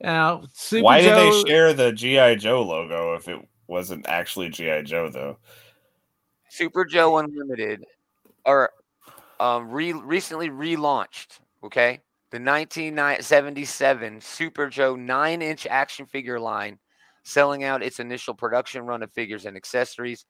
Now, 0.00 0.44
Super 0.54 0.84
Why 0.84 1.02
Joe, 1.02 1.08
did 1.08 1.44
they 1.44 1.50
share 1.50 1.74
the 1.74 1.92
GI 1.92 2.36
Joe 2.36 2.62
logo 2.62 3.12
if 3.12 3.28
it 3.28 3.46
wasn't 3.66 4.06
actually 4.08 4.48
GI 4.48 4.84
Joe 4.84 5.10
though? 5.10 5.36
Super 6.54 6.84
Joe 6.84 7.18
Unlimited, 7.18 7.84
are 8.44 8.70
um, 9.40 9.70
re- 9.70 9.92
recently 9.92 10.50
relaunched. 10.50 11.40
Okay, 11.64 12.00
the 12.30 12.38
1977 12.38 14.20
Super 14.20 14.68
Joe 14.68 14.94
nine-inch 14.94 15.66
action 15.66 16.06
figure 16.06 16.38
line, 16.38 16.78
selling 17.24 17.64
out 17.64 17.82
its 17.82 17.98
initial 17.98 18.34
production 18.34 18.86
run 18.86 19.02
of 19.02 19.12
figures 19.12 19.46
and 19.46 19.56
accessories. 19.56 20.26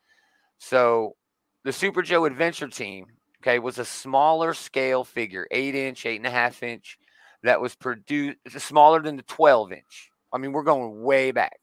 So, 0.57 1.15
the 1.63 1.75
Super 1.75 2.01
Joe 2.01 2.25
Adventure 2.25 2.69
Team, 2.69 3.05
okay, 3.43 3.59
was 3.59 3.79
a 3.79 3.85
smaller 3.85 4.55
scale 4.55 5.05
figure, 5.05 5.47
eight-inch, 5.51 6.07
eight 6.07 6.17
and 6.17 6.27
a 6.27 6.31
half 6.31 6.63
inch, 6.63 6.97
that 7.43 7.61
was 7.61 7.75
produced 7.75 8.39
smaller 8.57 9.03
than 9.03 9.17
the 9.17 9.25
12-inch. 9.25 10.11
I 10.33 10.39
mean, 10.39 10.53
we're 10.53 10.63
going 10.63 11.03
way 11.03 11.33
back, 11.33 11.59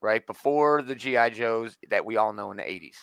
right 0.00 0.26
before 0.26 0.80
the 0.80 0.94
GI 0.94 1.30
Joes 1.32 1.76
that 1.90 2.06
we 2.06 2.16
all 2.16 2.32
know 2.32 2.50
in 2.50 2.56
the 2.56 2.62
80s. 2.62 2.96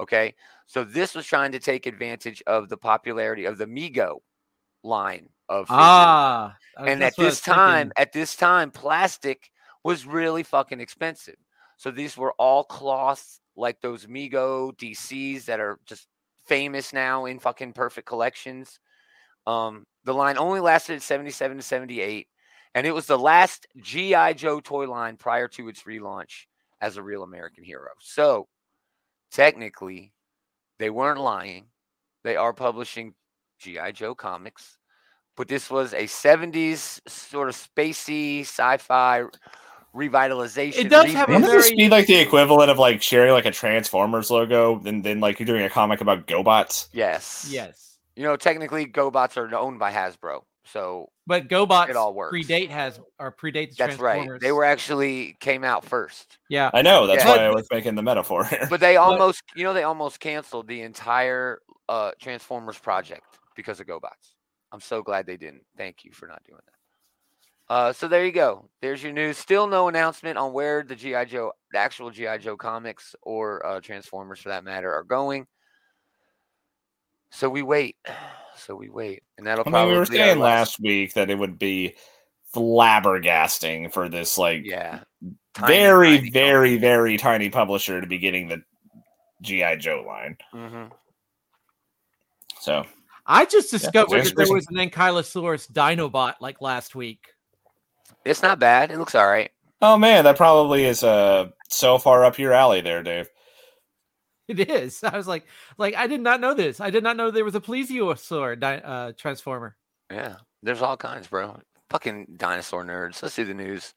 Okay. 0.00 0.34
So 0.66 0.84
this 0.84 1.14
was 1.14 1.26
trying 1.26 1.52
to 1.52 1.58
take 1.58 1.86
advantage 1.86 2.42
of 2.46 2.68
the 2.68 2.76
popularity 2.76 3.44
of 3.44 3.58
the 3.58 3.66
Mego 3.66 4.18
line 4.82 5.28
of 5.48 5.68
figures. 5.68 5.78
ah, 5.78 6.56
and 6.78 6.88
at 6.88 6.98
that's 6.98 7.18
what 7.18 7.24
I 7.24 7.26
this 7.26 7.32
was 7.32 7.40
thinking. 7.40 7.62
time, 7.62 7.92
at 7.96 8.12
this 8.12 8.36
time, 8.36 8.70
plastic 8.70 9.50
was 9.84 10.06
really 10.06 10.42
fucking 10.42 10.80
expensive. 10.80 11.36
So 11.76 11.90
these 11.90 12.16
were 12.16 12.32
all 12.38 12.64
cloths 12.64 13.40
like 13.56 13.80
those 13.80 14.06
Mego 14.06 14.76
DCs 14.76 15.44
that 15.44 15.60
are 15.60 15.78
just 15.86 16.08
famous 16.46 16.92
now 16.92 17.26
in 17.26 17.38
fucking 17.38 17.72
perfect 17.72 18.06
collections. 18.06 18.80
Um, 19.46 19.86
the 20.04 20.14
line 20.14 20.38
only 20.38 20.60
lasted 20.60 21.02
77 21.02 21.58
to 21.58 21.62
78, 21.62 22.26
and 22.74 22.86
it 22.86 22.92
was 22.92 23.06
the 23.06 23.18
last 23.18 23.66
G.I. 23.80 24.32
Joe 24.32 24.60
toy 24.60 24.88
line 24.88 25.16
prior 25.16 25.48
to 25.48 25.68
its 25.68 25.82
relaunch 25.84 26.46
as 26.80 26.96
a 26.96 27.02
real 27.02 27.22
American 27.22 27.64
hero. 27.64 27.90
So 28.00 28.48
technically, 29.30 30.12
they 30.78 30.90
weren't 30.90 31.20
lying. 31.20 31.66
They 32.24 32.36
are 32.36 32.52
publishing 32.52 33.14
G.I. 33.60 33.92
Joe 33.92 34.14
comics, 34.14 34.78
but 35.36 35.48
this 35.48 35.70
was 35.70 35.92
a 35.94 36.04
70s 36.04 37.00
sort 37.08 37.48
of 37.48 37.54
spacey 37.56 38.40
sci 38.40 38.76
fi 38.78 39.24
revitalization. 39.94 40.76
It 40.78 40.88
does 40.90 41.06
have 41.12 41.28
a 41.28 41.32
Wouldn't 41.32 41.44
revamp. 41.46 41.58
this 41.58 41.66
very- 41.68 41.76
be 41.76 41.88
like 41.88 42.06
the 42.06 42.16
equivalent 42.16 42.70
of 42.70 42.78
like 42.78 43.00
sharing 43.02 43.32
like 43.32 43.46
a 43.46 43.50
Transformers 43.50 44.30
logo 44.30 44.80
and 44.84 45.02
then 45.04 45.20
like 45.20 45.38
you're 45.38 45.46
doing 45.46 45.62
a 45.62 45.70
comic 45.70 46.00
about 46.00 46.26
GoBots? 46.26 46.88
Yes. 46.92 47.46
yes, 47.50 47.96
You 48.14 48.24
know, 48.24 48.36
technically, 48.36 48.86
GoBots 48.86 49.36
are 49.36 49.54
owned 49.56 49.78
by 49.78 49.92
Hasbro. 49.92 50.42
So 50.72 51.10
but 51.26 51.48
GoBots 51.48 51.94
all 51.94 52.14
works. 52.14 52.36
predate 52.36 52.70
has 52.70 53.00
or 53.18 53.32
predate 53.32 53.70
the 53.70 53.76
that's 53.78 53.98
right. 53.98 54.28
They 54.40 54.52
were 54.52 54.64
actually 54.64 55.36
came 55.40 55.64
out 55.64 55.84
first. 55.84 56.38
yeah. 56.48 56.70
I 56.74 56.82
know 56.82 57.06
that's 57.06 57.24
Yeah. 57.24 57.36
why 57.36 57.44
I 57.44 57.50
was 57.50 57.66
making 57.72 57.94
the 57.94 58.02
metaphor 58.02 58.44
here. 58.44 58.66
But 58.68 58.80
they 58.80 58.96
almost, 58.96 59.42
you 59.54 59.64
know, 59.64 59.72
they 59.72 59.84
almost 59.84 60.20
canceled 60.20 60.66
the 60.68 60.82
entire 60.82 61.60
uh, 61.88 62.12
Transformers 62.20 62.78
project 62.78 63.38
because 63.54 63.80
of 63.80 63.86
GoBots. 63.86 64.34
I'm 64.72 64.80
so 64.80 65.02
glad 65.02 65.26
they 65.26 65.36
didn't. 65.36 65.62
Thank 65.76 66.04
you 66.04 66.12
for 66.12 66.26
not 66.26 66.42
doing 66.44 66.60
that. 66.66 66.72
Uh, 67.68 67.92
so 67.92 68.06
there 68.06 68.24
you 68.24 68.32
go. 68.32 68.68
There's 68.80 69.02
your 69.02 69.12
news. 69.12 69.36
Still 69.38 69.66
no 69.66 69.88
announcement 69.88 70.38
on 70.38 70.52
where 70.52 70.82
the 70.84 70.94
GI 70.94 71.24
Joe, 71.26 71.52
the 71.72 71.78
actual 71.78 72.10
GI 72.10 72.38
Joe 72.38 72.56
comics 72.56 73.14
or 73.22 73.64
uh, 73.66 73.80
Transformers 73.80 74.40
for 74.40 74.50
that 74.50 74.62
matter, 74.64 74.92
are 74.92 75.02
going. 75.04 75.46
So 77.30 77.48
we 77.48 77.62
wait. 77.62 77.96
So 78.58 78.74
we 78.74 78.88
wait, 78.88 79.22
and 79.36 79.46
that'll 79.46 79.68
I 79.68 79.70
probably 79.70 79.80
mean, 79.82 79.92
we 79.92 79.98
were 80.00 80.06
be 80.06 80.16
saying 80.16 80.38
last- 80.40 80.70
last 80.70 80.80
week 80.80 81.12
that 81.12 81.28
it 81.30 81.38
would 81.38 81.58
be 81.58 81.94
flabbergasting 82.54 83.92
for 83.92 84.08
this 84.08 84.38
like 84.38 84.62
Yeah. 84.64 85.00
Tiny, 85.54 85.74
very, 85.74 86.16
tiny 86.18 86.30
very, 86.30 86.76
very 86.78 87.16
tiny 87.18 87.50
publisher 87.50 88.00
to 88.00 88.06
be 88.06 88.18
getting 88.18 88.48
the 88.48 88.62
GI 89.42 89.76
Joe 89.76 90.04
line. 90.06 90.36
Mhm. 90.54 90.90
So 92.60 92.86
I 93.26 93.44
just 93.44 93.70
discovered 93.70 94.16
it's 94.20 94.30
that 94.30 94.36
there 94.36 94.52
was 94.52 94.66
an 94.70 94.76
Ankylosaurus 94.76 95.70
Dinobot 95.70 96.34
like 96.40 96.60
last 96.60 96.94
week. 96.94 97.26
It's 98.24 98.42
not 98.42 98.58
bad. 98.58 98.90
It 98.90 98.98
looks 98.98 99.14
all 99.14 99.28
right. 99.28 99.50
Oh 99.82 99.98
man, 99.98 100.24
that 100.24 100.36
probably 100.38 100.84
is 100.84 101.04
uh 101.04 101.50
so 101.68 101.98
far 101.98 102.24
up 102.24 102.38
your 102.38 102.52
alley 102.54 102.80
there, 102.80 103.02
Dave. 103.02 103.28
It 104.48 104.70
is. 104.70 105.02
I 105.02 105.16
was 105.16 105.26
like, 105.26 105.44
like 105.76 105.94
I 105.96 106.06
did 106.06 106.20
not 106.20 106.40
know 106.40 106.54
this. 106.54 106.80
I 106.80 106.90
did 106.90 107.02
not 107.02 107.16
know 107.16 107.30
there 107.32 107.44
was 107.44 107.54
a 107.56 107.60
plesiosaur 107.60 108.58
di- 108.60 108.76
uh, 108.84 109.12
transformer. 109.16 109.76
Yeah. 110.10 110.36
There's 110.62 110.82
all 110.82 110.96
kinds, 110.96 111.26
bro. 111.26 111.58
Fucking 111.90 112.34
dinosaur 112.36 112.84
nerds. 112.84 113.22
Let's 113.22 113.34
do 113.34 113.44
the 113.44 113.54
news. 113.54 113.92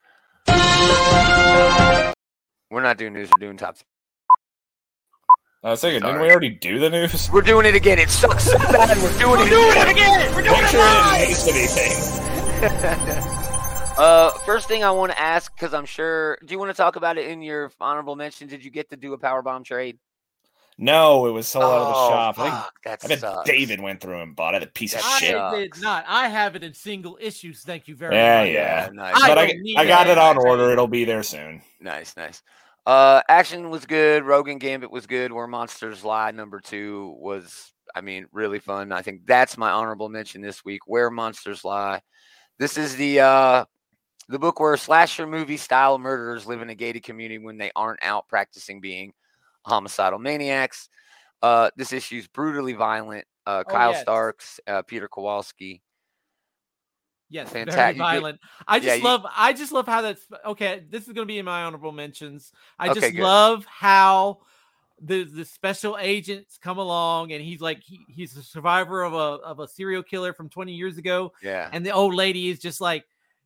We're 2.71 2.83
not 2.83 2.97
doing 2.97 3.13
news. 3.13 3.29
We're 3.29 3.45
doing 3.47 3.57
top. 3.57 3.77
I 5.63 5.71
was 5.71 5.81
thinking, 5.81 6.01
didn't 6.01 6.21
we 6.21 6.29
already 6.31 6.51
do 6.51 6.79
the 6.79 6.89
news? 6.89 7.29
We're 7.31 7.41
doing 7.41 7.65
it 7.65 7.75
again. 7.75 7.99
It 7.99 8.09
sucks 8.09 8.45
so 8.45 8.57
bad. 8.57 8.97
We're 8.97 9.17
doing 9.19 9.49
it 9.51 9.89
again. 9.91 10.33
We're 10.33 10.41
doing 10.43 10.53
Make 10.53 10.63
it 10.63 10.69
sure 10.69 10.81
I 10.81 11.25
live. 11.27 11.37
didn't 11.37 11.55
anything. 12.95 13.35
Uh, 13.99 14.31
first 14.45 14.69
thing 14.69 14.81
I 14.81 14.91
want 14.91 15.11
to 15.11 15.19
ask, 15.19 15.53
because 15.53 15.73
I'm 15.73 15.83
sure, 15.85 16.37
do 16.45 16.53
you 16.53 16.57
want 16.59 16.71
to 16.71 16.73
talk 16.77 16.95
about 16.95 17.17
it 17.17 17.27
in 17.27 17.41
your 17.41 17.69
honorable 17.81 18.15
mention? 18.15 18.47
Did 18.47 18.63
you 18.63 18.71
get 18.71 18.89
to 18.91 18.95
do 18.95 19.11
a 19.11 19.17
power 19.17 19.41
bomb 19.41 19.65
trade? 19.65 19.99
No, 20.81 21.25
it 21.27 21.31
was 21.31 21.45
sold 21.47 21.65
out 21.65 21.71
of 21.81 21.87
the 21.87 21.93
Oh, 21.93 22.09
shop. 22.09 22.39
I 22.39 22.43
think 22.43 22.55
fuck, 22.55 22.73
that 22.85 22.99
I 23.03 23.07
bet 23.09 23.19
sucks. 23.19 23.49
David 23.49 23.81
went 23.81 23.99
through 23.99 24.21
and 24.21 24.33
bought 24.35 24.55
it. 24.55 24.63
A 24.63 24.67
piece 24.67 24.93
of 24.95 25.01
That 25.01 25.19
shit. 25.19 25.31
sucks. 25.31 25.53
I 25.55 25.59
did 25.59 25.81
not. 25.81 26.05
I 26.07 26.29
have 26.29 26.55
it 26.55 26.63
in 26.63 26.73
single 26.73 27.17
issues. 27.19 27.61
Thank 27.63 27.89
you 27.89 27.95
very 27.95 28.15
Yeah, 28.15 28.39
much. 28.43 28.49
yeah. 28.53 28.83
yeah. 28.85 28.89
nice. 28.93 29.15
I 29.21 29.27
But 29.27 29.37
I, 29.37 29.47
don't 29.47 29.77
I 29.77 29.85
got 29.85 30.07
that. 30.07 30.11
it 30.13 30.17
on 30.17 30.37
order. 30.37 30.71
It'll 30.71 30.87
be 30.87 31.03
there 31.03 31.21
soon. 31.21 31.61
Nice, 31.81 32.15
nice. 32.15 32.41
Uh, 32.85 33.21
action 33.27 33.69
was 33.69 33.85
good. 33.85 34.23
Rogue 34.23 34.47
and 34.47 34.59
Gambit 34.59 34.89
was 34.89 35.05
good. 35.05 35.33
Where 35.33 35.47
Monsters 35.47 36.05
Lie 36.05 36.31
number 36.31 36.61
two 36.61 37.13
was, 37.19 37.73
I 37.93 37.99
mean, 37.99 38.27
really 38.31 38.59
fun. 38.59 38.93
I 38.93 39.01
think 39.01 39.25
that's 39.27 39.57
my 39.57 39.69
honorable 39.71 40.07
mention 40.07 40.41
this 40.41 40.63
week. 40.63 40.81
Where 40.87 41.11
Monsters 41.11 41.65
Lie. 41.65 42.01
This 42.57 42.77
is 42.77 42.95
the 42.95 43.19
uh, 43.19 43.65
the 44.29 44.39
book 44.39 44.59
where 44.61 44.77
slasher 44.77 45.27
movie 45.27 45.57
style 45.57 45.99
murderers 45.99 46.47
live 46.47 46.61
in 46.61 46.69
a 46.69 46.75
gated 46.75 47.03
community 47.03 47.37
when 47.37 47.57
they 47.57 47.71
aren't 47.75 48.03
out 48.03 48.27
practicing 48.29 48.79
being 48.79 49.11
homicidal 49.65 50.19
maniacs. 50.19 50.89
Uh, 51.41 51.69
this 51.75 51.93
issue 51.93 52.17
is 52.17 52.27
brutally 52.27 52.73
violent. 52.73 53.25
Uh, 53.45 53.63
Oh, 53.67 53.71
Kyle 53.71 53.91
yes. 53.91 54.01
Starks, 54.01 54.59
uh, 54.67 54.81
Peter 54.83 55.07
Kowalski. 55.07 55.81
Yes, 57.31 57.49
Fantastic. 57.51 57.75
very 57.77 57.97
violent. 57.97 58.39
I 58.67 58.77
Yeah, 58.77 58.83
just 58.83 58.97
you- 58.99 59.03
love. 59.03 59.25
I 59.35 59.53
just 59.53 59.71
love 59.71 59.85
how 59.87 60.01
that's 60.01 60.25
okay. 60.45 60.83
This 60.89 61.07
is 61.07 61.13
going 61.13 61.27
to 61.27 61.31
be 61.31 61.37
in 61.37 61.45
my 61.45 61.63
honorable 61.63 61.91
mentions. 61.91 62.51
I 62.79 62.89
Okay, 62.89 62.99
just 62.99 63.15
good. 63.15 63.23
love 63.23 63.65
how 63.65 64.39
the 65.01 65.23
the 65.23 65.45
special 65.45 65.95
agents 65.99 66.57
come 66.61 66.77
along 66.77 67.31
and 67.31 67.41
he's 67.41 67.61
like 67.61 67.81
he, 67.81 68.01
he's 68.09 68.35
a 68.35 68.43
survivor 68.43 69.03
of 69.03 69.13
a 69.13 69.17
of 69.45 69.59
a 69.59 69.67
serial 69.67 70.03
killer 70.03 70.33
from 70.33 70.49
20 70.49 70.73
years 70.73 70.97
ago 70.97 71.31
Yeah. 71.41 71.69
and 71.71 71.85
the 71.85 71.91
old 71.91 72.13
lady 72.13 72.49
is 72.49 72.59
just 72.59 72.81
like 72.81 73.05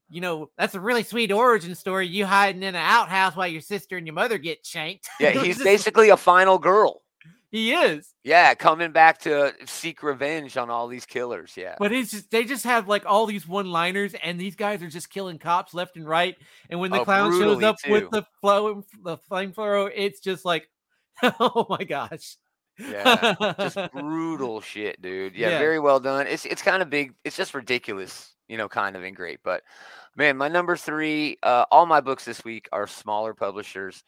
you 0.09 0.21
know 0.21 0.49
that's 0.57 0.75
a 0.75 0.79
really 0.79 1.03
sweet 1.03 1.31
origin 1.31 1.73
story 1.75 2.07
you 2.07 2.25
hiding 2.25 2.61
in 2.63 2.69
an 2.69 2.75
outhouse 2.75 3.35
while 3.35 3.47
your 3.47 3.61
sister 3.61 3.97
and 3.97 4.05
your 4.07 4.13
mother 4.13 4.37
get 4.37 4.65
shanked 4.65 5.07
Yeah, 5.19 5.29
he's 5.43 5.63
basically 5.63 6.09
a 6.09 6.17
final 6.17 6.57
girl. 6.59 7.01
he 7.51 7.71
is 7.73 8.13
Yeah, 8.23 8.53
coming 8.55 8.91
back 8.91 9.19
to 9.19 9.53
seek 9.65 10.03
revenge 10.03 10.57
on 10.57 10.69
all 10.69 10.87
these 10.87 11.05
killers. 11.05 11.53
Yeah. 11.55 11.75
But 11.79 11.91
it's 11.91 12.11
just 12.11 12.31
they 12.31 12.43
just 12.45 12.63
have 12.65 12.87
like 12.87 13.05
all 13.05 13.25
these 13.25 13.47
one 13.47 13.71
liners, 13.71 14.13
and 14.23 14.39
these 14.39 14.55
guys 14.55 14.81
are 14.83 14.89
just 14.89 15.09
killing 15.09 15.39
cops 15.39 15.73
left 15.73 15.95
and 15.97 16.07
right. 16.07 16.35
And 16.69 16.79
when 16.79 16.91
the 16.91 17.01
Oh, 17.01 17.05
clown 17.05 17.31
shows 17.39 17.63
up 17.63 17.77
too. 17.79 17.91
with 17.91 18.09
the 18.11 18.23
flow, 18.41 18.83
the 19.03 19.17
flamethrower, 19.29 19.91
it's 19.95 20.19
just 20.19 20.45
like, 20.45 20.67
oh 21.39 21.65
my 21.69 21.83
gosh, 21.83 22.37
Yeah. 22.77 23.53
Just 23.59 23.77
brutal 23.93 24.61
shit, 24.61 25.01
dude. 25.01 25.35
Yeah, 25.35 25.49
Yeah. 25.49 25.59
very 25.59 25.79
well 25.79 25.99
done. 25.99 26.27
It's 26.27 26.45
it's 26.45 26.61
kind 26.61 26.81
of 26.81 26.89
big. 26.89 27.13
It's 27.23 27.35
just 27.37 27.53
ridiculous, 27.53 28.35
you 28.47 28.57
know, 28.57 28.67
kind 28.69 28.95
of 28.95 29.03
and 29.03 29.15
great. 29.15 29.39
But 29.43 29.61
man, 30.15 30.37
my 30.37 30.47
number 30.47 30.75
three, 30.75 31.37
uh, 31.43 31.65
all 31.71 31.85
my 31.85 32.01
books 32.01 32.25
this 32.25 32.43
week 32.43 32.67
are 32.71 32.87
smaller 32.87 33.33
publishers. 33.33 34.03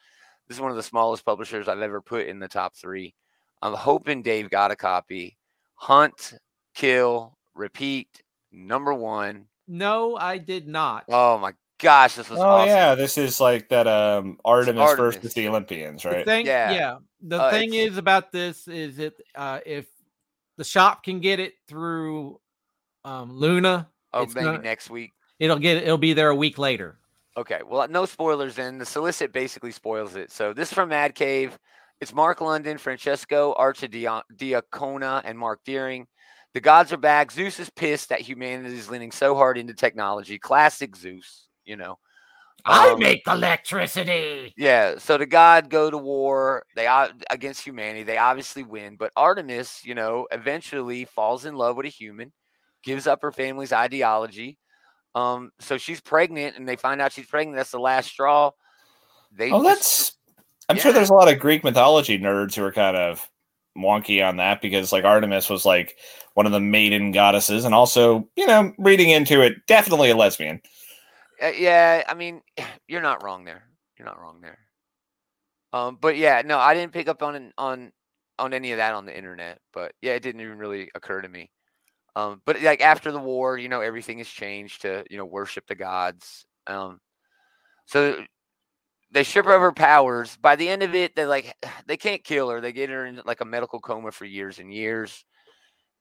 This 0.47 0.57
is 0.57 0.61
one 0.61 0.72
of 0.72 0.78
the 0.78 0.84
smallest 0.84 1.26
publishers 1.26 1.68
I've 1.68 1.82
ever 1.82 2.01
put 2.01 2.28
in 2.28 2.39
the 2.39 2.47
top 2.47 2.76
three. 2.76 3.13
I'm 3.61 3.74
hoping 3.74 4.22
Dave 4.22 4.49
got 4.49 4.72
a 4.72 4.76
copy. 4.76 5.38
Hunt, 5.76 6.34
kill, 6.76 7.38
repeat, 7.55 8.22
number 8.51 8.93
one. 8.93 9.45
no, 9.68 10.16
I 10.16 10.38
did 10.38 10.68
not. 10.68 11.05
Oh 11.09 11.38
my 11.39 11.53
gosh, 11.80 12.15
this 12.15 12.30
was 12.30 12.39
Oh 12.39 12.43
awesome. 12.43 12.69
yeah, 12.69 12.95
this 12.95 13.17
is 13.17 13.39
like 13.39 13.69
that 13.69 13.88
um 13.88 14.38
Artemis, 14.45 14.82
versus 14.95 15.15
Artemis. 15.15 15.34
the 15.34 15.47
Olympians, 15.47 16.03
The 16.03 16.09
right? 16.09 16.26
thing, 16.26 16.45
Yeah. 16.45 16.71
yeah. 16.71 16.97
The 17.21 17.41
Uh, 17.41 17.49
thing 17.51 17.73
is 17.73 17.97
about 17.97 18.32
this 18.32 18.67
is 18.67 18.97
that 18.97 19.13
uh, 19.36 19.59
if 19.65 19.86
the 20.57 20.63
shop 20.63 21.03
can 21.03 21.19
get 21.19 21.39
it 21.39 21.53
through 21.67 22.39
um, 23.03 23.32
Luna, 23.34 23.89
Oh, 24.13 24.23
it's 24.23 24.34
maybe 24.36 24.45
not- 24.47 24.63
next 24.63 24.89
week. 24.89 25.13
it'll 25.39 25.59
get 25.59 25.78
it'll 25.84 25.97
be 25.97 26.13
there 26.13 26.30
a 26.30 26.36
week 26.36 26.57
later. 26.57 26.99
Okay, 27.38 27.59
well, 27.67 27.86
no 27.89 28.05
spoilers 28.05 28.57
in. 28.59 28.78
The 28.78 28.86
solicit 28.86 29.34
basically 29.34 29.71
spoils 29.71 30.15
it. 30.15 30.32
So 30.32 30.53
this 30.53 30.69
is 30.69 30.73
from 30.73 30.89
Mad 30.89 31.15
Cave. 31.15 31.57
It's 31.99 32.13
Mark 32.13 32.39
London, 32.41 32.78
Francesco 32.78 33.53
Archidiacona, 33.59 35.21
and 35.26 35.38
Mark 35.38 35.59
Deering. 35.65 36.07
The 36.53 36.61
gods 36.61 36.93
are 36.93 36.97
back. 36.97 37.32
Zeus 37.32 37.59
is 37.59 37.69
pissed 37.69 38.09
that 38.09 38.21
humanity 38.21 38.76
is 38.78 38.89
leaning 38.89 39.11
so 39.11 39.36
hard 39.36 39.57
into 39.57 39.73
technology. 39.73 40.39
Classic 40.39 40.95
Zeus, 40.95 41.47
you 41.66 41.76
know. 41.76 41.97
I 42.68 42.89
Um, 42.91 42.99
make 42.99 43.22
electricity. 43.28 44.53
Yeah, 44.57 44.97
so 44.97 45.18
the 45.18 45.26
god 45.28 45.70
go 45.70 45.91
to 45.91 45.97
war. 45.97 46.66
They 46.76 46.88
against 47.30 47.63
humanity. 47.63 48.03
They 48.03 48.18
obviously 48.18 48.63
win, 48.63 48.95
but 48.95 49.11
Artemis, 49.16 49.82
you 49.84 49.93
know, 49.93 50.28
eventually 50.32 51.05
falls 51.05 51.45
in 51.45 51.55
love 51.55 51.76
with 51.78 51.86
a 51.86 51.89
human, 51.89 52.32
gives 52.84 53.05
up 53.05 53.22
her 53.22 53.32
family's 53.32 53.72
ideology. 53.74 54.57
Um, 55.13 55.51
so 55.59 55.78
she's 55.78 56.01
pregnant, 56.01 56.57
and 56.57 56.68
they 56.68 56.76
find 56.76 57.01
out 57.01 57.11
she's 57.13 57.28
pregnant. 57.28 57.55
That's 57.55 57.72
the 57.72 57.80
last 57.80 58.07
straw. 58.09 58.51
They 59.32 59.51
Oh, 59.51 59.61
just- 59.63 59.66
that's. 59.66 60.11
I'm 60.68 60.78
sure 60.80 60.91
there's 60.91 61.11
a 61.11 61.13
lot 61.13 61.32
of 61.32 61.39
Greek 61.39 61.63
mythology 61.63 62.18
nerds 62.18 62.55
who 62.55 62.63
are 62.63 62.72
kind 62.72 62.97
of 62.97 63.30
wonky 63.78 64.28
on 64.28 64.38
that 64.38 64.61
because, 64.61 64.91
like, 64.91 65.03
Artemis 65.03 65.47
was 65.49 65.66
like 65.66 65.97
one 66.34 66.47
of 66.47 66.51
the 66.51 66.59
maiden 66.59 67.11
goddesses, 67.11 67.63
and 67.66 67.76
also, 67.76 68.28
you 68.36 68.47
know, 68.47 68.74
reading 68.80 69.09
into 69.09 69.41
it, 69.41 69.53
definitely 69.68 70.09
a 70.09 70.16
lesbian. 70.16 70.59
Uh, 71.42 71.48
yeah, 71.56 72.04
I 72.08 72.14
mean, 72.14 72.42
you're 72.88 73.02
not 73.02 73.24
wrong 73.24 73.46
there. 73.46 73.64
You're 73.98 74.08
not 74.08 74.20
wrong 74.20 74.42
there. 74.42 74.60
Um, 75.74 75.98
but 76.00 76.18
yeah, 76.18 76.42
no, 76.46 76.58
I 76.58 76.74
didn't 76.74 76.94
pick 76.94 77.08
up 77.08 77.22
on 77.22 77.52
on 77.58 77.92
on 78.40 78.54
any 78.54 78.72
of 78.72 78.78
that 78.78 78.94
on 78.94 79.06
the 79.06 79.16
internet. 79.18 79.60
But 79.74 79.94
yeah, 80.02 80.14
it 80.14 80.24
didn't 80.24 80.42
even 80.42 80.58
really 80.58 80.90
occur 80.96 81.22
to 81.22 81.30
me. 81.30 81.52
Um, 82.16 82.42
but 82.46 82.62
like 82.62 82.82
after 82.82 83.12
the 83.12 83.20
war, 83.20 83.58
you 83.58 83.70
know, 83.70 83.82
everything 83.82 84.20
has 84.20 84.28
changed 84.30 84.84
to 84.84 85.06
you 85.10 85.18
know 85.18 85.26
worship 85.26 85.68
the 85.68 85.76
gods. 85.76 86.46
Um, 86.68 87.00
so 87.88 88.18
they 89.12 89.22
of 89.22 89.46
her 89.46 89.72
powers. 89.74 90.38
By 90.38 90.56
the 90.56 90.70
end 90.70 90.84
of 90.84 90.96
it, 90.96 91.16
they 91.16 91.26
like 91.26 91.56
they 91.88 91.98
can't 91.98 92.24
kill 92.24 92.50
her. 92.50 92.62
They 92.62 92.74
get 92.74 92.90
her 92.90 93.06
in 93.06 93.22
like 93.26 93.42
a 93.42 93.46
medical 93.46 93.80
coma 93.80 94.12
for 94.12 94.26
years 94.26 94.60
and 94.60 94.74
years, 94.74 95.26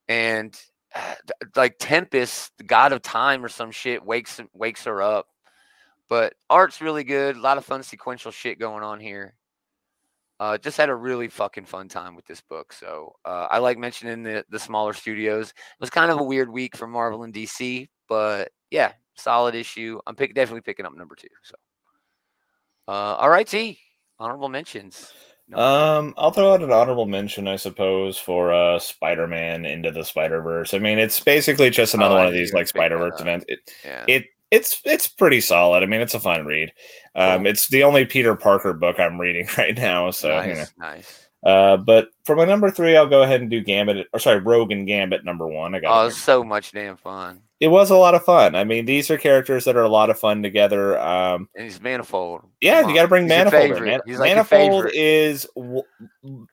and 0.08 0.56
like 1.56 1.76
Tempest, 1.78 2.52
the 2.58 2.64
god 2.64 2.92
of 2.92 3.02
time 3.02 3.44
or 3.44 3.48
some 3.48 3.70
shit, 3.70 4.04
wakes 4.04 4.40
wakes 4.52 4.84
her 4.84 5.02
up. 5.02 5.28
But 6.08 6.34
art's 6.50 6.80
really 6.80 7.04
good. 7.04 7.36
A 7.36 7.40
lot 7.40 7.58
of 7.58 7.64
fun 7.64 7.82
sequential 7.82 8.30
shit 8.30 8.58
going 8.58 8.82
on 8.82 9.00
here. 9.00 9.34
Uh, 10.40 10.58
just 10.58 10.76
had 10.76 10.88
a 10.88 10.94
really 10.94 11.28
fucking 11.28 11.64
fun 11.64 11.88
time 11.88 12.16
with 12.16 12.26
this 12.26 12.40
book. 12.40 12.72
So 12.72 13.14
uh, 13.24 13.46
I 13.50 13.58
like 13.58 13.78
mentioning 13.78 14.22
the 14.22 14.44
the 14.50 14.58
smaller 14.58 14.92
studios. 14.92 15.50
It 15.50 15.80
was 15.80 15.90
kind 15.90 16.10
of 16.10 16.18
a 16.18 16.24
weird 16.24 16.50
week 16.50 16.76
for 16.76 16.86
Marvel 16.86 17.22
and 17.22 17.32
DC, 17.32 17.88
but 18.08 18.50
yeah, 18.70 18.92
solid 19.14 19.54
issue. 19.54 20.00
I'm 20.06 20.16
pick, 20.16 20.34
definitely 20.34 20.62
picking 20.62 20.86
up 20.86 20.96
number 20.96 21.14
two. 21.14 21.28
So, 21.42 21.54
uh, 22.88 23.16
all 23.16 23.30
right, 23.30 23.46
T. 23.46 23.78
Honorable 24.18 24.48
mentions. 24.48 25.12
Um, 25.52 26.14
I'll 26.16 26.30
throw 26.30 26.54
out 26.54 26.62
an 26.62 26.72
honorable 26.72 27.06
mention, 27.06 27.46
I 27.48 27.56
suppose, 27.56 28.18
for 28.18 28.52
uh 28.52 28.78
Spider-Man 28.78 29.66
into 29.66 29.90
the 29.90 30.04
Spider-Verse. 30.04 30.72
I 30.74 30.78
mean, 30.78 30.98
it's 30.98 31.20
basically 31.20 31.70
just 31.70 31.94
another 31.94 32.14
Oh, 32.14 32.18
one 32.18 32.26
of 32.26 32.32
these 32.32 32.52
like 32.54 32.72
gonna 32.72 32.72
pick 32.72 32.72
that 32.72 32.78
Spider-Verse 32.78 33.20
events. 33.20 33.44
It, 33.48 33.58
yeah. 33.84 34.04
it 34.08 34.24
it's 34.50 34.80
it's 34.84 35.06
pretty 35.08 35.40
solid. 35.40 35.82
I 35.82 35.86
mean, 35.86 36.00
it's 36.00 36.14
a 36.14 36.20
fun 36.20 36.46
read. 36.46 36.72
Um, 37.14 37.40
Cool. 37.40 37.46
it's 37.48 37.68
the 37.68 37.82
only 37.82 38.04
Peter 38.06 38.34
Parker 38.36 38.72
book 38.72 38.98
I'm 38.98 39.20
reading 39.20 39.48
right 39.58 39.76
now, 39.76 40.10
so 40.10 40.28
nice, 40.28 40.48
you 40.48 40.54
know. 40.54 40.64
nice. 40.78 41.28
Uh, 41.44 41.76
but 41.76 42.08
for 42.24 42.36
my 42.36 42.46
number 42.46 42.70
three, 42.70 42.96
I'll 42.96 43.06
go 43.08 43.22
ahead 43.22 43.42
and 43.42 43.50
do 43.50 43.60
Gambit, 43.62 44.06
or 44.14 44.18
sorry, 44.18 44.38
Rogue 44.40 44.72
and 44.72 44.86
Gambit 44.86 45.24
number 45.26 45.46
one. 45.46 45.74
I 45.74 45.80
got 45.80 46.04
Oh, 46.04 46.06
it's 46.06 46.16
so 46.16 46.42
much 46.42 46.72
damn 46.72 46.96
fun. 46.96 47.42
It 47.60 47.68
was 47.68 47.90
a 47.90 47.96
lot 47.96 48.14
of 48.14 48.24
fun. 48.24 48.54
I 48.54 48.64
mean, 48.64 48.84
these 48.84 49.10
are 49.10 49.16
characters 49.18 49.64
that 49.64 49.76
are 49.76 49.82
a 49.82 49.88
lot 49.88 50.10
of 50.10 50.18
fun 50.18 50.42
together. 50.42 50.98
Um, 50.98 51.48
And 51.54 51.64
he's 51.64 51.80
manifold. 51.80 52.42
yeah, 52.60 52.80
Come 52.82 52.90
you 52.90 52.96
got 52.96 53.02
to 53.02 53.08
bring 53.08 53.24
He's 53.24 53.28
Manifold. 53.30 53.76
in. 53.78 53.84
Man- 53.84 54.00
He's 54.06 54.18
like 54.18 54.30
Manifold 54.30 54.86
is 54.92 55.46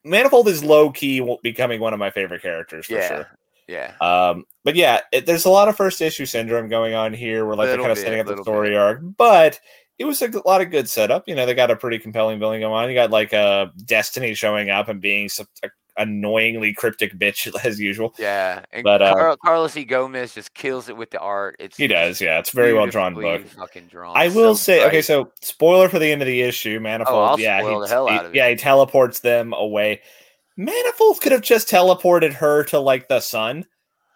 Manifold 0.04 0.48
is 0.48 0.64
low 0.64 0.92
key 0.92 1.38
becoming 1.44 1.80
one 1.82 1.94
of 1.94 2.00
my 2.00 2.10
favorite 2.12 2.42
characters 2.42 2.86
for 2.86 2.94
yeah, 2.94 3.08
sure. 3.08 3.28
yeah. 3.68 3.94
Um, 4.00 4.46
but 4.64 4.76
yeah, 4.76 5.02
it, 5.12 5.26
there's 5.26 5.46
a 5.46 5.50
lot 5.50 5.68
of 5.70 5.76
first 5.76 6.02
issue 6.02 6.26
syndrome 6.26 6.70
going 6.70 6.94
on 6.94 7.14
here. 7.14 7.46
Where 7.46 7.56
like 7.56 7.68
they're 7.70 7.78
kind 7.78 7.92
of 7.92 7.98
setting 7.98 8.20
up 8.20 8.28
the 8.28 8.42
story 8.44 8.70
bit. 8.70 8.78
arc, 8.78 9.00
but 9.18 9.60
it 9.98 10.06
was 10.06 10.22
a 10.22 10.30
lot 10.48 10.62
of 10.62 10.72
good 10.72 10.90
setup. 10.90 11.28
You 11.28 11.36
know, 11.36 11.46
they 11.46 11.54
got 11.54 11.70
a 11.72 11.76
pretty 11.76 12.00
compelling 12.00 12.40
villain 12.40 12.60
going 12.62 12.74
on. 12.74 12.90
You 12.90 12.96
got 12.96 13.12
like 13.12 13.34
uh, 13.34 13.68
Destiny 13.86 14.34
showing 14.34 14.70
up 14.70 14.88
and 14.90 15.02
being 15.02 15.30
a 15.64 15.68
annoyingly 15.98 16.74
cryptic 16.74 17.18
bitch 17.18 17.52
as 17.66 17.80
usual. 17.80 18.14
Yeah, 18.18 18.64
and 18.72 18.84
But, 18.84 19.02
uh, 19.02 19.14
Carl, 19.14 19.38
Carlos 19.38 19.76
E. 19.78 19.84
Gomez 19.84 20.34
just 20.34 20.54
kills 20.54 20.90
it 20.90 20.98
with 20.98 21.12
the 21.12 21.20
art. 21.20 21.56
It's 21.60 21.78
He 21.78 21.88
does, 21.88 22.22
yeah. 22.22 22.40
It's 22.40 22.52
very 22.52 22.74
well 22.74 22.88
drawn 22.88 23.14
book. 23.14 23.46
Fucking 23.48 23.88
drawn. 23.88 24.16
I 24.16 24.28
will 24.30 24.56
so 24.56 24.62
say, 24.64 24.88
okay, 24.88 25.02
so 25.02 25.32
spoiler 25.42 25.90
for 25.90 26.00
the 26.00 26.12
end 26.12 26.22
of 26.22 26.28
the 26.28 26.42
issue, 26.42 26.80
Manifold. 26.80 27.30
I'll 27.30 27.40
yeah, 27.40 27.62
he, 27.62 27.68
he- 27.68 27.74
out 27.94 28.26
of 28.26 28.32
it. 28.32 28.36
yeah, 28.36 28.50
he 28.50 28.56
teleports 28.56 29.20
them 29.20 29.54
away. 29.54 30.02
Manifold 30.58 31.22
could 31.22 31.32
have 31.32 31.42
just 31.42 31.70
teleported 31.70 32.34
her 32.34 32.64
to 32.66 32.80
like 32.80 33.08
the 33.08 33.20
sun, 33.20 33.66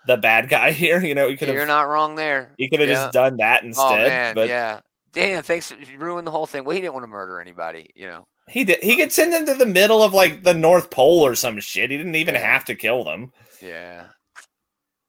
the 0.07 0.17
bad 0.17 0.49
guy 0.49 0.71
here. 0.71 1.01
You 1.01 1.15
know, 1.15 1.28
he 1.30 1.38
could 1.38 1.47
you're 1.49 1.65
not 1.65 1.88
wrong 1.88 2.15
there. 2.15 2.53
he 2.57 2.69
could 2.69 2.80
have 2.82 2.89
Yeah. 2.89 2.95
just 2.95 3.13
done 3.13 3.38
that 3.38 3.63
instead. 3.63 3.84
oh 4.05 4.07
man, 4.09 4.36
but 4.36 4.47
yeah. 4.47 4.82
Damn, 5.13 5.43
thanks. 5.43 5.71
You 5.71 5.97
ruined 5.97 6.28
the 6.28 6.32
whole 6.32 6.45
thing. 6.45 6.65
Well, 6.65 6.76
he 6.76 6.82
didn't 6.82 6.93
want 6.93 7.05
to 7.05 7.07
murder 7.07 7.39
anybody. 7.39 7.89
You 7.95 8.07
know. 8.07 8.28
He 8.49 8.63
did. 8.63 8.83
He 8.83 8.95
could 8.95 9.11
send 9.11 9.33
them 9.33 9.45
to 9.47 9.53
the 9.53 9.65
middle 9.65 10.01
of 10.03 10.13
like 10.13 10.43
the 10.43 10.53
North 10.53 10.89
Pole 10.89 11.25
or 11.25 11.35
some 11.35 11.59
shit. 11.59 11.91
He 11.91 11.97
didn't 11.97 12.15
even 12.15 12.35
have 12.35 12.65
to 12.65 12.75
kill 12.75 13.03
them. 13.03 13.31
Yeah. 13.61 14.07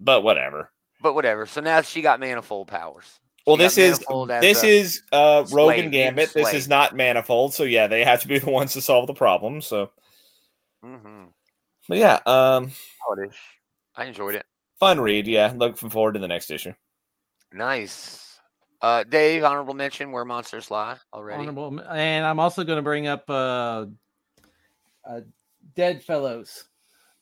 But 0.01 0.23
whatever. 0.23 0.71
But 1.03 1.15
whatever. 1.15 1.47
So 1.47 1.61
now 1.61 1.81
she 1.83 2.03
got 2.03 2.21
manifold 2.21 2.69
powers. 2.69 3.21
Well, 3.47 3.57
She 3.57 3.63
this 3.63 3.79
is 3.79 3.99
this 4.41 4.63
a- 4.65 4.67
is 4.67 5.03
uh 5.13 5.45
Rogue 5.53 5.79
and 5.79 5.93
Gambit. 5.93 6.33
This 6.35 6.53
is 6.53 6.69
not 6.69 6.97
Manifold, 6.97 7.55
so 7.55 7.63
yeah, 7.63 7.87
they 7.87 8.03
have 8.05 8.21
to 8.23 8.29
be 8.29 8.39
the 8.41 8.51
ones 8.51 8.73
to 8.73 8.81
solve 8.81 9.07
the 9.07 9.15
problem. 9.15 9.61
So, 9.61 9.91
Mhm. 10.85 11.29
but 11.89 11.99
yeah, 11.99 12.19
um. 12.27 12.73
I 13.95 14.05
enjoyed 14.07 14.35
it. 14.35 14.45
fun 14.81 14.99
read. 15.01 15.27
Yeah, 15.29 15.53
looking 15.57 15.91
forward 15.91 16.15
to 16.15 16.19
the 16.19 16.27
next 16.29 16.51
issue. 16.51 16.75
Nice. 17.53 18.26
Uh, 18.83 19.05
Dave, 19.05 19.43
honorable 19.45 19.75
mention 19.75 20.13
where 20.13 20.25
monsters 20.25 20.71
lie 20.71 20.97
already. 21.13 21.41
Honorable, 21.41 21.81
and 21.91 22.27
I'm 22.27 22.39
also 22.39 22.63
going 22.65 22.77
to 22.77 22.83
bring 22.83 23.07
up 23.07 23.25
uh, 23.29 23.87
uh, 25.09 25.21
Dead 25.75 26.03
Fellows. 26.05 26.65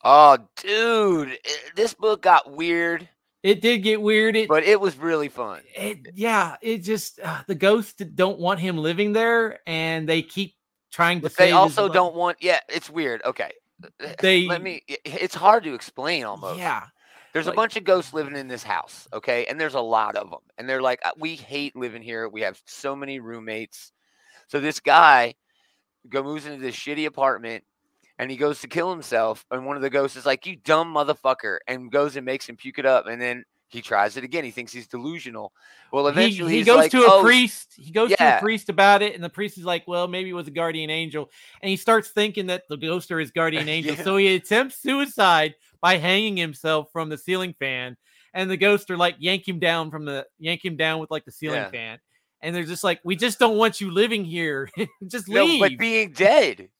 Oh, 0.02 0.38
dude, 0.57 1.28
i- 1.30 1.38
this 1.76 1.94
book 1.94 2.22
got 2.22 2.50
weird, 2.52 3.09
It 3.42 3.61
did 3.62 3.78
get 3.78 4.02
weird. 4.02 4.36
It, 4.36 4.48
but 4.48 4.64
it 4.64 4.80
was 4.80 4.96
really 4.98 5.28
fun. 5.28 5.62
it 5.74 5.98
yeah, 6.14 6.57
it 6.61 6.78
just 6.78 7.20
uh, 7.22 7.42
the 7.46 7.55
ghosts 7.55 7.94
don't 8.14 8.38
want 8.38 8.61
him 8.61 8.76
living 8.78 9.12
there, 9.12 9.61
and 9.66 10.09
they 10.09 10.22
keep 10.22 10.55
trying 10.92 11.18
to. 11.18 11.22
But 11.24 11.36
they 11.36 11.52
also 11.52 11.88
don't 11.88 12.14
want. 12.14 12.38
Yeah, 12.40 12.61
it's 12.68 12.90
weird. 12.90 13.22
Okay, 13.24 13.52
They- 14.20 14.46
let 14.46 14.61
me. 14.62 14.82
It's 14.88 15.34
hard 15.34 15.64
to 15.64 15.74
explain 15.74 16.24
almost. 16.24 16.59
Yeah, 16.59 16.84
There's 17.35 17.47
like- 17.47 17.55
a 17.55 17.57
bunch 17.57 17.76
of 17.76 17.85
ghosts 17.85 18.14
living 18.14 18.37
in 18.37 18.49
this 18.49 18.62
house, 18.62 19.07
okay? 19.12 19.45
And 19.47 19.61
there's 19.61 19.74
a 19.74 19.80
lot 19.80 20.16
of 20.16 20.30
them. 20.30 20.41
And 20.57 20.66
they're 20.68 20.80
like, 20.80 21.01
"Uh, 21.05 21.11
we 21.18 21.35
hate 21.35 21.76
living 21.76 22.01
here. 22.01 22.28
We 22.28 22.41
have 22.43 22.62
so 22.64 22.97
many 22.97 23.18
roommates. 23.20 23.93
So 24.49 24.61
this 24.61 24.80
guy 24.80 25.35
go 26.09 26.22
moves 26.22 26.47
into 26.47 26.62
this 26.62 26.76
shitty 26.76 27.07
apartment 27.07 27.64
and 28.18 28.30
he 28.30 28.37
goes 28.37 28.61
to 28.61 28.68
kill 28.68 28.91
himself. 28.91 29.45
And 29.51 29.66
one 29.66 29.74
of 29.76 29.82
the 29.82 29.91
ghosts 29.91 30.16
is 30.16 30.24
like, 30.24 30.47
You 30.47 30.57
dumb 30.57 30.95
motherfucker, 30.95 31.59
and 31.66 31.91
goes 31.91 32.14
and 32.16 32.24
makes 32.24 32.49
him 32.49 32.57
puke 32.57 32.78
it 32.78 32.87
up. 32.87 33.07
And 33.07 33.20
then 33.20 33.45
he 33.66 33.82
tries 33.82 34.16
it 34.16 34.22
again. 34.22 34.45
He 34.45 34.53
thinks 34.53 34.72
he's 34.72 34.87
delusional. 34.87 35.53
Well, 35.93 36.05
he, 36.07 36.11
eventually 36.12 36.53
he 36.53 36.59
he's 36.59 36.66
goes 36.66 36.76
like, 36.76 36.91
to 36.93 36.99
a 37.03 37.09
"Oh, 37.14 37.22
priest. 37.22 37.74
He 37.76 37.91
goes 37.91 38.11
to 38.11 38.37
a 38.37 38.41
priest 38.41 38.68
about 38.68 39.03
it, 39.03 39.16
and 39.16 39.24
the 39.24 39.28
priest 39.28 39.59
is 39.59 39.64
like, 39.64 39.82
"Well, 39.89 40.07
maybe 40.07 40.30
it 40.30 40.35
was 40.35 40.47
a 40.47 40.53
guardian 40.53 40.91
angel," 40.91 41.28
and 41.61 41.68
he 41.70 41.76
starts 41.76 42.11
thinking 42.11 42.47
that 42.47 42.68
the 42.68 42.76
ghost 42.76 43.11
are 43.11 43.18
his 43.18 43.32
guardian 43.32 43.68
angel. 43.76 43.97
Yeah. 43.97 44.03
So 44.05 44.16
he 44.16 44.37
attempts 44.37 44.76
suicide 44.80 45.57
by 45.85 45.99
hanging 45.99 46.35
himself 46.39 46.89
from 46.95 47.11
the 47.11 47.18
ceiling 47.18 47.55
fan, 47.61 47.95
and 48.32 48.51
the 48.51 48.57
ghosts 48.57 48.91
are 48.91 48.97
like 48.97 49.16
yank 49.18 49.47
him 49.47 49.59
down 49.59 49.91
from 49.91 50.07
the 50.07 50.26
yank 50.39 50.64
him 50.64 50.76
down 50.78 50.99
with 50.99 51.11
like 51.11 51.26
the 51.26 51.30
ceiling 51.32 51.59
Yeah. 51.59 51.70
fan, 51.70 51.99
and 52.41 52.57
they're 52.57 52.64
just 52.64 52.82
like, 52.82 53.01
"We 53.05 53.16
just 53.16 53.39
don't 53.39 53.59
want 53.59 53.82
you 53.82 53.91
living 53.91 54.24
here. 54.24 54.70
just 55.07 55.28
No, 55.28 55.45
leave." 55.45 55.61
but 55.61 55.76
being 55.78 56.12
dead. 56.12 56.70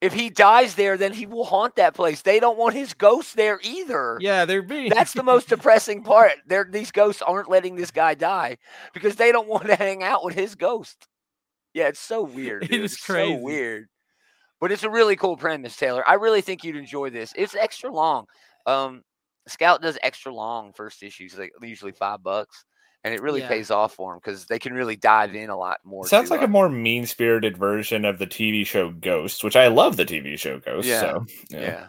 If 0.00 0.12
he 0.12 0.30
dies 0.30 0.74
there, 0.76 0.96
then 0.96 1.12
he 1.12 1.26
will 1.26 1.44
haunt 1.44 1.76
that 1.76 1.94
place. 1.94 2.22
They 2.22 2.38
don't 2.40 2.58
want 2.58 2.74
his 2.74 2.92
ghost 2.94 3.34
there 3.36 3.60
either. 3.62 4.18
yeah, 4.20 4.44
they're 4.44 4.62
being 4.62 4.90
That's 4.90 5.12
the 5.12 5.22
most 5.22 5.48
depressing 5.48 6.02
part. 6.02 6.32
They're, 6.46 6.66
these 6.68 6.90
ghosts 6.90 7.22
aren't 7.22 7.48
letting 7.48 7.76
this 7.76 7.90
guy 7.92 8.14
die 8.14 8.58
because 8.94 9.14
they 9.16 9.30
don't 9.30 9.46
want 9.48 9.66
to 9.66 9.76
hang 9.76 10.02
out 10.02 10.24
with 10.24 10.34
his 10.34 10.54
ghost. 10.56 11.06
Yeah, 11.74 11.86
it's 11.88 12.00
so 12.00 12.22
weird. 12.22 12.64
It 12.66 12.70
dude. 12.72 12.84
is 12.84 12.94
It's 12.94 13.04
crazy. 13.04 13.34
So 13.34 13.40
weird. 13.42 13.88
But 14.62 14.70
it's 14.70 14.84
a 14.84 14.90
really 14.90 15.16
cool 15.16 15.36
premise, 15.36 15.76
Taylor. 15.76 16.08
I 16.08 16.14
really 16.14 16.40
think 16.40 16.62
you'd 16.62 16.76
enjoy 16.76 17.10
this. 17.10 17.32
It's 17.36 17.56
extra 17.56 17.90
long. 17.90 18.26
Um, 18.64 19.02
Scout 19.48 19.82
does 19.82 19.98
extra 20.04 20.32
long 20.32 20.72
first 20.72 21.02
issues, 21.02 21.36
like 21.36 21.50
usually 21.60 21.90
five 21.90 22.22
bucks, 22.22 22.64
and 23.02 23.12
it 23.12 23.20
really 23.20 23.40
Yeah. 23.40 23.48
pays 23.48 23.72
off 23.72 23.94
for 23.94 24.12
them 24.12 24.20
because 24.22 24.46
they 24.46 24.60
can 24.60 24.72
really 24.72 24.94
dive 24.94 25.34
in 25.34 25.50
a 25.50 25.58
lot 25.58 25.80
more. 25.82 26.06
Sounds 26.06 26.30
like 26.30 26.42
uh, 26.42 26.44
a 26.44 26.48
more 26.48 26.68
mean 26.68 27.06
spirited 27.06 27.56
version 27.56 28.04
of 28.04 28.20
the 28.20 28.26
TV 28.26 28.64
show 28.64 28.90
Ghost, 28.92 29.42
which 29.42 29.56
I 29.56 29.66
love 29.66 29.96
the 29.96 30.04
TV 30.04 30.38
show 30.38 30.60
Ghost. 30.60 30.86
Yeah. 30.86 31.00
So 31.00 31.26
yeah, 31.50 31.88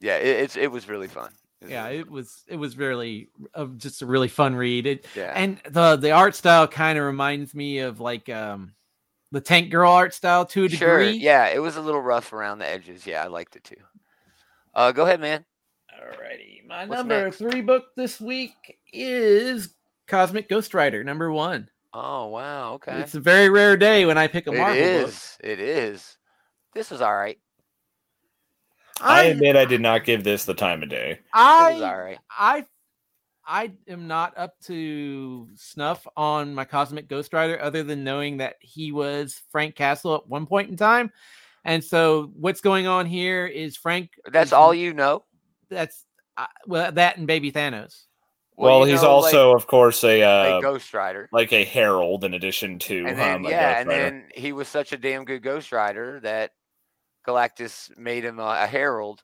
yeah. 0.00 0.18
it, 0.18 0.42
it's 0.44 0.56
it 0.56 0.70
was 0.70 0.88
really 0.88 1.08
fun. 1.08 1.32
yeah, 1.66 1.88
it 1.88 2.08
was 2.08 2.44
it 2.46 2.56
was 2.56 2.78
really 2.78 3.30
uh, 3.52 3.66
just 3.78 4.00
a 4.00 4.06
really 4.06 4.28
fun 4.28 4.54
read. 4.54 4.86
It, 4.86 5.06
yeah. 5.16 5.32
and 5.34 5.60
the 5.68 5.96
the 5.96 6.12
art 6.12 6.36
style 6.36 6.68
kind 6.68 6.96
of 7.00 7.04
reminds 7.04 7.52
me 7.52 7.80
of 7.80 7.98
like 7.98 8.28
um 8.28 8.74
the 9.34 9.40
Tank 9.40 9.70
Girl 9.70 9.90
art 9.90 10.14
style 10.14 10.46
to 10.46 10.64
a 10.64 10.68
sure. 10.68 10.98
degree. 11.00 11.18
Yeah, 11.18 11.48
it 11.48 11.58
was 11.58 11.76
a 11.76 11.80
little 11.82 12.00
rough 12.00 12.32
around 12.32 12.58
the 12.60 12.68
edges. 12.68 13.06
Yeah, 13.06 13.22
I 13.22 13.26
liked 13.26 13.56
it 13.56 13.64
too. 13.64 13.76
Uh, 14.74 14.92
go 14.92 15.04
ahead, 15.04 15.20
man. 15.20 15.44
Alrighty, 15.92 16.66
my 16.66 16.86
What's 16.86 16.98
number 17.00 17.24
next? 17.24 17.38
three 17.38 17.60
book 17.60 17.84
this 17.96 18.20
week 18.20 18.78
is 18.92 19.74
Cosmic 20.08 20.48
Ghost 20.48 20.72
Rider 20.74 21.04
number 21.04 21.30
one. 21.32 21.68
Oh 21.92 22.28
wow, 22.28 22.74
okay. 22.74 23.00
It's 23.00 23.14
a 23.14 23.20
very 23.20 23.48
rare 23.50 23.76
day 23.76 24.04
when 24.06 24.18
I 24.18 24.26
pick 24.26 24.46
a 24.46 24.52
It 24.52 24.58
Marvel 24.58 24.82
book. 24.82 25.08
is. 25.08 25.38
It 25.40 25.60
is. 25.60 26.16
This 26.74 26.90
was 26.90 27.00
all 27.00 27.14
right. 27.14 27.38
I 29.00 29.20
I 29.20 29.22
admit 29.24 29.56
I 29.56 29.64
did 29.64 29.80
not 29.80 30.04
give 30.04 30.24
this 30.24 30.44
the 30.44 30.54
time 30.54 30.82
of 30.82 30.88
day. 30.88 31.10
It 31.12 31.18
was 31.34 31.82
all 31.82 31.84
I 31.84 31.96
right. 31.96 32.18
I 32.30 32.64
I 33.46 33.72
am 33.88 34.06
not 34.06 34.36
up 34.38 34.58
to 34.64 35.48
snuff 35.54 36.06
on 36.16 36.54
my 36.54 36.64
Cosmic 36.64 37.08
Ghost 37.08 37.32
Rider, 37.32 37.60
other 37.60 37.82
than 37.82 38.04
knowing 38.04 38.38
that 38.38 38.56
he 38.60 38.92
was 38.92 39.42
Frank 39.50 39.74
Castle 39.74 40.14
at 40.16 40.28
one 40.28 40.46
point 40.46 40.70
in 40.70 40.76
time. 40.76 41.10
And 41.64 41.82
so, 41.82 42.30
what's 42.34 42.60
going 42.60 42.86
on 42.86 43.06
here 43.06 43.46
is 43.46 43.76
Frank. 43.76 44.10
That's 44.30 44.48
is- 44.48 44.52
all 44.52 44.74
you 44.74 44.92
know. 44.92 45.24
That's 45.70 46.04
uh, 46.36 46.46
well, 46.66 46.92
that 46.92 47.16
and 47.16 47.26
Baby 47.26 47.52
Thanos. 47.52 48.04
Well, 48.56 48.86
you 48.86 48.92
he's 48.92 49.02
know, 49.02 49.18
like- 49.18 49.24
also, 49.34 49.54
of 49.54 49.66
course, 49.66 50.04
a 50.04 50.22
uh, 50.22 50.54
like 50.54 50.62
Ghost 50.62 50.94
Rider. 50.94 51.28
like 51.32 51.52
a 51.52 51.64
herald 51.64 52.24
in 52.24 52.34
addition 52.34 52.78
to 52.80 53.06
and 53.06 53.18
then 53.18 53.34
um, 53.36 53.46
a 53.46 53.50
yeah, 53.50 53.74
Ghost 53.74 53.80
and 53.80 53.90
then 53.90 54.24
he 54.34 54.52
was 54.52 54.68
such 54.68 54.92
a 54.92 54.96
damn 54.96 55.24
good 55.24 55.42
Ghost 55.42 55.72
Rider 55.72 56.20
that 56.20 56.52
Galactus 57.26 57.96
made 57.98 58.24
him 58.24 58.38
a, 58.38 58.62
a 58.62 58.66
herald, 58.66 59.22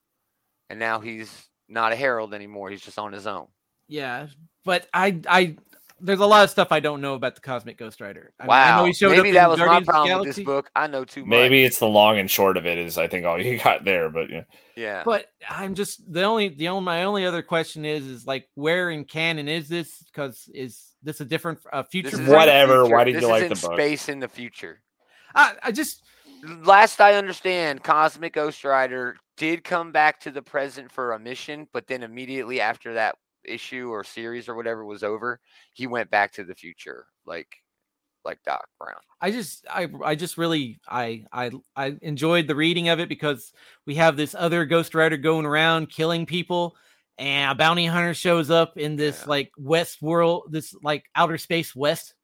and 0.68 0.78
now 0.78 0.98
he's 0.98 1.48
not 1.68 1.92
a 1.92 1.96
herald 1.96 2.34
anymore. 2.34 2.70
He's 2.70 2.82
just 2.82 2.98
on 2.98 3.12
his 3.12 3.26
own. 3.26 3.46
Yeah, 3.90 4.28
but 4.64 4.88
I 4.94 5.20
I 5.28 5.56
there's 6.00 6.20
a 6.20 6.26
lot 6.26 6.44
of 6.44 6.50
stuff 6.50 6.68
I 6.70 6.80
don't 6.80 7.00
know 7.00 7.14
about 7.14 7.34
the 7.34 7.40
Cosmic 7.40 7.76
Ghost 7.76 8.00
Rider. 8.00 8.32
I 8.40 8.44
mean, 8.44 8.50
I 8.50 8.70
wow, 8.70 8.78
know 8.78 8.84
he 8.86 8.92
showed 8.92 9.10
maybe 9.10 9.30
up 9.30 9.34
that 9.34 9.50
was 9.50 9.58
my 9.58 9.64
Guardians 9.66 9.80
of 9.80 9.86
the 9.86 9.92
problem 9.92 10.18
with 10.20 10.36
this 10.36 10.44
book. 10.44 10.70
I 10.74 10.86
know 10.86 11.04
too 11.04 11.20
much. 11.22 11.28
Maybe 11.28 11.64
it's 11.64 11.78
the 11.78 11.88
long 11.88 12.18
and 12.18 12.30
short 12.30 12.56
of 12.56 12.66
it 12.66 12.78
is 12.78 12.96
I 12.96 13.08
think 13.08 13.26
all 13.26 13.40
you 13.40 13.58
got 13.64 13.84
there, 13.84 14.08
but 14.08 14.30
yeah. 14.30 14.44
yeah. 14.76 15.02
But 15.04 15.26
I'm 15.48 15.74
just 15.74 16.10
the 16.10 16.22
only 16.22 16.48
the 16.48 16.68
only 16.68 16.84
my 16.84 17.04
only 17.04 17.26
other 17.26 17.42
question 17.42 17.84
is 17.84 18.06
is 18.06 18.26
like 18.26 18.48
where 18.54 18.90
in 18.90 19.04
canon 19.04 19.48
is 19.48 19.68
this? 19.68 20.02
Because 20.04 20.48
is 20.54 20.94
this 21.02 21.20
a 21.20 21.24
different 21.24 21.58
uh, 21.72 21.82
future? 21.82 22.10
This 22.10 22.20
is 22.20 22.26
Frank? 22.26 22.28
in 22.28 22.32
the 22.32 22.36
Whatever, 22.38 22.82
future. 22.84 22.96
why 22.96 23.04
did 23.04 23.14
This 23.16 23.22
you 23.22 23.28
like 23.28 23.42
in 23.42 23.48
the 23.50 23.54
book? 23.56 23.74
Space 23.74 24.08
in 24.08 24.20
the 24.20 24.28
future. 24.28 24.80
I, 25.34 25.54
I 25.64 25.72
just 25.72 26.02
Last 26.42 27.00
I 27.00 27.14
understand, 27.14 27.82
Cosmic 27.82 28.32
Ghost 28.32 28.64
Rider 28.64 29.16
did 29.36 29.62
come 29.62 29.92
back 29.92 30.20
to 30.20 30.30
the 30.30 30.42
present 30.42 30.90
for 30.90 31.12
a 31.12 31.18
mission, 31.18 31.68
but 31.72 31.86
then 31.86 32.02
immediately 32.02 32.60
after 32.60 32.94
that 32.94 33.16
issue 33.44 33.88
or 33.90 34.04
series 34.04 34.48
or 34.48 34.54
whatever 34.54 34.84
was 34.84 35.02
over, 35.02 35.40
he 35.74 35.86
went 35.86 36.10
back 36.10 36.32
to 36.34 36.44
the 36.44 36.54
future, 36.54 37.06
like 37.26 37.48
like 38.24 38.42
Doc 38.44 38.66
Brown. 38.78 39.00
I 39.20 39.30
just 39.30 39.66
I 39.70 39.88
I 40.04 40.14
just 40.14 40.36
really 40.38 40.80
I 40.88 41.24
I 41.32 41.50
I 41.76 41.96
enjoyed 42.02 42.46
the 42.46 42.54
reading 42.54 42.88
of 42.88 43.00
it 43.00 43.08
because 43.08 43.52
we 43.86 43.94
have 43.96 44.16
this 44.16 44.34
other 44.38 44.64
Ghost 44.66 44.94
Rider 44.94 45.16
going 45.16 45.46
around 45.46 45.88
killing 45.90 46.26
people, 46.26 46.76
and 47.18 47.50
a 47.50 47.54
bounty 47.54 47.86
hunter 47.86 48.14
shows 48.14 48.50
up 48.50 48.76
in 48.76 48.96
this 48.96 49.20
Yeah. 49.22 49.28
like 49.28 49.50
West 49.58 50.02
world, 50.02 50.48
this 50.50 50.74
like 50.82 51.04
outer 51.16 51.38
space 51.38 51.74
West 51.74 52.14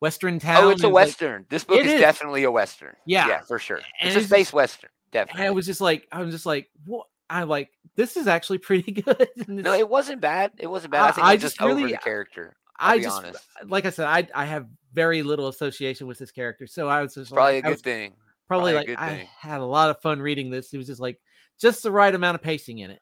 Western 0.00 0.36
oh, 0.36 0.38
town. 0.38 0.64
Oh, 0.64 0.70
it's 0.70 0.82
a 0.82 0.86
and, 0.86 0.94
like, 0.94 1.06
western. 1.06 1.46
this 1.48 1.64
book 1.64 1.80
is, 1.80 1.92
is. 1.92 2.00
definitely 2.00 2.44
a 2.44 2.50
western. 2.50 2.94
Yeah. 3.06 3.28
yeah, 3.28 3.40
for 3.42 3.58
sure. 3.58 3.80
And 4.00 4.08
It's 4.10 4.16
a 4.16 4.26
space 4.26 4.46
just- 4.46 4.54
western, 4.54 4.90
and 5.12 5.30
I 5.36 5.50
was 5.50 5.66
just 5.66 5.80
like 5.80 6.06
I 6.10 6.22
was 6.22 6.34
just 6.34 6.46
like 6.46 6.68
what 6.84 7.06
I 7.30 7.44
like 7.44 7.70
this 7.96 8.16
is 8.16 8.26
actually 8.26 8.58
pretty 8.58 8.92
good. 9.02 9.28
No, 9.48 9.72
it 9.74 9.88
wasn't 9.88 10.20
bad. 10.20 10.52
It 10.58 10.66
wasn't 10.66 10.92
bad. 10.92 11.02
I- 11.02 11.08
I 11.08 11.12
think 11.12 11.26
I 11.26 11.36
just 11.36 11.56
just 11.58 11.62
over 11.62 11.86
the 11.86 11.96
character. 11.98 12.56
I'll 12.78 12.94
I 12.94 12.96
be 12.98 13.04
just 13.04 13.16
honest. 13.16 13.44
like 13.66 13.86
I 13.86 13.90
said 13.90 14.06
I 14.06 14.28
I 14.34 14.44
have 14.46 14.66
very 14.92 15.22
little 15.22 15.48
association 15.48 16.06
with 16.06 16.18
this 16.18 16.30
character, 16.30 16.66
so 16.66 16.88
I 16.88 17.02
was 17.02 17.14
just 17.14 17.32
Probably 17.32 17.54
a 17.54 17.56
like, 17.58 17.64
I 17.64 17.68
good 17.68 17.74
was 17.74 17.82
thing. 17.82 18.12
probably 18.48 18.72
probably 18.72 18.94
like 18.94 19.00
I 19.00 19.16
thing. 19.18 19.28
had 19.38 19.60
a 19.60 19.64
lot 19.64 19.90
of 19.90 20.00
fun 20.00 20.20
reading 20.20 20.50
this. 20.50 20.72
It 20.72 20.78
was 20.78 20.86
just 20.86 21.00
like 21.00 21.20
just 21.60 21.82
the 21.82 21.92
right 21.92 22.14
amount 22.14 22.34
of 22.34 22.42
pacing 22.42 22.78
in 22.78 22.90
it. 22.90 23.00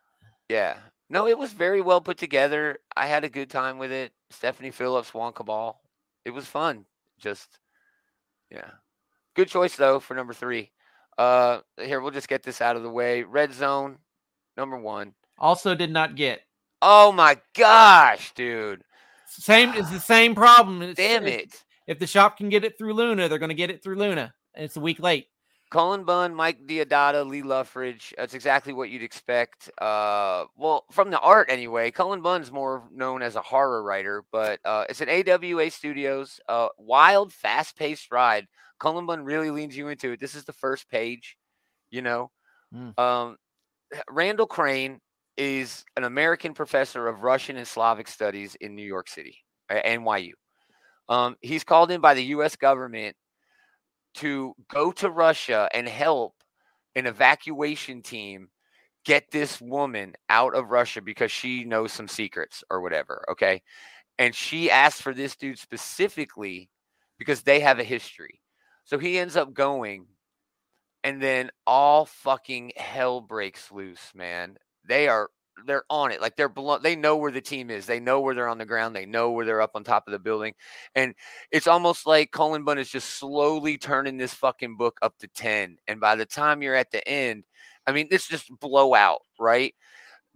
Yeah. 0.48 0.76
No, 1.08 1.26
it 1.26 1.36
was 1.38 1.52
very 1.52 1.80
well 1.82 2.00
put 2.00 2.16
together. 2.18 2.78
I 2.96 3.06
had 3.06 3.24
a 3.24 3.28
good 3.28 3.50
time 3.50 3.78
with 3.78 3.92
it. 3.92 4.12
Stephanie 4.30 4.70
Phillips, 4.70 5.12
Juan 5.12 5.32
Cabal. 5.32 5.78
It 6.24 6.30
was 6.30 6.46
fun. 6.46 6.84
Just 7.18 7.58
yeah. 8.50 8.70
Good 9.34 9.48
choice 9.48 9.76
though 9.76 10.00
for 10.00 10.14
number 10.14 10.32
three. 10.34 10.70
Uh 11.18 11.60
here, 11.78 12.00
we'll 12.00 12.10
just 12.10 12.28
get 12.28 12.42
this 12.42 12.60
out 12.60 12.76
of 12.76 12.82
the 12.82 12.90
way. 12.90 13.22
Red 13.22 13.52
Zone, 13.54 13.98
number 14.56 14.78
one. 14.78 15.14
Also, 15.38 15.74
did 15.74 15.90
not 15.90 16.14
get 16.14 16.42
Oh 16.80 17.12
my 17.12 17.38
gosh, 17.54 18.34
dude. 18.34 18.82
same. 19.26 19.70
It's 19.74 19.90
the 19.90 20.00
same 20.00 20.34
problem. 20.34 20.82
It's- 20.82 20.96
Damn 20.96 21.26
it. 21.26 21.62
If 21.86 21.98
the 21.98 22.06
shop 22.06 22.36
can 22.36 22.48
get 22.48 22.64
it 22.64 22.76
through 22.78 22.94
Luna, 22.94 23.28
they're 23.28 23.38
going 23.38 23.48
to 23.48 23.54
get 23.54 23.70
it 23.70 23.82
through 23.82 23.96
Luna. 23.96 24.32
And 24.54 24.64
it's 24.64 24.76
a 24.76 24.80
week 24.80 25.00
late. 25.00 25.28
Cullen 25.70 26.04
Bunn, 26.04 26.34
Mike 26.34 26.66
Deodato, 26.66 27.26
Lee 27.26 27.42
Loughridge. 27.42 28.12
That's 28.18 28.34
exactly 28.34 28.72
what 28.72 28.90
you'd 28.90 29.02
expect. 29.02 29.70
Uh, 29.80 30.44
well, 30.56 30.84
from 30.92 31.10
the 31.10 31.18
art 31.20 31.50
anyway. 31.50 31.90
Cullen 31.90 32.20
Bunn's 32.20 32.52
more 32.52 32.84
known 32.92 33.22
as 33.22 33.36
a 33.36 33.40
horror 33.40 33.82
writer, 33.82 34.22
but 34.30 34.60
uh, 34.64 34.84
it's 34.90 35.00
an 35.00 35.08
AWA 35.08 35.70
Studios, 35.70 36.38
uh, 36.48 36.68
wild, 36.78 37.32
fast-paced 37.32 38.12
ride. 38.12 38.46
Cullen 38.78 39.06
Bunn 39.06 39.24
really 39.24 39.50
leans 39.50 39.76
you 39.76 39.88
into 39.88 40.12
it. 40.12 40.20
This 40.20 40.34
is 40.34 40.44
the 40.44 40.52
first 40.52 40.88
page, 40.90 41.36
you 41.90 42.02
know. 42.02 42.30
Mm. 42.74 42.98
Um, 42.98 43.36
Randall 44.10 44.46
Crane 44.46 45.00
is 45.36 45.84
an 45.96 46.04
American 46.04 46.54
professor 46.54 47.08
of 47.08 47.22
Russian 47.22 47.56
and 47.56 47.66
Slavic 47.66 48.08
studies 48.08 48.54
in 48.60 48.74
New 48.74 48.84
York 48.84 49.08
City, 49.08 49.38
NYU. 49.70 50.32
Um, 51.08 51.36
he's 51.40 51.64
called 51.64 51.90
in 51.90 52.00
by 52.00 52.14
the 52.14 52.24
U.S. 52.24 52.56
government 52.56 53.16
to 54.14 54.54
go 54.68 54.92
to 54.92 55.10
Russia 55.10 55.68
and 55.72 55.88
help 55.88 56.34
an 56.94 57.06
evacuation 57.06 58.02
team 58.02 58.48
get 59.04 59.30
this 59.30 59.60
woman 59.60 60.14
out 60.28 60.54
of 60.54 60.70
Russia 60.70 61.02
because 61.02 61.32
she 61.32 61.64
knows 61.64 61.92
some 61.92 62.08
secrets 62.08 62.62
or 62.70 62.80
whatever. 62.80 63.24
Okay. 63.30 63.62
And 64.18 64.34
she 64.34 64.70
asked 64.70 65.02
for 65.02 65.14
this 65.14 65.34
dude 65.34 65.58
specifically 65.58 66.70
because 67.18 67.42
they 67.42 67.60
have 67.60 67.78
a 67.78 67.84
history. 67.84 68.40
So 68.84 68.98
he 68.98 69.18
ends 69.18 69.36
up 69.36 69.54
going, 69.54 70.06
and 71.04 71.20
then 71.22 71.50
all 71.66 72.06
fucking 72.06 72.72
hell 72.76 73.20
breaks 73.20 73.70
loose, 73.72 74.12
man. 74.14 74.56
They 74.86 75.08
are 75.08 75.28
they're 75.66 75.84
on 75.90 76.12
it. 76.12 76.20
Like 76.20 76.36
they're 76.36 76.48
blo- 76.48 76.78
they 76.78 76.96
know 76.96 77.16
where 77.16 77.30
the 77.30 77.40
team 77.40 77.70
is. 77.70 77.86
They 77.86 78.00
know 78.00 78.20
where 78.20 78.34
they're 78.34 78.48
on 78.48 78.58
the 78.58 78.64
ground. 78.66 78.96
They 78.96 79.06
know 79.06 79.30
where 79.32 79.44
they're 79.44 79.60
up 79.60 79.72
on 79.74 79.84
top 79.84 80.04
of 80.06 80.12
the 80.12 80.18
building. 80.18 80.54
And 80.94 81.14
it's 81.50 81.66
almost 81.66 82.06
like 82.06 82.30
Cullen 82.32 82.64
Bunn 82.64 82.78
is 82.78 82.90
just 82.90 83.10
slowly 83.18 83.76
turning 83.78 84.16
this 84.16 84.34
fucking 84.34 84.76
book 84.76 84.98
up 85.02 85.18
to 85.18 85.28
10. 85.28 85.76
And 85.86 86.00
by 86.00 86.16
the 86.16 86.26
time 86.26 86.62
you're 86.62 86.74
at 86.74 86.90
the 86.90 87.06
end, 87.06 87.44
I 87.86 87.92
mean, 87.92 88.08
it's 88.10 88.28
just 88.28 88.50
blowout, 88.60 89.20
right? 89.38 89.74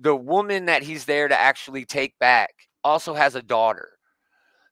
The 0.01 0.17
woman 0.17 0.67
that 0.67 0.83
he's 0.83 1.07
there 1.07 1.29
to 1.29 1.39
actually 1.41 1.85
take 1.87 2.19
back 2.19 2.55
also 2.85 3.15
has 3.15 3.35
a 3.37 3.43
daughter. 3.43 3.96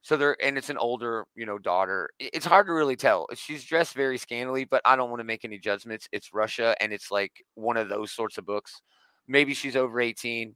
So 0.05 0.19
they're, 0.19 0.37
and 0.43 0.59
it's 0.59 0.69
an 0.69 0.77
older, 0.77 1.25
you 1.35 1.47
know, 1.47 1.59
daughter. 1.59 2.11
It's 2.19 2.45
hard 2.45 2.67
to 2.67 2.75
really 2.75 2.95
tell. 2.95 3.27
She's 3.35 3.65
dressed 3.65 3.95
very 3.95 4.19
scantily, 4.19 4.67
but 4.67 4.83
I 4.85 4.97
don't 4.97 5.09
want 5.09 5.21
to 5.21 5.25
make 5.25 5.47
any 5.47 5.59
judgments. 5.59 6.11
It's 6.13 6.35
Russia, 6.35 6.77
and 6.79 6.93
it's 6.93 7.11
like 7.11 7.33
one 7.55 7.79
of 7.79 7.89
those 7.89 8.13
sorts 8.13 8.37
of 8.37 8.45
books. 8.45 8.83
Maybe 9.27 9.55
she's 9.55 9.77
over 9.77 9.99
18. 9.99 10.55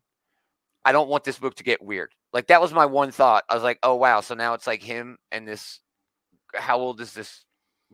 I 0.85 0.93
don't 0.93 1.09
want 1.09 1.25
this 1.25 1.39
book 1.39 1.55
to 1.55 1.65
get 1.65 1.83
weird. 1.83 2.11
Like 2.35 2.49
that 2.49 2.61
was 2.61 2.75
my 2.75 2.85
one 2.85 3.11
thought. 3.11 3.45
I 3.49 3.55
was 3.55 3.63
like, 3.63 3.79
oh 3.83 3.95
wow. 3.95 4.21
So 4.21 4.35
now 4.35 4.53
it's 4.53 4.67
like 4.67 4.83
him 4.83 5.17
and 5.33 5.49
this. 5.49 5.81
How 6.55 6.79
old 6.79 7.01
is 7.01 7.15
this 7.15 7.43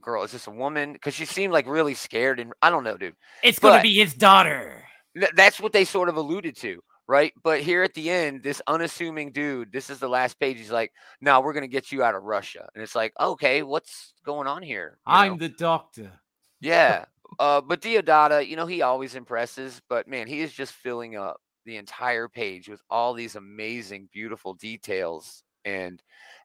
girl? 0.00 0.24
Is 0.24 0.32
this 0.32 0.48
a 0.48 0.50
woman? 0.50 0.92
Because 0.92 1.14
she 1.14 1.24
seemed 1.24 1.52
like 1.52 1.68
really 1.68 1.94
scared, 1.94 2.40
and 2.40 2.52
I 2.62 2.70
don't 2.70 2.82
know, 2.82 2.96
dude. 2.96 3.14
It's 3.44 3.60
going 3.60 3.76
to 3.76 3.82
be 3.82 3.94
his 3.94 4.14
daughter. 4.14 4.82
Th- 5.16 5.30
that's 5.36 5.60
what 5.60 5.72
they 5.72 5.84
sort 5.84 6.08
of 6.08 6.16
alluded 6.16 6.56
to, 6.56 6.80
right? 7.06 7.32
But 7.42 7.60
here 7.60 7.82
at 7.82 7.94
the 7.94 8.10
end, 8.10 8.42
this 8.42 8.62
unassuming 8.66 9.32
dude, 9.32 9.72
this 9.72 9.90
is 9.90 9.98
the 9.98 10.08
last 10.08 10.38
page. 10.38 10.58
He's 10.58 10.70
like, 10.70 10.92
"No, 11.20 11.40
we're 11.40 11.52
gonna 11.52 11.66
get 11.68 11.92
you 11.92 12.02
out 12.02 12.14
of 12.14 12.22
Russia," 12.24 12.68
and 12.74 12.82
it's 12.82 12.94
like, 12.94 13.12
okay, 13.20 13.62
what's 13.62 14.14
going 14.24 14.46
on 14.46 14.62
here? 14.62 14.98
You 15.06 15.12
I'm 15.14 15.32
know? 15.32 15.38
the 15.38 15.48
doctor. 15.50 16.12
yeah. 16.60 17.04
Uh, 17.40 17.60
but 17.60 17.80
Deodato, 17.80 18.46
you 18.46 18.54
know, 18.54 18.66
he 18.66 18.82
always 18.82 19.16
impresses, 19.16 19.82
but 19.88 20.06
man, 20.06 20.28
he 20.28 20.40
is 20.40 20.52
just 20.52 20.72
filling 20.72 21.16
up 21.16 21.40
the 21.64 21.76
entire 21.78 22.28
page 22.28 22.68
with 22.68 22.80
all 22.90 23.12
these 23.12 23.34
amazing, 23.34 24.08
beautiful 24.12 24.54
details 24.54 25.42
and 25.64 26.00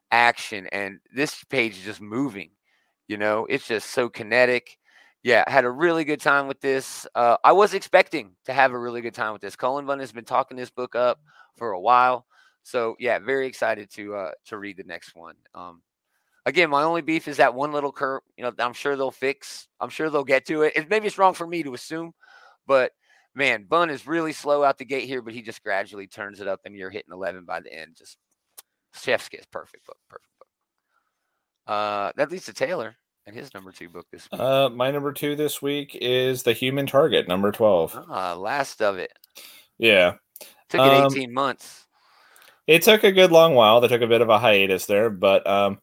action, 0.10 0.66
and 0.72 1.00
this 1.14 1.44
page 1.44 1.78
is 1.78 1.84
just 1.84 2.02
moving. 2.02 2.50
You 3.08 3.18
know, 3.18 3.46
it's 3.50 3.68
just 3.68 3.92
so 3.92 4.10
kinetic. 4.10 4.78
Yeah, 5.24 5.44
had 5.48 5.66
a 5.66 5.72
really 5.72 6.06
good 6.06 6.22
time 6.22 6.48
with 6.48 6.62
this. 6.62 7.06
Uh, 7.14 7.36
I 7.44 7.52
was 7.52 7.74
expecting 7.74 8.36
to 8.46 8.54
have 8.54 8.72
a 8.72 8.80
really 8.80 9.02
good 9.02 9.14
time 9.14 9.34
with 9.34 9.42
this. 9.42 9.56
Cullen 9.56 9.86
Bunn 9.86 10.00
has 10.00 10.14
been 10.14 10.24
talking 10.24 10.56
this 10.56 10.70
book 10.70 10.96
up 10.96 11.20
for 11.58 11.72
a 11.72 11.80
while, 11.80 12.26
so 12.64 12.96
yeah, 13.00 13.20
very 13.20 13.46
excited 13.46 13.90
to 13.96 14.16
uh, 14.16 14.32
to 14.46 14.58
read 14.58 14.78
the 14.78 14.84
next 14.86 15.16
one. 15.16 15.36
Um, 15.54 15.82
again, 16.46 16.70
my 16.70 16.84
only 16.84 17.02
beef 17.02 17.28
is 17.28 17.38
that 17.38 17.54
one 17.54 17.74
little 17.74 17.92
curve. 17.92 18.22
You 18.38 18.46
know, 18.46 18.54
I'm 18.60 18.74
sure 18.74 18.96
they'll 18.96 19.12
fix. 19.12 19.68
I'm 19.82 19.90
sure 19.90 20.10
they'll 20.10 20.24
get 20.24 20.46
to 20.48 20.62
it. 20.64 20.74
it. 20.78 20.90
Maybe 20.90 21.08
it's 21.08 21.18
wrong 21.18 21.34
for 21.34 21.48
me 21.48 21.64
to 21.64 21.74
assume, 21.74 22.14
but 22.66 22.94
man, 23.36 23.66
Bunn 23.68 23.90
is 23.90 24.08
really 24.08 24.32
slow 24.32 24.64
out 24.64 24.78
the 24.78 24.86
gate 24.86 25.06
here, 25.06 25.22
but 25.22 25.34
he 25.34 25.42
just 25.42 25.64
gradually 25.64 26.08
turns 26.08 26.40
it 26.40 26.48
up, 26.48 26.62
and 26.64 26.76
you're 26.76 26.90
hitting 26.90 27.14
11 27.14 27.44
by 27.44 27.60
the 27.60 27.74
end. 27.74 27.98
Just 27.98 28.18
chef's 28.94 29.28
kiss, 29.28 29.46
perfect 29.52 29.86
book, 29.86 29.98
perfect 30.10 30.32
book. 30.40 30.48
Uh, 31.68 32.14
that 32.16 32.32
leads 32.32 32.46
to 32.46 32.54
Taylor 32.54 32.96
and 33.30 33.38
his 33.38 33.54
number 33.54 33.72
two 33.72 33.90
book 33.90 34.08
this 34.12 34.28
week. 34.32 34.42
Uh, 34.42 34.70
my 34.70 34.92
number 34.92 35.14
two 35.14 35.36
this 35.36 35.62
week 35.62 35.96
is 36.02 36.44
The 36.44 36.54
Human 36.54 36.88
Target, 36.88 37.28
number 37.28 37.52
12. 37.52 38.06
Ah, 38.10 38.34
last 38.34 38.82
of 38.82 38.98
it. 38.98 39.14
Yeah. 39.78 40.16
Took 40.70 40.82
it 40.82 41.06
Um, 41.06 41.12
18 41.14 41.34
months. 41.34 41.86
It 42.68 42.82
took 42.82 43.04
a 43.04 43.12
good 43.12 43.32
long 43.32 43.56
while. 43.56 43.82
They 43.82 43.88
took 43.88 44.02
a 44.02 44.08
bit 44.08 44.22
of 44.22 44.30
a 44.30 44.38
hiatus 44.40 44.86
there, 44.86 45.10
but 45.10 45.46
um, 45.48 45.80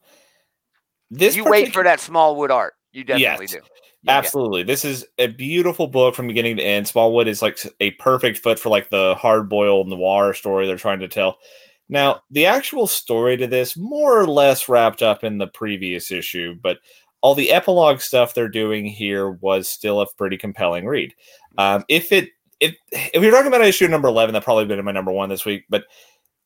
this 1.09 1.35
You 1.35 1.45
wait 1.45 1.73
for 1.73 1.83
that 1.83 1.99
Smallwood 1.99 2.51
art. 2.51 2.73
You 2.91 3.03
definitely 3.03 3.45
Yes. 3.45 3.53
do. 3.53 3.59
Absolutely. 4.09 4.63
This 4.63 4.85
is 4.85 5.05
a 5.17 5.27
beautiful 5.27 5.87
book 5.87 6.15
from 6.15 6.27
beginning 6.27 6.57
to 6.57 6.63
end. 6.63 6.87
Smallwood 6.87 7.27
is 7.27 7.41
like 7.41 7.57
a 7.81 7.91
perfect 7.91 8.37
fit 8.37 8.57
for 8.59 8.69
like 8.69 8.89
the 8.89 9.15
hard 9.15 9.49
boiled 9.49 9.89
noir 9.89 10.33
story 10.33 10.65
they're 10.67 10.77
trying 10.77 10.99
to 10.99 11.07
tell. 11.09 11.37
Now, 11.89 12.21
the 12.29 12.45
actual 12.45 12.87
story 12.87 13.37
to 13.37 13.47
this 13.47 13.75
more 13.77 14.19
or 14.19 14.27
less 14.27 14.69
wrapped 14.69 15.01
up 15.01 15.23
in 15.23 15.37
the 15.37 15.47
previous 15.47 16.11
issue, 16.11 16.55
but 16.61 16.77
all 17.21 17.35
the 17.35 17.51
epilogue 17.51 17.99
stuff 17.99 18.33
they're 18.33 18.49
doing 18.49 18.85
here 18.85 19.31
was 19.31 19.67
still 19.67 20.01
a 20.01 20.07
pretty 20.17 20.37
compelling 20.37 20.85
read. 20.85 21.13
Um, 21.57 21.83
if 21.89 22.11
it 22.11 22.29
if 22.59 22.75
if 22.91 23.21
you're 23.21 23.31
talking 23.31 23.47
about 23.47 23.61
issue 23.61 23.87
number 23.87 24.07
11, 24.07 24.33
that 24.33 24.43
probably 24.43 24.65
been 24.65 24.83
my 24.85 24.91
number 24.91 25.11
one 25.11 25.29
this 25.29 25.45
week, 25.45 25.65
but 25.69 25.85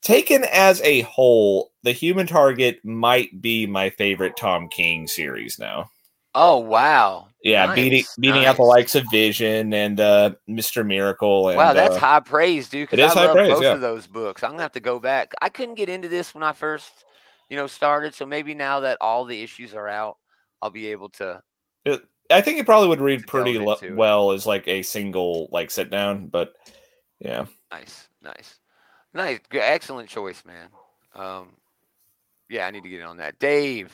taken 0.02 0.44
as 0.52 0.82
a 0.82 1.02
whole, 1.02 1.72
the 1.84 1.92
human 1.92 2.28
target 2.28 2.84
might 2.84 3.42
be 3.42 3.66
my 3.66 3.90
favorite 3.90 4.36
Tom 4.38 4.68
King 4.68 5.08
series 5.08 5.60
now. 5.60 5.90
Oh 6.34 6.58
wow. 6.60 7.28
Yeah, 7.44 7.74
beating 7.74 8.00
Nice, 8.00 8.16
beating 8.18 8.46
out 8.46 8.56
the 8.56 8.64
likes 8.64 8.96
of 8.96 9.04
Vision 9.12 9.74
and 9.74 10.00
uh 10.00 10.32
Mr. 10.50 10.86
Miracle 10.86 11.50
and 11.50 11.58
Wow, 11.58 11.74
that's 11.74 11.96
uh, 11.96 12.00
high 12.00 12.20
praise, 12.20 12.70
dude. 12.70 12.90
It 12.92 13.00
is 13.00 13.12
I 13.12 13.14
high 13.14 13.26
love 13.26 13.36
praise, 13.36 13.54
both 13.54 13.64
yeah. 13.64 13.74
of 13.74 13.82
those 13.82 14.08
books. 14.08 14.44
I'm 14.44 14.52
gonna 14.52 14.62
have 14.62 14.72
to 14.74 14.80
go 14.80 15.00
back. 15.00 15.34
I 15.42 15.50
couldn't 15.50 15.76
get 15.76 15.90
into 15.90 16.08
this 16.08 16.34
when 16.34 16.44
I 16.44 16.54
first, 16.54 16.90
you 17.50 17.58
know, 17.58 17.68
started. 17.68 18.14
So 18.14 18.26
maybe 18.26 18.54
now 18.54 18.82
that 18.82 18.98
all 19.02 19.26
the 19.26 19.42
issues 19.42 19.74
are 19.74 19.90
out, 19.90 20.18
I'll 20.62 20.70
be 20.70 20.88
able 20.88 21.10
to. 21.10 21.42
it- 21.86 22.04
I 22.30 22.40
think 22.40 22.60
it 22.60 22.66
probably 22.66 22.88
would 22.88 23.02
read 23.02 23.28
pretty 23.28 23.60
lo- 23.60 23.78
well 23.92 24.32
as 24.32 24.46
like 24.46 24.66
a 24.68 24.84
single 24.84 25.50
like 25.52 25.70
sit 25.70 25.90
down, 25.90 26.28
but 26.28 26.54
yeah. 27.20 27.46
Nice, 27.72 28.08
nice, 28.22 28.60
nice. 29.14 29.40
Good, 29.50 29.62
excellent 29.62 30.08
choice, 30.08 30.42
man. 30.46 30.70
Um, 31.14 31.50
yeah, 32.50 32.68
I 32.68 32.72
need 32.72 32.84
to 32.84 32.90
get 32.90 33.02
in 33.02 33.06
on 33.06 33.18
that. 33.18 33.38
Dave. 33.40 33.94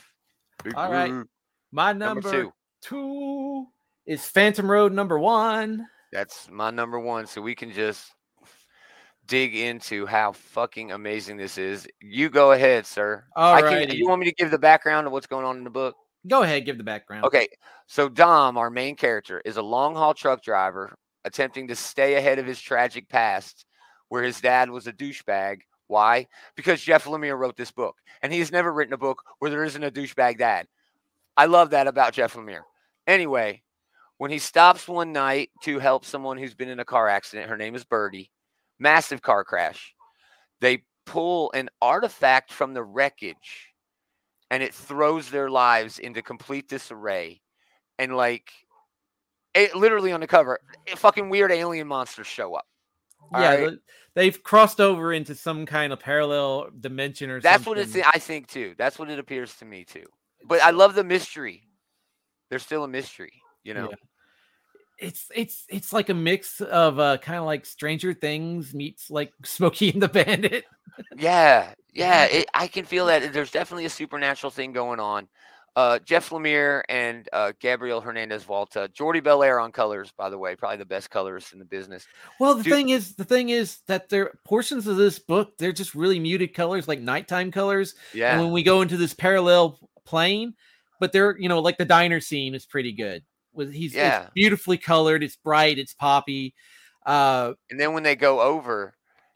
Big 0.64 0.76
All 0.76 0.92
right. 0.92 1.10
Blue, 1.10 1.28
My 1.72 1.94
Number 1.94 2.22
number, 2.22 2.44
two. 2.44 2.54
two 2.82 3.68
is 4.06 4.24
Phantom 4.26 4.70
Road 4.70 4.94
number 4.94 5.18
one. 5.18 5.88
That's 6.12 6.48
my 6.50 6.70
number 6.70 7.00
one. 7.00 7.26
So 7.28 7.42
we 7.42 7.56
can 7.56 7.72
just 7.72 8.12
dig 9.26 9.56
into 9.56 10.06
how 10.06 10.32
fucking 10.32 10.92
amazing 10.92 11.38
this 11.38 11.58
is. 11.58 11.88
You 12.00 12.30
go 12.30 12.52
ahead, 12.54 12.86
sir. 12.86 13.26
I 13.36 13.62
can, 13.62 13.90
you 13.92 14.08
want 14.08 14.20
me 14.22 14.28
to 14.28 14.36
give 14.36 14.52
the 14.52 14.58
background 14.60 15.06
of 15.08 15.14
what's 15.14 15.28
going 15.28 15.46
on 15.46 15.58
in 15.58 15.64
the 15.64 15.70
book? 15.70 15.96
Go 16.28 16.44
ahead, 16.44 16.66
give 16.66 16.78
the 16.78 16.84
background. 16.84 17.26
Okay, 17.26 17.48
so 17.86 18.10
Dom, 18.10 18.58
our 18.58 18.70
main 18.70 18.96
character, 18.96 19.42
is 19.46 19.58
a 19.58 19.62
long 19.62 19.96
haul 19.96 20.14
truck 20.14 20.44
driver 20.44 20.98
attempting 21.26 21.68
to 21.68 21.76
stay 21.76 22.16
ahead 22.16 22.40
of 22.40 22.46
his 22.46 22.62
tragic 22.62 23.08
past, 23.10 23.66
where 24.10 24.24
his 24.24 24.42
dad 24.42 24.70
was 24.70 24.88
a 24.88 24.94
douchebag. 24.94 25.60
Why? 25.88 26.28
Because 26.56 26.82
Jeff 26.82 27.06
Lemire 27.06 27.38
wrote 27.38 27.56
this 27.56 27.72
book, 27.72 27.96
and 28.22 28.34
he 28.34 28.40
has 28.40 28.52
never 28.52 28.74
written 28.74 28.94
a 28.94 28.98
book 28.98 29.22
where 29.40 29.52
there 29.52 29.64
isn't 29.64 29.84
a 29.84 29.92
douchebag 29.92 30.38
dad. 30.38 30.68
I 31.36 31.46
love 31.46 31.70
that 31.70 31.88
about 31.88 32.14
Jeff 32.14 32.34
Lemire. 32.34 32.64
Anyway, 33.06 33.62
when 34.18 34.32
he 34.32 34.40
stops 34.40 34.88
one 34.88 35.14
night 35.14 35.52
to 35.64 35.80
help 35.80 36.04
someone 36.04 36.38
who's 36.38 36.56
been 36.56 36.70
in 36.70 36.80
a 36.80 36.86
car 36.86 37.08
accident, 37.08 37.50
her 37.50 37.58
name 37.58 37.76
is 37.76 37.84
Birdie, 37.84 38.32
massive 38.80 39.22
car 39.22 39.44
crash. 39.44 39.94
They 40.60 40.84
pull 41.06 41.52
an 41.54 41.70
artifact 41.82 42.52
from 42.52 42.74
the 42.74 42.84
wreckage 42.84 43.70
and 44.50 44.64
it 44.64 44.74
throws 44.74 45.30
their 45.30 45.50
lives 45.50 46.00
into 46.00 46.22
complete 46.22 46.70
disarray. 46.70 47.42
And 48.00 48.16
like, 48.16 48.52
it 49.54 49.76
literally 49.76 50.12
on 50.12 50.20
the 50.20 50.28
cover, 50.28 50.60
fucking 50.96 51.30
weird 51.30 51.52
alien 51.52 51.88
monsters 51.88 52.28
show 52.28 52.56
up. 52.56 52.66
Yeah, 53.34 53.56
right. 53.56 53.78
they've 54.16 54.42
crossed 54.42 54.80
over 54.80 55.12
into 55.12 55.36
some 55.36 55.66
kind 55.66 55.92
of 55.92 56.00
parallel 56.00 56.70
dimension 56.80 57.30
or 57.30 57.42
something. 57.42 57.52
That's 57.52 57.64
something. 57.66 58.04
what 58.04 58.14
it's. 58.14 58.16
I 58.16 58.20
think 58.20 58.48
too. 58.48 58.74
That's 58.78 58.98
what 58.98 59.10
it 59.10 59.20
appears 59.20 59.56
to 59.56 59.66
me 59.66 59.84
too. 59.84 60.06
But 60.46 60.62
I 60.62 60.70
love 60.70 60.96
the 60.96 61.04
mystery. 61.04 61.64
There's 62.50 62.64
still 62.64 62.86
a 62.86 62.88
mystery, 62.88 63.34
you 63.64 63.74
know. 63.74 63.90
Yeah. 63.90 63.96
It's 64.98 65.26
it's 65.36 65.66
it's 65.70 65.94
like 65.94 66.10
a 66.10 66.14
mix 66.14 66.60
of 66.62 67.00
uh 67.00 67.18
kind 67.18 67.38
of 67.40 67.46
like 67.46 67.66
Stranger 67.66 68.14
Things 68.14 68.74
meets 68.74 69.10
like 69.10 69.32
Smokey 69.44 69.92
and 69.92 70.02
the 70.02 70.08
Bandit. 70.08 70.66
Yeah, 71.16 71.74
yeah. 71.94 72.26
It, 72.32 72.48
I 72.54 72.68
can 72.68 72.86
feel 72.86 73.06
that 73.08 73.34
there's 73.34 73.52
definitely 73.52 73.86
a 73.86 73.90
supernatural 73.90 74.52
thing 74.52 74.74
going 74.74 75.00
on. 75.00 75.28
Uh, 75.76 76.00
Jeff 76.00 76.32
Lemire 76.32 76.82
and 76.90 77.30
uh, 77.32 77.52
Gabriel 77.60 78.02
Hernandez 78.02 78.46
Walta, 78.46 78.92
Jordie 78.92 79.22
Bellaire 79.22 79.62
on 79.64 79.72
colors, 79.72 80.12
by 80.18 80.28
the 80.28 80.38
way, 80.38 80.56
probably 80.56 80.78
the 80.78 80.86
best 80.86 81.12
colorists 81.12 81.54
in 81.54 81.60
the 81.60 81.66
business. 81.66 82.08
Well, 82.40 82.56
the 82.56 82.64
Dude- 82.64 82.74
thing 82.74 82.90
is, 82.90 83.14
the 83.14 83.24
thing 83.24 83.50
is 83.50 83.82
that 83.86 84.10
there 84.10 84.32
portions 84.44 84.88
of 84.88 84.98
this 84.98 85.20
book 85.20 85.56
they're 85.60 85.72
just 85.72 85.94
really 85.94 86.20
muted 86.20 86.56
colors, 86.56 86.88
like 86.88 87.00
nighttime 87.00 87.52
colors. 87.52 87.94
And 88.14 88.20
Yeah, 88.20 88.42
when 88.42 88.52
we 88.52 88.64
go 88.64 88.82
into 88.82 88.98
this 88.98 89.14
parallel 89.14 89.78
plane, 90.04 90.56
but 91.00 91.12
they're 91.12 91.38
you 91.38 91.48
know 91.48 91.60
like 91.60 91.78
the 91.78 91.86
diner 91.86 92.22
scene 92.22 92.56
is 92.56 92.66
pretty 92.66 92.94
good. 92.94 93.24
With 93.58 93.74
he's 93.74 93.92
it's 93.92 93.98
Yeah. 93.98 94.28
beautifully 94.36 94.78
colored, 94.78 95.24
it's 95.24 95.36
bright, 95.36 95.80
it's 95.80 95.94
poppy. 95.94 96.54
Uh, 97.06 97.54
and 97.70 97.80
then 97.80 97.94
when 97.94 98.04
they 98.04 98.16
go 98.16 98.40
over, 98.40 98.94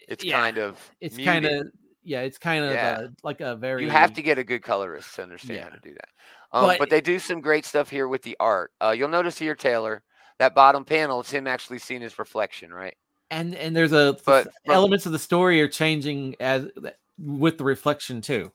it's 0.07 0.24
yeah, 0.24 0.39
kind 0.39 0.57
of 0.57 0.78
it's 1.01 1.17
kind 1.17 1.45
of 1.45 1.67
yeah, 2.03 2.22
it's 2.22 2.38
kind 2.38 2.63
of 2.63 2.72
Yeah. 2.72 3.07
like 3.24 3.41
a 3.41 3.55
very 3.55 3.84
you 3.84 3.89
have 3.89 4.13
to 4.13 4.22
get 4.22 4.38
a 4.38 4.43
good 4.43 4.61
colorist 4.63 5.15
to 5.15 5.24
understand 5.24 5.59
how 5.63 5.69
to 5.69 5.80
do 5.82 5.93
that. 5.93 6.09
Um, 6.53 6.65
but, 6.67 6.80
But- 6.80 6.89
they 6.89 7.01
do 7.01 7.17
some 7.19 7.41
great 7.41 7.65
stuff 7.65 7.89
here 7.89 8.07
with 8.07 8.22
the 8.24 8.36
art. 8.39 8.72
Uh, 8.82 8.91
you'll 8.91 9.07
notice 9.09 9.38
here, 9.38 9.55
Taylor, 9.55 10.03
that 10.38 10.53
bottom 10.53 10.84
panel 10.86 11.22
is 11.22 11.30
him 11.32 11.47
actually 11.47 11.80
seeing 11.80 12.01
his 12.01 12.17
reflection, 12.19 12.72
right? 12.74 12.95
and 13.32 13.55
and 13.55 13.74
there's 13.76 13.93
a 13.93 14.17
But 14.26 14.43
from- 14.65 14.76
elements 14.76 15.05
of 15.05 15.13
the 15.13 15.19
story 15.19 15.61
are 15.61 15.67
changing 15.69 16.36
as 16.41 16.67
with 17.17 17.57
the 17.57 17.63
reflection 17.63 18.19
too. 18.22 18.51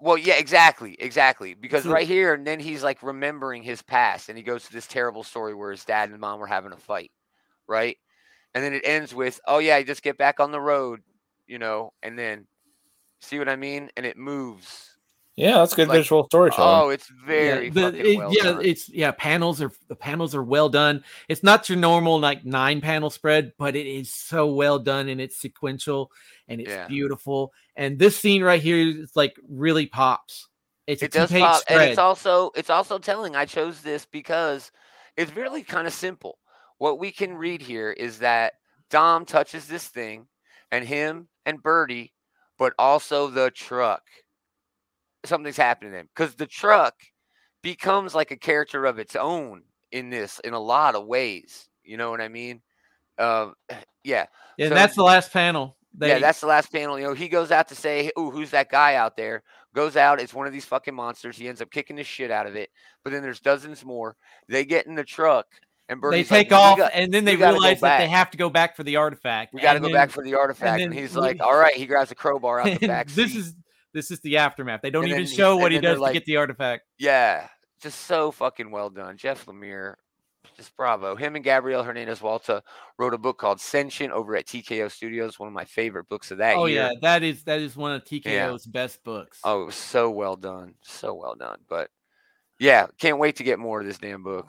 Well, 0.00 0.16
yeah, 0.16 0.34
exactly, 0.34 0.94
exactly. 0.98 1.54
Because 1.54 1.84
So- 1.84 1.90
right 1.92 2.06
here, 2.06 2.34
and 2.34 2.46
then 2.46 2.60
he's 2.60 2.82
like 2.84 3.02
remembering 3.02 3.62
his 3.62 3.82
past, 3.82 4.28
and 4.28 4.38
he 4.38 4.44
goes 4.44 4.64
to 4.66 4.72
this 4.72 4.86
terrible 4.86 5.24
story 5.24 5.54
where 5.54 5.70
his 5.72 5.84
dad 5.84 6.10
and 6.10 6.20
mom 6.20 6.38
were 6.40 6.46
having 6.46 6.72
a 6.72 6.76
fight, 6.76 7.10
right? 7.66 7.98
And 8.54 8.64
then 8.64 8.74
it 8.74 8.82
ends 8.84 9.14
with, 9.14 9.40
"Oh 9.46 9.58
yeah, 9.58 9.80
just 9.82 10.02
get 10.02 10.18
back 10.18 10.40
on 10.40 10.52
the 10.52 10.60
road," 10.60 11.02
you 11.46 11.58
know, 11.58 11.92
and 12.02 12.18
then 12.18 12.48
see 13.20 13.38
what 13.38 13.48
I 13.48 13.56
mean, 13.56 13.90
and 13.96 14.06
it 14.06 14.16
moves. 14.16 14.87
Yeah, 15.38 15.58
that's 15.58 15.74
good 15.74 15.88
Like, 15.88 15.98
visual 15.98 16.24
storytelling. 16.24 16.80
Oh, 16.82 16.88
it's 16.88 17.06
very 17.08 17.66
yeah, 17.66 17.72
the- 17.72 17.80
fucking 17.82 18.06
it- 18.06 18.16
well 18.18 18.34
yeah, 18.34 18.42
done. 18.42 18.64
it's 18.64 18.88
yeah, 18.88 19.10
panels 19.12 19.62
are 19.62 19.70
the 19.88 19.94
panels 19.94 20.34
are 20.34 20.42
well 20.42 20.68
done. 20.68 21.04
It's 21.28 21.42
not 21.44 21.68
your 21.68 21.78
normal 21.78 22.18
like 22.18 22.44
nine 22.44 22.80
panel 22.80 23.08
spread, 23.10 23.52
but 23.58 23.76
it 23.76 23.86
is 23.86 24.12
so 24.12 24.46
well 24.48 24.78
done 24.80 25.08
and 25.08 25.20
it's 25.20 25.40
sequential 25.40 26.10
and 26.48 26.60
it's 26.60 26.70
Yeah. 26.70 26.88
beautiful. 26.88 27.52
And 27.76 27.98
this 27.98 28.18
scene 28.18 28.42
right 28.42 28.60
here 28.60 28.78
is 28.78 29.12
like 29.14 29.36
really 29.48 29.86
pops. 29.86 30.48
It's 30.88 31.02
it 31.02 31.14
a 31.14 31.18
does 31.18 31.28
two-page 31.28 31.42
pop, 31.44 31.62
and 31.68 31.82
it's 31.82 31.98
also 31.98 32.50
it's 32.56 32.70
also 32.70 32.98
telling. 32.98 33.36
I 33.36 33.44
chose 33.44 33.80
this 33.82 34.06
because 34.06 34.72
it's 35.16 35.36
really 35.36 35.62
kind 35.62 35.86
of 35.86 35.92
simple. 35.92 36.38
What 36.78 36.98
we 36.98 37.12
can 37.12 37.34
read 37.34 37.60
here 37.62 37.92
is 37.92 38.18
that 38.20 38.54
Dom 38.90 39.24
touches 39.24 39.68
this 39.68 39.86
thing, 39.86 40.26
and 40.72 40.84
him 40.84 41.28
and 41.46 41.62
Birdie, 41.62 42.12
but 42.58 42.72
also 42.78 43.28
the 43.28 43.50
truck. 43.50 44.02
Something's 45.24 45.56
happening 45.56 45.90
to 45.92 45.96
them 45.98 46.08
because 46.14 46.34
the 46.34 46.46
truck 46.46 46.94
becomes 47.62 48.14
like 48.14 48.30
a 48.30 48.36
character 48.36 48.84
of 48.86 48.98
its 48.98 49.16
own 49.16 49.62
in 49.92 50.10
this 50.10 50.38
in 50.44 50.54
a 50.54 50.60
lot 50.60 50.94
of 50.94 51.06
ways. 51.06 51.68
You 51.84 51.96
know 51.96 52.10
what 52.10 52.20
I 52.20 52.28
mean? 52.28 52.62
Um, 53.18 53.54
yeah. 54.04 54.26
yeah, 54.56 54.68
so- 54.68 54.74
that's 54.74 54.94
the 54.94 55.02
last 55.02 55.32
panel. 55.32 55.76
They, 55.94 56.08
yeah, 56.10 56.18
that's 56.20 56.40
the 56.40 56.46
last 56.46 56.70
panel. 56.70 56.96
You 56.98 57.06
know, 57.06 57.14
he 57.14 57.28
goes 57.28 57.50
out 57.50 57.66
to 57.68 57.74
say, 57.74 58.12
"Ooh, 58.16 58.30
who's 58.30 58.50
that 58.50 58.70
guy 58.70 58.94
out 58.94 59.16
there?" 59.16 59.42
Goes 59.74 59.96
out. 59.96 60.20
It's 60.20 60.34
one 60.34 60.46
of 60.46 60.52
these 60.52 60.66
fucking 60.66 60.94
monsters. 60.94 61.36
He 61.36 61.48
ends 61.48 61.60
up 61.60 61.70
kicking 61.72 61.96
the 61.96 62.04
shit 62.04 62.30
out 62.30 62.46
of 62.46 62.54
it. 62.54 62.70
But 63.02 63.12
then 63.12 63.22
there's 63.22 63.40
dozens 63.40 63.84
more. 63.84 64.14
They 64.48 64.64
get 64.64 64.86
in 64.86 64.94
the 64.94 65.02
truck, 65.02 65.46
and 65.88 65.98
they 65.98 66.00
Birdie's 66.00 66.30
like, 66.30 66.48
take 66.48 66.52
off 66.52 66.76
got- 66.78 66.92
and 66.94 67.12
then 67.12 67.24
they 67.24 67.32
we 67.32 67.38
gotta 67.40 67.54
go 67.56 67.60
realize 67.62 67.80
that 67.80 67.98
they 67.98 68.06
have 68.08 68.30
to 68.30 68.38
go 68.38 68.48
back 68.50 68.76
for 68.76 68.84
the 68.84 68.96
artifact. 68.96 69.54
we 69.54 69.60
got 69.60 69.72
to 69.72 69.80
go 69.80 69.86
then- 69.86 69.94
back 69.94 70.10
for 70.10 70.22
the 70.22 70.34
artifact." 70.34 70.82
And, 70.82 70.92
then 70.92 70.98
he's 71.02 71.16
like, 71.16 71.40
"All 71.40 71.56
right." 71.56 71.74
He 71.74 71.86
grabs 71.86 72.12
a 72.12 72.14
crowbar 72.14 72.60
out 72.60 72.78
the 72.78 72.86
back 72.86 73.08
this 73.08 73.32
seat. 73.32 73.40
is 73.40 73.54
this 73.94 74.10
is 74.10 74.20
the 74.20 74.36
aftermath. 74.38 74.80
They 74.82 74.90
don't 74.90 75.04
And 75.04 75.10
even 75.12 75.24
then 75.24 75.32
show 75.34 75.56
what 75.56 75.72
he 75.72 75.78
does 75.80 75.98
like- 75.98 76.12
to 76.12 76.18
get 76.18 76.26
the 76.26 76.36
artifact. 76.36 76.84
Yeah, 76.98 77.48
just 77.82 78.02
so 78.02 78.30
fucking 78.30 78.70
well 78.70 78.90
done. 78.90 79.16
Jeff 79.16 79.46
Lemire, 79.46 79.94
just 80.56 80.76
bravo. 80.76 81.14
Him 81.16 81.36
and 81.36 81.44
Gabriel 81.44 81.82
Hernandez 81.82 82.20
Walta 82.20 82.62
wrote 82.98 83.14
a 83.14 83.18
book 83.18 83.38
called 83.38 83.60
Sentient 83.60 84.12
over 84.12 84.36
at 84.36 84.46
TKO 84.46 84.90
Studios, 84.90 85.38
one 85.38 85.46
of 85.48 85.52
my 85.54 85.64
favorite 85.64 86.08
books 86.08 86.30
of 86.30 86.38
that 86.38 86.56
Oh 86.56 86.66
year. 86.66 86.82
yeah, 86.82 86.90
that 87.02 87.22
is 87.22 87.44
that 87.44 87.60
is 87.60 87.76
one 87.76 87.92
of 87.92 88.04
TKO's 88.04 88.66
best 88.66 89.02
books. 89.04 89.40
Oh, 89.44 89.62
it 89.62 89.66
was 89.66 89.74
so 89.76 90.10
well 90.10 90.36
done. 90.36 90.74
So 90.82 91.14
well 91.14 91.34
done. 91.34 91.58
But 91.68 91.90
yeah, 92.58 92.86
can't 92.98 93.18
wait 93.18 93.36
to 93.36 93.44
get 93.44 93.58
more 93.58 93.80
of 93.80 93.86
this 93.86 93.98
damn 93.98 94.22
book. 94.22 94.46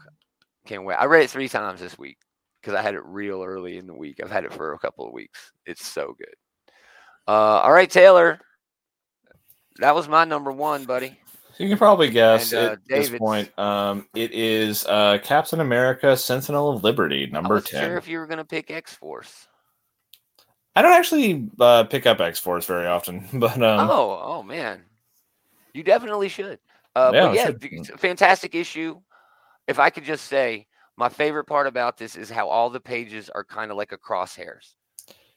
Can't 0.66 0.84
wait. 0.84 0.96
I 0.96 1.06
read 1.06 1.24
it 1.24 1.30
three 1.30 1.50
times 1.50 1.80
this 1.80 1.98
week. 1.98 2.18
because 2.62 2.74
I 2.76 2.82
had 2.82 2.94
it 2.96 3.06
real 3.06 3.42
early 3.42 3.78
in 3.78 3.88
the 3.88 3.94
week. 3.94 4.20
I've 4.22 4.30
had 4.32 4.44
it 4.44 4.52
for 4.54 4.74
a 4.74 4.80
couple 4.80 5.06
of 5.08 5.14
weeks. 5.14 5.52
It's 5.66 5.86
so 5.86 6.14
good. 6.18 6.36
Uh, 7.28 7.62
all 7.62 7.72
right, 7.72 7.90
Taylor. 7.90 8.40
That 9.80 9.96
was 9.96 10.08
my 10.08 10.26
number 10.26 10.52
one, 10.52 10.86
buddy. 10.86 11.18
You 11.58 11.68
can 11.68 11.78
probably 11.78 12.10
guess 12.10 12.54
And, 12.54 12.68
uh, 12.68 12.72
at 12.72 12.80
this 12.88 13.10
point. 13.10 13.58
Um, 13.60 14.08
it 14.16 14.32
is 14.32 14.86
uh, 14.86 15.18
Captain 15.22 15.60
America: 15.60 16.16
Sentinel 16.16 16.72
of 16.72 16.84
Liberty, 16.84 17.28
number 17.28 17.60
ten. 17.60 17.84
sure 17.84 17.98
if 17.98 18.08
you 18.08 18.20
were 18.20 18.28
gonna 18.28 18.46
pick 18.46 18.72
X 18.72 18.94
Force. 18.96 19.48
I 20.76 20.82
don't 20.82 20.94
actually 20.94 21.50
uh, 21.60 21.84
pick 21.84 22.06
up 22.06 22.22
X 22.22 22.40
Force 22.40 22.66
very 22.66 22.88
often, 22.88 23.28
but 23.34 23.62
um, 23.62 23.90
oh, 23.90 24.22
oh 24.24 24.44
man, 24.44 24.84
you 25.74 25.84
definitely 25.84 26.30
should. 26.30 26.60
Uh, 26.96 27.12
Yeah, 27.14 27.26
but 27.26 27.36
yeah, 27.36 27.46
should. 27.48 27.64
it's 27.64 27.90
a 27.90 27.98
fantastic 27.98 28.56
issue. 28.56 29.00
If 29.68 29.80
I 29.80 29.90
could 29.90 30.06
just 30.06 30.26
say, 30.26 30.66
my 30.98 31.10
favorite 31.10 31.46
part 31.46 31.68
about 31.68 31.98
this 31.98 32.16
is 32.16 32.30
how 32.30 32.48
all 32.48 32.70
the 32.70 32.80
pages 32.80 33.30
are 33.30 33.44
kind 33.44 33.70
of 33.70 33.78
like 33.78 33.92
a 33.92 33.98
crosshairs. 33.98 34.76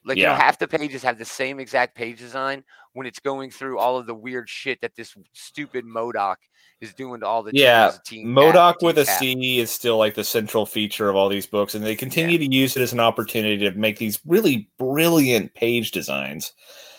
Like 0.05 0.17
you 0.17 0.25
know, 0.25 0.33
half 0.35 0.59
the 0.59 0.67
pages 0.67 1.01
have 1.03 1.17
the 1.17 1.25
same 1.25 1.59
exact 1.59 1.95
page 1.95 2.19
design 2.19 2.63
when 2.93 3.07
it's 3.07 3.19
going 3.19 3.51
through 3.51 3.79
all 3.79 3.97
of 3.97 4.05
the 4.05 4.13
weird 4.13 4.49
shit 4.49 4.81
that 4.81 4.95
this 4.95 5.15
stupid 5.33 5.85
Modoc 5.85 6.37
is 6.81 6.93
doing 6.93 7.21
to 7.21 7.25
all 7.25 7.43
the 7.43 7.51
Yeah, 7.53 7.91
Team 8.05 8.31
Modoc 8.31 8.81
with 8.81 8.97
a. 8.97 9.05
C 9.05 9.59
is 9.59 9.71
still 9.71 9.97
like 9.97 10.15
the 10.15 10.23
central 10.23 10.65
feature 10.65 11.09
of 11.09 11.15
all 11.15 11.29
these 11.29 11.45
books, 11.45 11.73
and 11.75 11.83
they 11.85 11.95
continue 11.95 12.37
to 12.37 12.53
use 12.53 12.75
it 12.75 12.81
as 12.81 12.93
an 12.93 12.99
opportunity 12.99 13.57
to 13.57 13.71
make 13.71 13.97
these 13.97 14.19
really 14.25 14.69
brilliant 14.77 15.53
page 15.53 15.91
designs. 15.91 16.53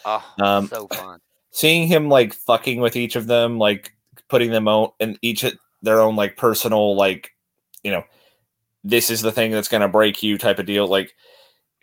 Oh, 0.05 0.25
Um, 0.43 0.69
so 0.69 0.89
fun. 0.89 1.21
Seeing 1.51 1.87
him 1.87 2.09
like 2.09 2.35
fucking 2.35 2.81
with 2.81 2.97
each 2.97 3.17
of 3.17 3.27
them, 3.27 3.59
like 3.59 3.93
putting 4.29 4.51
them 4.51 4.67
out 4.67 4.95
in 4.99 5.19
each 5.23 5.45
their 5.83 6.01
own 6.01 6.17
like 6.17 6.37
personal 6.37 6.97
like, 6.97 7.33
you 7.83 7.93
know, 7.93 8.05
this 8.83 9.11
is 9.11 9.23
the 9.23 9.33
thing 9.33 9.51
that's 9.51 9.69
gonna 9.69 9.89
break 9.89 10.23
you 10.23 10.39
type 10.39 10.59
of 10.59 10.67
deal. 10.67 10.87
Like 10.87 11.09
Yeah. 11.09 11.13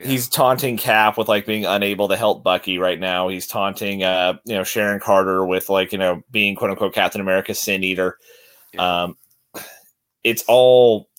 He's 0.04 0.28
taunting 0.28 0.78
Cap 0.78 1.18
with 1.18 1.28
like 1.28 1.46
being 1.46 1.66
unable 1.66 2.08
to 2.08 2.16
help 2.16 2.44
Bucky 2.44 2.78
right 2.78 3.00
now. 3.00 3.28
He's 3.28 3.48
taunting 3.48 4.04
uh 4.04 4.34
you 4.46 4.56
know 4.56 4.64
Sharon 4.64 5.00
Carter 5.00 5.46
with 5.46 5.70
like 5.70 5.92
you 5.92 5.98
know 5.98 6.22
being 6.32 6.56
quote 6.56 6.72
unquote 6.72 6.94
Captain 6.94 7.22
America 7.22 7.54
Sin 7.54 7.84
Eater. 7.84 8.18
Yeah. 8.74 9.04
Um, 9.04 9.18
it's 10.24 10.44
all 10.48 11.10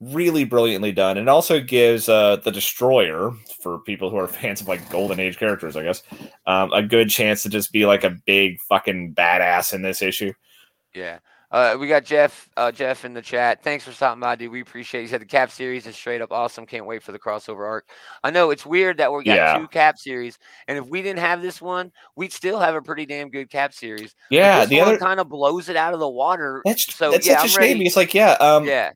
really 0.00 0.44
brilliantly 0.44 0.92
done, 0.92 1.18
and 1.18 1.28
also 1.28 1.60
gives 1.60 2.08
uh 2.08 2.36
the 2.36 2.50
Destroyer 2.50 3.32
for 3.62 3.78
people 3.80 4.10
who 4.10 4.16
are 4.16 4.28
fans 4.28 4.60
of 4.60 4.68
like 4.68 4.88
Golden 4.90 5.20
Age 5.20 5.38
characters, 5.38 5.76
I 5.76 5.84
guess, 5.84 6.02
um, 6.46 6.72
a 6.72 6.82
good 6.82 7.08
chance 7.08 7.42
to 7.42 7.48
just 7.48 7.72
be 7.72 7.86
like 7.86 8.04
a 8.04 8.16
big 8.26 8.58
fucking 8.68 9.14
badass 9.14 9.72
in 9.72 9.82
this 9.82 10.02
issue. 10.02 10.32
Yeah. 10.94 11.18
Uh, 11.52 11.76
we 11.78 11.86
got 11.86 12.02
Jeff, 12.04 12.48
uh, 12.56 12.72
Jeff 12.72 13.04
in 13.04 13.12
the 13.12 13.20
chat. 13.20 13.62
Thanks 13.62 13.84
for 13.84 13.92
stopping 13.92 14.20
by, 14.20 14.36
dude. 14.36 14.50
We 14.50 14.62
appreciate. 14.62 15.00
it. 15.00 15.04
He 15.04 15.08
said 15.08 15.20
the 15.20 15.26
Cap 15.26 15.50
series 15.50 15.86
is 15.86 15.94
straight 15.94 16.22
up 16.22 16.32
awesome. 16.32 16.64
Can't 16.64 16.86
wait 16.86 17.02
for 17.02 17.12
the 17.12 17.18
crossover 17.18 17.66
arc. 17.68 17.88
I 18.24 18.30
know 18.30 18.50
it's 18.50 18.64
weird 18.64 18.96
that 18.96 19.12
we 19.12 19.22
got 19.22 19.34
Yeah. 19.34 19.58
two 19.58 19.68
Cap 19.68 19.98
series, 19.98 20.38
and 20.66 20.78
if 20.78 20.86
we 20.86 21.02
didn't 21.02 21.18
have 21.18 21.42
this 21.42 21.60
one, 21.60 21.92
we'd 22.16 22.32
still 22.32 22.58
have 22.58 22.74
a 22.74 22.80
pretty 22.80 23.04
damn 23.04 23.28
good 23.28 23.50
Cap 23.50 23.74
series. 23.74 24.14
But 24.30 24.36
Yeah, 24.36 24.60
this 24.60 24.70
the 24.70 24.80
other 24.80 24.96
kind 24.98 25.20
of 25.20 25.28
blows 25.28 25.68
it 25.68 25.76
out 25.76 25.92
of 25.92 26.00
the 26.00 26.08
water. 26.08 26.62
that's 26.64 26.94
so 26.94 27.10
that's 27.10 27.26
yeah, 27.26 27.34
such 27.34 27.40
a 27.40 27.42
I'm 27.44 27.48
shame 27.48 27.60
ready. 27.60 27.78
because 27.80 27.96
like 27.96 28.14
yeah, 28.14 28.32
um, 28.40 28.64
yeah, 28.64 28.92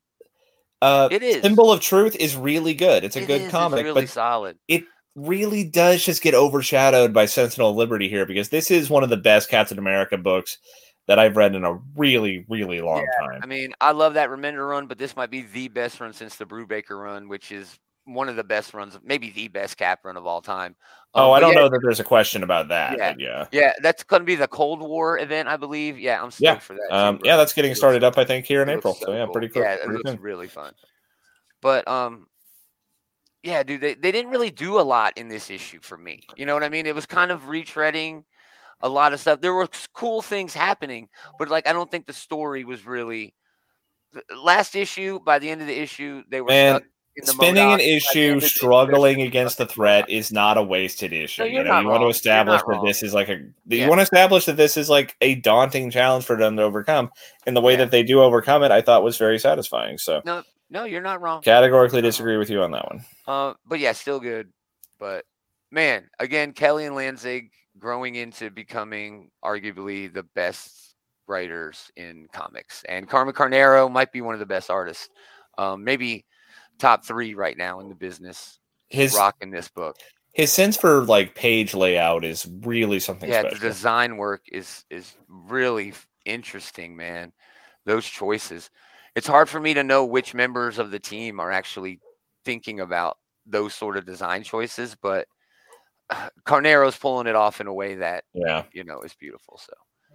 uh, 0.80 1.08
it 1.12 1.22
is. 1.22 1.42
Symbol 1.42 1.70
of 1.70 1.80
Truth 1.80 2.16
is 2.16 2.36
really 2.36 2.72
good. 2.72 3.04
It's 3.04 3.16
a 3.16 3.22
It 3.22 3.26
good 3.26 3.40
is. 3.40 3.42
It's 3.44 3.50
comic, 3.50 3.84
really 3.84 4.02
but 4.02 4.08
solid. 4.08 4.56
It 4.66 4.84
really 5.14 5.64
does 5.64 6.04
just 6.04 6.22
get 6.22 6.34
overshadowed 6.34 7.12
by 7.12 7.26
Sentinel 7.26 7.70
of 7.70 7.76
Liberty 7.76 8.08
here 8.08 8.24
because 8.26 8.48
this 8.48 8.70
is 8.70 8.88
one 8.90 9.02
of 9.02 9.10
the 9.10 9.16
best 9.16 9.48
Captain 9.50 9.78
America 9.78 10.16
books 10.16 10.58
that 11.06 11.18
I've 11.18 11.36
read 11.36 11.54
in 11.54 11.64
a 11.64 11.74
really, 11.96 12.44
really 12.48 12.80
long 12.80 13.06
time. 13.18 13.40
I 13.42 13.46
mean, 13.46 13.72
I 13.80 13.92
love 13.92 14.14
that 14.14 14.28
Remender 14.28 14.68
run, 14.68 14.86
but 14.86 14.98
this 14.98 15.16
might 15.16 15.30
be 15.30 15.42
the 15.42 15.68
best 15.68 16.00
run 16.00 16.12
since 16.12 16.36
the 16.36 16.44
Brubaker 16.46 17.00
run, 17.00 17.28
which 17.28 17.52
is 17.52 17.78
one 18.04 18.28
of 18.28 18.36
the 18.36 18.44
best 18.44 18.74
runs, 18.74 18.98
maybe 19.04 19.30
the 19.30 19.48
best 19.48 19.76
Cap 19.76 20.00
run 20.04 20.16
of 20.16 20.26
all 20.26 20.40
time. 20.40 20.76
Um, 21.14 21.26
oh, 21.26 21.32
I 21.32 21.40
don't 21.40 21.52
yeah, 21.52 21.60
know 21.60 21.68
that 21.68 21.80
there's 21.82 22.00
a 22.00 22.04
question 22.04 22.42
about 22.42 22.68
that, 22.68 22.96
Yeah. 22.96 23.14
yeah. 23.18 23.46
Yeah, 23.50 23.72
that's 23.82 24.04
going 24.04 24.20
to 24.20 24.26
be 24.26 24.36
the 24.36 24.48
Cold 24.48 24.80
War 24.80 25.18
event, 25.18 25.48
I 25.48 25.56
believe. 25.56 25.98
Yeah, 25.98 26.22
I'm 26.22 26.30
stoked 26.30 26.42
Yeah, 26.42 26.58
for 26.58 26.74
that. 26.74 26.92
Um, 26.92 27.18
too, 27.18 27.26
yeah, 27.26 27.36
that's 27.36 27.52
getting 27.52 27.74
started 27.74 28.04
up, 28.04 28.18
I 28.18 28.24
think, 28.24 28.46
here 28.46 28.62
in 28.62 28.68
April. 28.68 28.94
looks 28.94 29.04
So, 29.04 29.12
yeah, 29.12 29.24
cool. 29.24 29.32
pretty 29.32 29.48
cool. 29.48 29.62
Yeah, 29.62 29.74
it 29.74 29.82
pretty 29.82 30.02
looks 30.04 30.20
really 30.20 30.46
fun. 30.46 30.72
But 31.62 31.88
um, 31.88 32.26
yeah, 33.42 33.62
dude, 33.62 33.80
they, 33.80 33.94
they 33.94 34.12
didn't 34.12 34.30
really 34.30 34.50
do 34.50 34.78
a 34.78 34.82
lot 34.82 35.16
in 35.16 35.28
this 35.28 35.50
issue 35.50 35.80
for 35.80 35.96
me. 35.96 36.20
You 36.36 36.46
know 36.46 36.54
what 36.54 36.64
I 36.64 36.68
mean? 36.68 36.86
It 36.86 36.94
was 36.94 37.06
kind 37.06 37.30
of 37.30 37.42
retreading 37.42 38.24
a 38.80 38.88
lot 38.88 39.12
of 39.12 39.20
stuff. 39.20 39.40
There 39.40 39.54
were 39.54 39.68
cool 39.94 40.22
things 40.22 40.52
happening, 40.54 41.08
but 41.38 41.48
like 41.48 41.66
I 41.66 41.72
don't 41.72 41.90
think 41.90 42.06
the 42.06 42.12
story 42.12 42.64
was 42.64 42.86
really. 42.86 43.34
Last 44.34 44.74
issue, 44.76 45.20
by 45.20 45.38
the 45.38 45.50
end 45.50 45.60
of 45.60 45.66
the 45.66 45.78
issue, 45.78 46.22
they 46.30 46.40
were 46.40 46.48
Man, 46.48 46.76
stuck 46.76 46.82
in 47.16 47.24
the 47.26 47.32
Spinning 47.32 47.54
Modoc. 47.64 47.72
an 47.72 47.78
By 47.78 47.82
the 47.84 47.90
end 47.90 47.96
issue 47.96 48.40
struggling 48.40 49.22
against 49.22 49.58
the 49.58 49.66
threat 49.66 50.08
is 50.08 50.32
not 50.32 50.56
a 50.56 50.62
wasted 50.62 51.12
issue. 51.12 51.42
No, 51.42 51.48
you 51.48 51.62
know, 51.64 51.80
you 51.80 51.86
want 51.88 52.02
to 52.02 52.08
establish 52.08 52.60
that 52.62 52.66
wrong. 52.66 52.84
this 52.86 53.02
is 53.02 53.12
like 53.12 53.28
a 53.28 53.40
you 53.66 53.86
want 53.88 53.98
to 53.98 54.02
establish 54.04 54.46
that 54.46 54.56
this 54.56 54.78
is 54.78 54.88
like 54.88 55.16
a 55.20 55.34
daunting 55.36 55.90
challenge 55.90 56.24
for 56.24 56.36
them 56.36 56.56
to 56.56 56.62
overcome. 56.62 57.10
And 57.46 57.54
the 57.54 57.60
way 57.60 57.72
Yeah. 57.72 57.78
that 57.78 57.90
they 57.90 58.02
do 58.04 58.22
overcome 58.22 58.62
it, 58.62 58.70
I 58.70 58.80
thought 58.80 59.02
was 59.02 59.18
very 59.18 59.38
satisfying. 59.38 59.98
So 59.98 60.22
No, 60.24 60.42
no, 60.70 60.84
you're 60.84 61.02
not 61.02 61.20
wrong. 61.20 61.42
categorically 61.42 62.00
disagree 62.00 62.38
with 62.38 62.48
you 62.48 62.62
on 62.62 62.70
that 62.70 62.86
one. 62.86 63.04
Uh, 63.26 63.54
but 63.66 63.80
yeah, 63.80 63.92
still 63.92 64.20
good. 64.20 64.48
But 64.98 65.26
man, 65.70 66.08
again, 66.18 66.52
Kelly 66.52 66.86
and 66.86 66.96
Lanzing 66.96 67.50
growing 67.86 68.16
into 68.16 68.50
becoming 68.50 69.30
arguably 69.44 70.12
the 70.12 70.24
best 70.34 70.96
writers 71.28 71.88
in 71.94 72.26
comics, 72.32 72.82
and 72.88 73.08
Carmen 73.08 73.32
Carnero 73.32 73.88
might 73.88 74.10
be 74.10 74.20
one 74.20 74.34
of 74.34 74.40
the 74.40 74.46
best 74.46 74.70
artists. 74.70 75.08
Um, 75.56 75.84
maybe 75.84 76.24
top 76.80 77.04
three 77.04 77.34
right 77.34 77.56
now 77.56 77.78
in 77.78 77.88
the 77.88 77.94
business. 77.94 78.58
His 78.88 79.14
rocking 79.14 79.52
this 79.52 79.68
book. 79.68 79.94
his 80.32 80.52
sense 80.52 80.76
for 80.76 81.04
like 81.04 81.36
page 81.36 81.74
layout 81.74 82.24
is 82.24 82.48
really 82.62 82.98
something 82.98 83.30
yeah, 83.30 83.42
the 83.42 83.54
design 83.54 84.16
work 84.16 84.42
is 84.50 84.84
is 84.90 85.14
really 85.28 85.94
interesting, 86.24 86.96
man. 86.96 87.32
Those 87.84 88.04
choices. 88.04 88.68
It's 89.14 89.28
hard 89.28 89.48
for 89.48 89.60
me 89.60 89.74
to 89.74 89.84
know 89.84 90.04
which 90.04 90.34
members 90.34 90.80
of 90.80 90.90
the 90.90 90.98
team 90.98 91.38
are 91.38 91.52
actually 91.52 92.00
thinking 92.44 92.80
about 92.80 93.18
those 93.46 93.74
sort 93.74 93.96
of 93.96 94.06
design 94.06 94.42
choices, 94.42 94.96
but 95.00 95.28
Carnero's 96.44 96.96
pulling 96.96 97.26
it 97.26 97.34
off 97.34 97.60
in 97.60 97.66
a 97.66 97.74
way 97.74 97.96
that 97.96 98.24
yeah. 98.34 98.64
you 98.72 98.84
know 98.84 99.00
is 99.00 99.14
beautiful. 99.14 99.58
So 99.58 99.72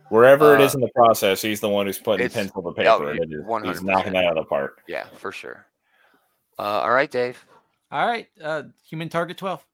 Wherever 0.09 0.55
it 0.55 0.61
is 0.61 0.73
Uh, 0.75 0.79
in 0.79 0.81
the 0.81 0.89
process, 0.95 1.41
he's 1.41 1.59
the 1.61 1.69
one 1.69 1.85
who's 1.85 1.99
putting 1.99 2.25
it's- 2.25 2.33
pencil 2.41 2.61
to 2.63 2.71
paper. 2.71 2.83
yeah, 2.83 3.09
and 3.11 3.19
it 3.19 3.31
is- 3.37 3.45
100%. 3.45 3.65
He's 3.67 3.81
knocking 3.83 4.13
that 4.13 4.25
out 4.25 4.37
of 4.37 4.43
the 4.45 4.49
park. 4.49 4.81
yeah, 4.87 5.05
for 5.17 5.31
sure. 5.31 5.65
Uh, 6.59 6.63
all 6.81 6.91
right, 6.91 7.09
Dave. 7.09 7.43
All 7.91 8.05
right, 8.07 8.27
uh, 8.41 8.63
Human 8.89 9.09
Target 9.09 9.37
12. 9.37 9.65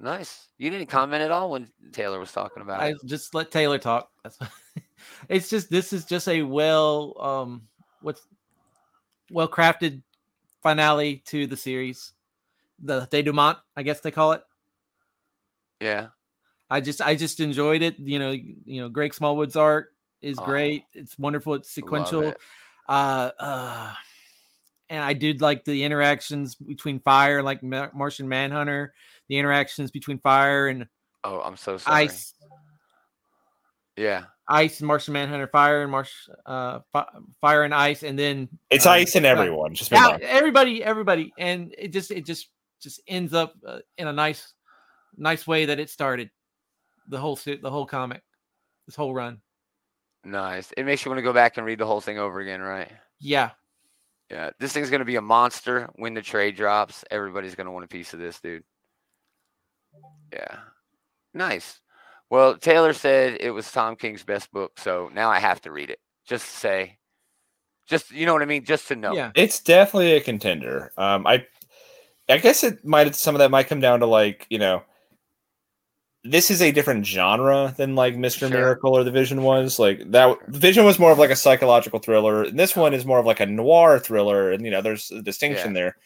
Nice. 0.00 0.48
You 0.56 0.70
didn't 0.70 0.86
comment 0.88 1.22
at 1.22 1.30
all 1.30 1.50
when 1.50 1.68
Taylor 1.92 2.18
was 2.18 2.32
talking 2.32 2.62
about 2.62 2.80
I 2.80 2.88
it. 2.90 2.96
just 3.04 3.34
let 3.34 3.50
Taylor 3.50 3.78
talk. 3.78 4.10
That's 4.22 4.38
it's 5.28 5.50
just 5.50 5.68
this 5.70 5.92
is 5.92 6.04
just 6.06 6.26
a 6.26 6.42
well 6.42 7.14
um 7.20 7.68
what's 8.00 8.22
well 9.30 9.46
crafted 9.48 10.02
finale 10.62 11.18
to 11.26 11.46
the 11.46 11.56
series. 11.56 12.14
The 12.82 13.06
denouement, 13.10 13.58
I 13.76 13.82
guess 13.82 14.00
they 14.00 14.10
call 14.10 14.32
it. 14.32 14.42
Yeah. 15.80 16.08
I 16.68 16.80
just 16.80 17.00
I 17.00 17.16
just 17.16 17.40
enjoyed 17.40 17.82
it. 17.82 17.98
You 17.98 18.18
know, 18.18 18.30
you 18.30 18.80
know, 18.80 18.88
Greg 18.88 19.12
Smallwood's 19.14 19.56
art 19.56 19.92
is 20.22 20.38
Oh, 20.38 20.44
great. 20.44 20.84
It's 20.94 21.18
wonderful. 21.18 21.54
It's 21.54 21.68
Love 21.68 21.72
sequential. 21.84 22.22
it. 22.28 22.38
Uh, 22.88 23.30
uh 23.38 23.94
and 24.88 25.04
I 25.04 25.12
did 25.12 25.40
like 25.40 25.64
the 25.64 25.84
interactions 25.84 26.56
between 26.56 26.98
Fire, 27.00 27.42
like 27.42 27.62
Ma- 27.62 27.88
Martian 27.94 28.28
Manhunter, 28.28 28.92
the 29.28 29.38
interactions 29.38 29.90
between 29.90 30.18
Fire 30.18 30.68
and 30.68 30.86
Oh, 31.22 31.40
I'm 31.40 31.56
so 31.56 31.76
sorry. 31.76 32.04
Ice, 32.04 32.34
Yeah. 33.96 34.24
Ice 34.48 34.80
and 34.80 34.88
Martian 34.88 35.12
Manhunter, 35.14 35.46
Fire 35.46 35.82
and 35.82 35.92
Marsh, 35.92 36.12
uh, 36.44 36.80
fi- 36.92 37.06
Fire 37.40 37.62
and 37.62 37.72
Ice, 37.74 38.02
and 38.02 38.18
then 38.18 38.48
It's 38.68 38.86
uh, 38.86 38.90
ice 38.90 39.14
and 39.14 39.24
everyone. 39.24 39.74
Just 39.74 39.92
yeah, 39.92 40.18
everybody, 40.20 40.82
everybody, 40.82 41.32
and 41.38 41.72
it 41.78 41.88
just 41.92 42.10
it 42.10 42.26
just 42.26 42.48
just 42.82 43.00
ends 43.06 43.32
up 43.32 43.54
uh, 43.64 43.78
in 43.96 44.08
a 44.08 44.12
nice 44.12 44.52
nice 45.20 45.46
way 45.46 45.66
that 45.66 45.78
it 45.78 45.88
started. 45.90 46.30
The 47.08 47.18
whole 47.18 47.36
se- 47.36 47.60
the 47.62 47.70
whole 47.70 47.86
comic, 47.86 48.22
this 48.86 48.96
whole 48.96 49.14
run. 49.14 49.40
Nice. 50.24 50.72
It 50.76 50.84
makes 50.84 51.04
you 51.04 51.10
want 51.10 51.18
to 51.18 51.22
go 51.22 51.32
back 51.32 51.56
and 51.56 51.64
read 51.66 51.78
the 51.78 51.86
whole 51.86 52.00
thing 52.00 52.18
over 52.18 52.40
again, 52.40 52.60
right? 52.60 52.90
Yeah, 53.20 53.50
Yeah. 54.30 54.50
This 54.58 54.72
thing's 54.72 54.90
gonna 54.90 55.04
be 55.04 55.16
a 55.16 55.22
monster 55.22 55.88
when 55.96 56.14
the 56.14 56.22
trade 56.22 56.56
drops. 56.56 57.04
Everybody's 57.10 57.54
gonna 57.54 57.72
want 57.72 57.84
a 57.84 57.88
piece 57.88 58.12
of 58.14 58.18
this, 58.20 58.40
dude. 58.40 58.64
Yeah. 60.32 60.56
Nice. 61.34 61.80
Well, 62.28 62.56
Taylor 62.56 62.92
said 62.92 63.38
it 63.40 63.50
was 63.50 63.70
Tom 63.70 63.96
King's 63.96 64.22
best 64.22 64.50
book, 64.52 64.78
so 64.78 65.10
now 65.12 65.30
I 65.30 65.38
have 65.40 65.60
to 65.62 65.72
read 65.72 65.90
it. 65.90 65.98
Just 66.26 66.46
to 66.46 66.56
say. 66.56 66.98
Just 67.88 68.12
you 68.12 68.24
know 68.24 68.32
what 68.32 68.42
I 68.42 68.46
mean? 68.46 68.64
Just 68.64 68.86
to 68.88 68.96
know. 68.96 69.12
yeah. 69.14 69.32
It's 69.34 69.60
definitely 69.60 70.12
a 70.12 70.20
contender. 70.20 70.92
Um, 70.96 71.26
I, 71.26 71.44
I 72.28 72.38
guess 72.38 72.62
it 72.62 72.84
might. 72.84 73.14
Some 73.16 73.34
of 73.34 73.40
that 73.40 73.50
might 73.50 73.66
come 73.66 73.80
down 73.80 74.00
to 74.00 74.06
like 74.06 74.46
you 74.48 74.58
know, 74.58 74.82
this 76.24 76.50
is 76.50 76.60
a 76.60 76.70
different 76.70 77.06
genre 77.06 77.74
than 77.76 77.94
like 77.94 78.16
Mister 78.16 78.48
Sure. 78.48 78.56
Miracle 78.56 78.94
or 78.94 79.04
the 79.04 79.10
Vision 79.10 79.42
was. 79.42 79.78
Like 79.78 80.10
that, 80.10 80.36
Vision 80.48 80.84
was 80.84 80.98
more 80.98 81.12
of 81.12 81.18
like 81.18 81.30
a 81.30 81.36
psychological 81.36 81.98
thriller, 81.98 82.44
and 82.44 82.58
this 82.58 82.76
one 82.76 82.92
is 82.92 83.06
more 83.06 83.18
of 83.18 83.26
like 83.26 83.40
a 83.40 83.46
noir 83.46 83.98
thriller. 83.98 84.52
And 84.52 84.64
you 84.64 84.70
know, 84.70 84.82
there's 84.82 85.10
a 85.10 85.22
distinction 85.22 85.72
there. 85.72 85.96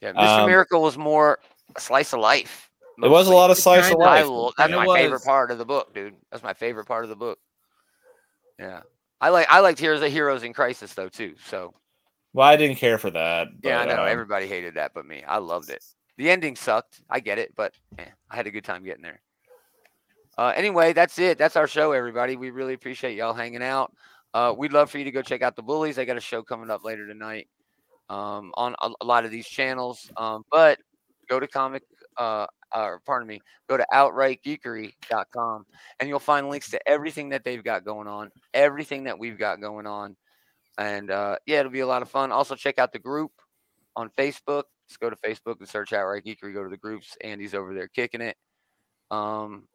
Yeah, 0.00 0.12
Mr. 0.12 0.40
Um, 0.40 0.46
Miracle 0.48 0.82
was 0.82 0.96
more 0.96 1.40
a 1.74 1.80
slice 1.80 2.12
of 2.12 2.20
life. 2.20 2.70
It 3.02 3.08
was 3.08 3.28
a 3.28 3.34
lot 3.34 3.50
of 3.50 3.58
slice 3.58 3.90
of 3.90 3.98
life. 3.98 4.24
will, 4.24 4.54
that's 4.56 4.72
my 4.72 4.86
favorite 4.86 5.24
part 5.24 5.50
of 5.50 5.58
the 5.58 5.66
book, 5.66 5.92
dude. 5.94 6.14
That's 6.30 6.42
my 6.42 6.54
favorite 6.54 6.86
part 6.86 7.04
of 7.04 7.10
the 7.10 7.16
book. 7.16 7.38
Yeah, 8.58 8.80
I 9.20 9.30
like 9.30 9.46
I 9.50 9.60
liked 9.60 9.78
Heroes 9.80 10.02
of 10.02 10.12
Heroes 10.12 10.44
in 10.44 10.52
Crisis 10.52 10.94
though 10.94 11.08
too. 11.08 11.34
So 11.44 11.74
Well, 12.32 12.46
I 12.46 12.56
didn't 12.56 12.76
care 12.76 12.98
for 12.98 13.10
that. 13.10 13.48
yeah, 13.62 13.80
I 13.80 13.84
know 13.84 14.02
um, 14.02 14.08
everybody 14.08 14.46
hated 14.46 14.74
that, 14.74 14.92
but 14.94 15.06
me, 15.06 15.24
I 15.26 15.38
loved 15.38 15.70
it. 15.70 15.84
The 16.18 16.30
ending 16.30 16.56
sucked. 16.56 17.02
I 17.10 17.20
get 17.20 17.38
it, 17.38 17.52
but 17.56 17.74
eh, 17.98 18.04
I 18.30 18.36
had 18.36 18.46
a 18.46 18.50
good 18.50 18.64
time 18.64 18.84
getting 18.84 19.02
there. 19.02 19.20
Uh, 20.38 20.52
anyway, 20.54 20.92
that's 20.92 21.18
it. 21.18 21.38
That's 21.38 21.56
our 21.56 21.66
show, 21.66 21.92
everybody. 21.92 22.36
We 22.36 22.50
really 22.50 22.74
appreciate 22.74 23.16
y'all 23.16 23.32
hanging 23.32 23.62
out. 23.62 23.92
Uh, 24.34 24.54
we'd 24.56 24.72
love 24.72 24.90
for 24.90 24.98
you 24.98 25.04
to 25.04 25.10
go 25.10 25.22
check 25.22 25.42
out 25.42 25.56
the 25.56 25.62
Bullies. 25.62 25.96
They 25.96 26.04
got 26.04 26.18
a 26.18 26.20
show 26.20 26.42
coming 26.42 26.70
up 26.70 26.84
later 26.84 27.06
tonight 27.06 27.48
um, 28.10 28.52
on 28.54 28.74
a, 28.82 28.90
a 29.00 29.04
lot 29.04 29.24
of 29.24 29.30
these 29.30 29.46
channels. 29.46 30.10
Um, 30.16 30.42
but 30.50 30.78
go 31.28 31.40
to 31.40 31.46
comic, 31.46 31.82
uh, 32.18 32.46
or 32.74 33.00
pardon 33.06 33.28
me, 33.28 33.40
go 33.68 33.76
to 33.76 33.86
outrightgeekery.com 33.92 35.66
and 36.00 36.08
you'll 36.08 36.18
find 36.18 36.50
links 36.50 36.70
to 36.70 36.88
everything 36.88 37.30
that 37.30 37.44
they've 37.44 37.64
got 37.64 37.84
going 37.84 38.06
on, 38.06 38.30
everything 38.52 39.04
that 39.04 39.18
we've 39.18 39.38
got 39.38 39.60
going 39.60 39.86
on. 39.86 40.16
And 40.78 41.10
uh, 41.10 41.36
yeah, 41.46 41.60
it'll 41.60 41.72
be 41.72 41.80
a 41.80 41.86
lot 41.86 42.02
of 42.02 42.10
fun. 42.10 42.32
Also, 42.32 42.54
check 42.54 42.78
out 42.78 42.92
the 42.92 42.98
group 42.98 43.32
on 43.94 44.10
Facebook. 44.18 44.64
Just 44.88 45.00
go 45.00 45.08
to 45.08 45.16
Facebook 45.16 45.58
and 45.60 45.68
search 45.68 45.92
Outright 45.92 46.24
Geekery. 46.24 46.52
Go 46.52 46.62
to 46.62 46.68
the 46.68 46.76
groups. 46.76 47.16
Andy's 47.24 47.54
over 47.54 47.72
there 47.72 47.88
kicking 47.88 48.20
it. 48.20 48.36
Um, 49.10 49.66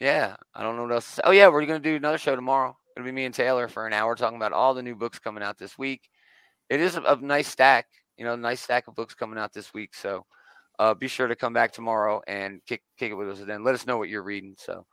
yeah, 0.00 0.36
I 0.54 0.62
don't 0.62 0.76
know 0.76 0.82
what 0.82 0.92
else. 0.92 1.06
To 1.06 1.12
say. 1.12 1.22
Oh 1.24 1.30
yeah, 1.30 1.48
we're 1.48 1.64
gonna 1.66 1.78
do 1.78 1.96
another 1.96 2.18
show 2.18 2.36
tomorrow. 2.36 2.76
It'll 2.96 3.06
be 3.06 3.12
me 3.12 3.24
and 3.24 3.34
Taylor 3.34 3.68
for 3.68 3.86
an 3.86 3.92
hour 3.92 4.14
talking 4.14 4.36
about 4.36 4.52
all 4.52 4.74
the 4.74 4.82
new 4.82 4.94
books 4.94 5.18
coming 5.18 5.42
out 5.42 5.58
this 5.58 5.76
week. 5.78 6.08
It 6.70 6.80
is 6.80 6.96
a, 6.96 7.02
a 7.02 7.16
nice 7.16 7.48
stack, 7.48 7.86
you 8.16 8.24
know, 8.24 8.36
nice 8.36 8.60
stack 8.60 8.86
of 8.88 8.94
books 8.94 9.14
coming 9.14 9.38
out 9.38 9.52
this 9.52 9.74
week. 9.74 9.94
So 9.94 10.24
uh, 10.78 10.94
be 10.94 11.08
sure 11.08 11.26
to 11.26 11.36
come 11.36 11.52
back 11.52 11.72
tomorrow 11.72 12.22
and 12.26 12.60
kick 12.66 12.82
kick 12.98 13.10
it 13.10 13.14
with 13.14 13.30
us. 13.30 13.40
And 13.40 13.48
then 13.48 13.64
let 13.64 13.74
us 13.74 13.86
know 13.86 13.98
what 13.98 14.08
you're 14.08 14.22
reading. 14.22 14.54
So 14.58 14.86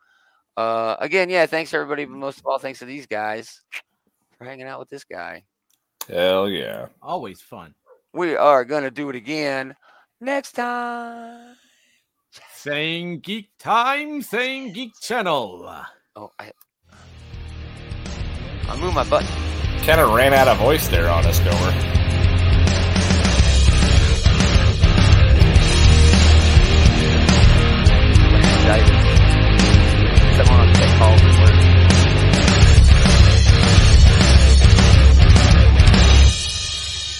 uh, 0.57 0.95
again, 0.99 1.29
yeah, 1.29 1.45
thanks 1.45 1.73
everybody, 1.73 2.05
but 2.05 2.17
most 2.17 2.39
of 2.39 2.45
all, 2.45 2.59
thanks 2.59 2.79
to 2.79 2.85
these 2.85 3.05
guys 3.07 3.61
for 4.37 4.45
hanging 4.45 4.67
out 4.67 4.79
with 4.79 4.89
this 4.89 5.03
guy. 5.03 5.43
Hell 6.07 6.49
yeah. 6.49 6.87
Always 7.01 7.41
fun. 7.41 7.73
We 8.13 8.35
are 8.35 8.65
gonna 8.65 8.91
do 8.91 9.09
it 9.09 9.15
again 9.15 9.75
next 10.19 10.53
time. 10.53 11.55
Saying 12.63 13.21
geek 13.21 13.49
time, 13.57 14.21
same 14.21 14.71
geek 14.71 14.91
channel. 15.01 15.67
Oh, 16.15 16.29
I 16.37 16.51
I 18.69 18.77
moved 18.79 18.93
my 18.93 19.03
button. 19.09 19.27
Kind 19.83 19.99
of 19.99 20.13
ran 20.13 20.31
out 20.31 20.47
of 20.47 20.59
voice 20.59 20.87
there 20.87 21.09
on 21.09 21.25
us, 21.25 21.39
Gomer. 21.39 22.00